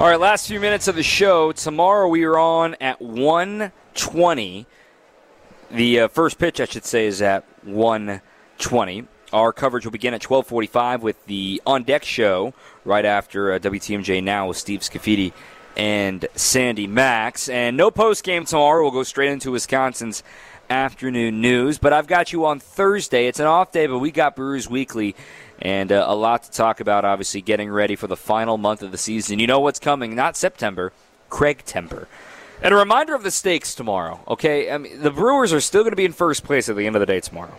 All 0.00 0.06
right, 0.06 0.18
last 0.18 0.48
few 0.48 0.60
minutes 0.60 0.88
of 0.88 0.96
the 0.96 1.02
show. 1.02 1.52
Tomorrow 1.52 2.08
we 2.08 2.24
are 2.24 2.38
on 2.38 2.74
at 2.80 3.02
120. 3.02 4.66
The 5.70 6.00
uh, 6.00 6.08
first 6.08 6.38
pitch, 6.38 6.60
I 6.60 6.64
should 6.64 6.86
say, 6.86 7.04
is 7.06 7.20
at 7.20 7.44
120. 7.64 9.06
Our 9.34 9.52
coverage 9.52 9.84
will 9.84 9.92
begin 9.92 10.14
at 10.14 10.22
12:45 10.22 11.00
with 11.00 11.26
the 11.26 11.60
on 11.66 11.82
deck 11.82 12.04
show 12.04 12.54
right 12.84 13.04
after 13.04 13.52
uh, 13.52 13.58
WTMJ 13.58 14.22
now 14.22 14.48
with 14.48 14.56
Steve 14.56 14.80
Scafidi 14.80 15.32
and 15.76 16.26
Sandy 16.34 16.86
Maxx. 16.86 17.48
And 17.48 17.76
no 17.76 17.90
post 17.90 18.24
game 18.24 18.44
tomorrow. 18.44 18.82
We'll 18.82 18.92
go 18.92 19.02
straight 19.02 19.30
into 19.30 19.50
Wisconsin's 19.50 20.22
afternoon 20.70 21.40
news. 21.40 21.78
But 21.78 21.92
I've 21.92 22.06
got 22.06 22.32
you 22.32 22.46
on 22.46 22.60
Thursday. 22.60 23.26
It's 23.26 23.40
an 23.40 23.46
off 23.46 23.72
day, 23.72 23.86
but 23.86 23.98
we 23.98 24.10
got 24.10 24.36
Brewers 24.36 24.68
Weekly 24.68 25.14
and 25.60 25.92
uh, 25.92 26.04
a 26.06 26.14
lot 26.14 26.44
to 26.44 26.50
talk 26.50 26.80
about. 26.80 27.04
Obviously, 27.04 27.40
getting 27.40 27.70
ready 27.70 27.96
for 27.96 28.06
the 28.06 28.16
final 28.16 28.58
month 28.58 28.82
of 28.82 28.92
the 28.92 28.98
season. 28.98 29.38
You 29.38 29.46
know 29.46 29.60
what's 29.60 29.78
coming? 29.78 30.14
Not 30.14 30.36
September, 30.36 30.92
Craig 31.28 31.62
Temper. 31.64 32.08
And 32.62 32.72
a 32.72 32.76
reminder 32.76 33.14
of 33.14 33.22
the 33.22 33.30
stakes 33.30 33.74
tomorrow. 33.74 34.20
Okay, 34.28 34.70
I 34.70 34.78
mean, 34.78 35.02
the 35.02 35.10
Brewers 35.10 35.52
are 35.52 35.60
still 35.60 35.82
going 35.82 35.92
to 35.92 35.96
be 35.96 36.04
in 36.04 36.12
first 36.12 36.44
place 36.44 36.68
at 36.68 36.76
the 36.76 36.86
end 36.86 36.96
of 36.96 37.00
the 37.00 37.06
day 37.06 37.20
tomorrow. 37.20 37.58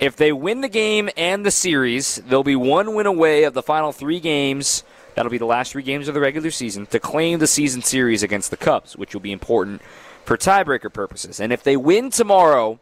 If 0.00 0.16
they 0.16 0.32
win 0.32 0.62
the 0.62 0.68
game 0.68 1.10
and 1.16 1.44
the 1.44 1.50
series, 1.50 2.16
they'll 2.16 2.42
be 2.42 2.56
one 2.56 2.94
win 2.94 3.06
away 3.06 3.44
of 3.44 3.54
the 3.54 3.62
final 3.62 3.92
three 3.92 4.20
games. 4.20 4.84
That'll 5.14 5.30
be 5.30 5.38
the 5.38 5.44
last 5.44 5.72
three 5.72 5.82
games 5.82 6.08
of 6.08 6.14
the 6.14 6.20
regular 6.20 6.50
season 6.50 6.86
to 6.86 6.98
claim 6.98 7.38
the 7.38 7.46
season 7.46 7.82
series 7.82 8.22
against 8.22 8.50
the 8.50 8.56
Cubs, 8.56 8.96
which 8.96 9.14
will 9.14 9.20
be 9.20 9.32
important 9.32 9.82
for 10.24 10.36
tiebreaker 10.36 10.92
purposes. 10.92 11.40
And 11.40 11.52
if 11.52 11.62
they 11.62 11.76
win 11.76 12.10
tomorrow, 12.10 12.80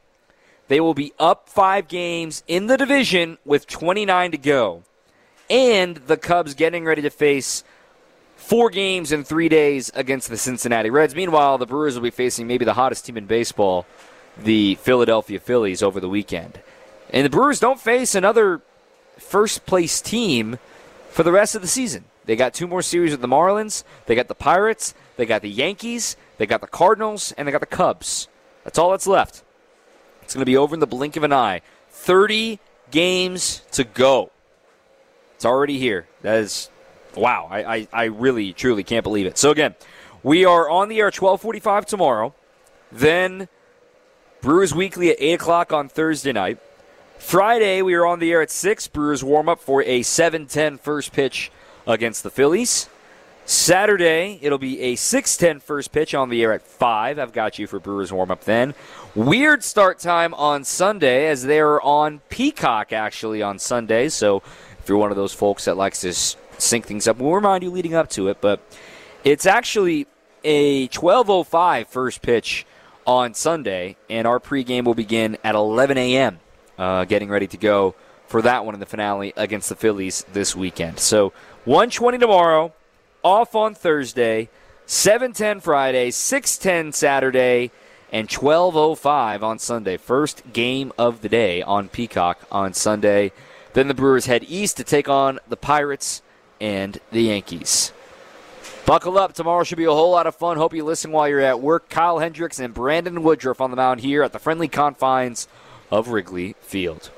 they 0.68 0.80
will 0.80 0.94
be 0.94 1.12
up 1.18 1.48
five 1.48 1.88
games 1.88 2.44
in 2.46 2.66
the 2.66 2.76
division 2.76 3.38
with 3.44 3.66
29 3.66 4.30
to 4.30 4.38
go. 4.38 4.84
And 5.48 5.96
the 5.96 6.16
Cubs 6.16 6.54
getting 6.54 6.84
ready 6.84 7.02
to 7.02 7.10
face 7.10 7.64
four 8.36 8.70
games 8.70 9.10
in 9.10 9.24
three 9.24 9.48
days 9.48 9.90
against 9.94 10.28
the 10.28 10.36
Cincinnati 10.36 10.88
Reds. 10.88 11.14
Meanwhile, 11.14 11.58
the 11.58 11.66
Brewers 11.66 11.94
will 11.94 12.02
be 12.02 12.10
facing 12.10 12.46
maybe 12.46 12.64
the 12.64 12.74
hottest 12.74 13.04
team 13.04 13.16
in 13.16 13.26
baseball, 13.26 13.86
the 14.38 14.76
Philadelphia 14.76 15.40
Phillies, 15.40 15.82
over 15.82 15.98
the 15.98 16.08
weekend. 16.08 16.60
And 17.10 17.24
the 17.24 17.30
Brewers 17.30 17.58
don't 17.58 17.80
face 17.80 18.14
another 18.14 18.62
first 19.18 19.66
place 19.66 20.00
team 20.00 20.58
for 21.10 21.24
the 21.24 21.32
rest 21.32 21.56
of 21.56 21.62
the 21.62 21.68
season. 21.68 22.04
They 22.30 22.36
got 22.36 22.54
two 22.54 22.68
more 22.68 22.80
series 22.80 23.10
with 23.10 23.22
the 23.22 23.26
Marlins, 23.26 23.82
they 24.06 24.14
got 24.14 24.28
the 24.28 24.36
Pirates, 24.36 24.94
they 25.16 25.26
got 25.26 25.42
the 25.42 25.50
Yankees, 25.50 26.16
they 26.38 26.46
got 26.46 26.60
the 26.60 26.68
Cardinals, 26.68 27.32
and 27.32 27.48
they 27.48 27.50
got 27.50 27.60
the 27.60 27.66
Cubs. 27.66 28.28
That's 28.62 28.78
all 28.78 28.92
that's 28.92 29.08
left. 29.08 29.42
It's 30.22 30.32
going 30.32 30.42
to 30.42 30.46
be 30.46 30.56
over 30.56 30.72
in 30.72 30.78
the 30.78 30.86
blink 30.86 31.16
of 31.16 31.24
an 31.24 31.32
eye. 31.32 31.60
30 31.88 32.60
games 32.92 33.62
to 33.72 33.82
go. 33.82 34.30
It's 35.34 35.44
already 35.44 35.80
here. 35.80 36.06
That 36.22 36.36
is, 36.36 36.70
wow. 37.16 37.48
I, 37.50 37.74
I, 37.74 37.88
I 37.92 38.04
really, 38.04 38.52
truly 38.52 38.84
can't 38.84 39.02
believe 39.02 39.26
it. 39.26 39.36
So, 39.36 39.50
again, 39.50 39.74
we 40.22 40.44
are 40.44 40.70
on 40.70 40.88
the 40.88 41.00
air 41.00 41.06
1245 41.06 41.84
tomorrow. 41.84 42.32
Then 42.92 43.48
Brewers 44.40 44.72
Weekly 44.72 45.10
at 45.10 45.16
8 45.18 45.32
o'clock 45.32 45.72
on 45.72 45.88
Thursday 45.88 46.30
night. 46.30 46.60
Friday, 47.18 47.82
we 47.82 47.94
are 47.94 48.06
on 48.06 48.20
the 48.20 48.30
air 48.30 48.40
at 48.40 48.52
6. 48.52 48.86
Brewers 48.86 49.24
warm 49.24 49.48
up 49.48 49.58
for 49.58 49.82
a 49.82 50.02
7 50.02 50.46
10 50.46 50.78
first 50.78 51.12
pitch 51.12 51.50
against 51.90 52.22
the 52.22 52.30
Phillies. 52.30 52.88
Saturday, 53.44 54.38
it'll 54.42 54.58
be 54.58 54.80
a 54.80 54.94
6-10 54.94 55.60
first 55.60 55.90
pitch 55.90 56.14
on 56.14 56.28
the 56.28 56.42
air 56.42 56.52
at 56.52 56.62
5. 56.62 57.18
I've 57.18 57.32
got 57.32 57.58
you 57.58 57.66
for 57.66 57.80
Brewers 57.80 58.12
warm-up 58.12 58.44
then. 58.44 58.74
Weird 59.14 59.64
start 59.64 59.98
time 59.98 60.32
on 60.34 60.62
Sunday 60.62 61.26
as 61.26 61.42
they're 61.42 61.80
on 61.82 62.20
Peacock, 62.28 62.92
actually, 62.92 63.42
on 63.42 63.58
Sunday. 63.58 64.08
So 64.08 64.42
if 64.78 64.88
you're 64.88 64.98
one 64.98 65.10
of 65.10 65.16
those 65.16 65.34
folks 65.34 65.64
that 65.64 65.76
likes 65.76 66.02
to 66.02 66.12
sync 66.12 66.86
things 66.86 67.08
up, 67.08 67.18
we'll 67.18 67.32
remind 67.32 67.64
you 67.64 67.70
leading 67.70 67.94
up 67.94 68.08
to 68.10 68.28
it. 68.28 68.40
But 68.40 68.60
it's 69.24 69.46
actually 69.46 70.06
a 70.44 70.86
12.05 70.88 71.86
first 71.88 72.22
pitch 72.22 72.66
on 73.04 73.34
Sunday, 73.34 73.96
and 74.08 74.28
our 74.28 74.38
pregame 74.38 74.84
will 74.84 74.94
begin 74.94 75.36
at 75.42 75.56
11 75.56 75.98
a.m., 75.98 76.38
uh, 76.78 77.04
getting 77.04 77.28
ready 77.28 77.48
to 77.48 77.56
go 77.56 77.96
for 78.30 78.40
that 78.42 78.64
one 78.64 78.74
in 78.74 78.80
the 78.80 78.86
finale 78.86 79.32
against 79.36 79.68
the 79.68 79.74
Phillies 79.74 80.24
this 80.32 80.54
weekend. 80.54 81.00
So 81.00 81.32
120 81.64 82.16
tomorrow, 82.16 82.72
off 83.24 83.56
on 83.56 83.74
Thursday, 83.74 84.48
7:10 84.86 85.60
Friday, 85.60 86.12
6:10 86.12 86.92
Saturday, 86.92 87.72
and 88.12 88.28
12:05 88.28 89.42
on 89.42 89.58
Sunday. 89.58 89.96
First 89.96 90.52
game 90.52 90.92
of 90.96 91.22
the 91.22 91.28
day 91.28 91.60
on 91.60 91.88
Peacock 91.88 92.38
on 92.52 92.72
Sunday. 92.72 93.32
Then 93.72 93.88
the 93.88 93.94
Brewers 93.94 94.26
head 94.26 94.44
east 94.46 94.76
to 94.76 94.84
take 94.84 95.08
on 95.08 95.40
the 95.48 95.56
Pirates 95.56 96.22
and 96.60 97.00
the 97.10 97.22
Yankees. 97.22 97.92
Buckle 98.86 99.18
up. 99.18 99.32
Tomorrow 99.32 99.64
should 99.64 99.78
be 99.78 99.84
a 99.84 99.90
whole 99.90 100.12
lot 100.12 100.28
of 100.28 100.36
fun. 100.36 100.56
Hope 100.56 100.72
you 100.72 100.84
listen 100.84 101.10
while 101.10 101.28
you're 101.28 101.40
at 101.40 101.60
work. 101.60 101.88
Kyle 101.88 102.20
Hendricks 102.20 102.60
and 102.60 102.72
Brandon 102.72 103.24
Woodruff 103.24 103.60
on 103.60 103.70
the 103.70 103.76
mound 103.76 104.00
here 104.00 104.22
at 104.22 104.32
the 104.32 104.38
friendly 104.38 104.68
confines 104.68 105.48
of 105.90 106.08
Wrigley 106.08 106.54
Field. 106.60 107.10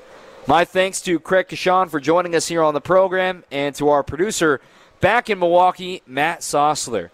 My 0.45 0.65
thanks 0.65 0.99
to 1.03 1.21
Craig 1.21 1.47
Coshun 1.47 1.89
for 1.89 2.01
joining 2.01 2.35
us 2.35 2.49
here 2.49 2.61
on 2.61 2.73
the 2.73 2.81
program 2.81 3.45
and 3.49 3.73
to 3.75 3.87
our 3.87 4.03
producer, 4.03 4.59
back 4.99 5.29
in 5.29 5.39
Milwaukee, 5.39 6.01
Matt 6.05 6.41
Sossler. 6.41 7.11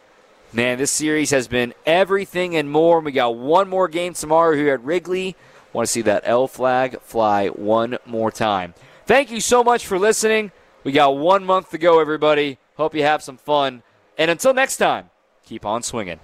Man, 0.52 0.80
this 0.80 0.90
series 0.90 1.30
has 1.30 1.48
been 1.48 1.76
everything 1.86 2.56
and 2.56 2.72
more. 2.72 3.00
We 3.02 3.12
got 3.12 3.36
one 3.36 3.70
more 3.70 3.88
game 3.88 4.16
tomorrow 4.16 4.56
here 4.56 4.74
at 4.74 4.84
Wrigley. 4.84 5.36
Want 5.74 5.86
to 5.86 5.92
see 5.92 6.02
that 6.02 6.24
L 6.26 6.48
flag 6.48 7.02
fly 7.02 7.50
one 7.50 8.00
more 8.08 8.32
time. 8.32 8.74
Thank 9.06 9.30
you 9.30 9.42
so 9.42 9.64
much 9.64 9.86
for 9.86 10.00
listening. 10.00 10.52
We 10.84 10.92
got 10.92 11.16
one 11.16 11.46
month 11.46 11.70
to 11.70 11.78
go, 11.78 12.00
everybody. 12.00 12.58
Hope 12.78 12.96
you 12.96 13.04
have 13.04 13.22
some 13.22 13.38
fun. 13.38 13.84
And 14.18 14.32
until 14.32 14.56
next 14.56 14.78
time, 14.78 15.12
keep 15.46 15.68
on 15.68 15.84
swinging. 15.84 16.20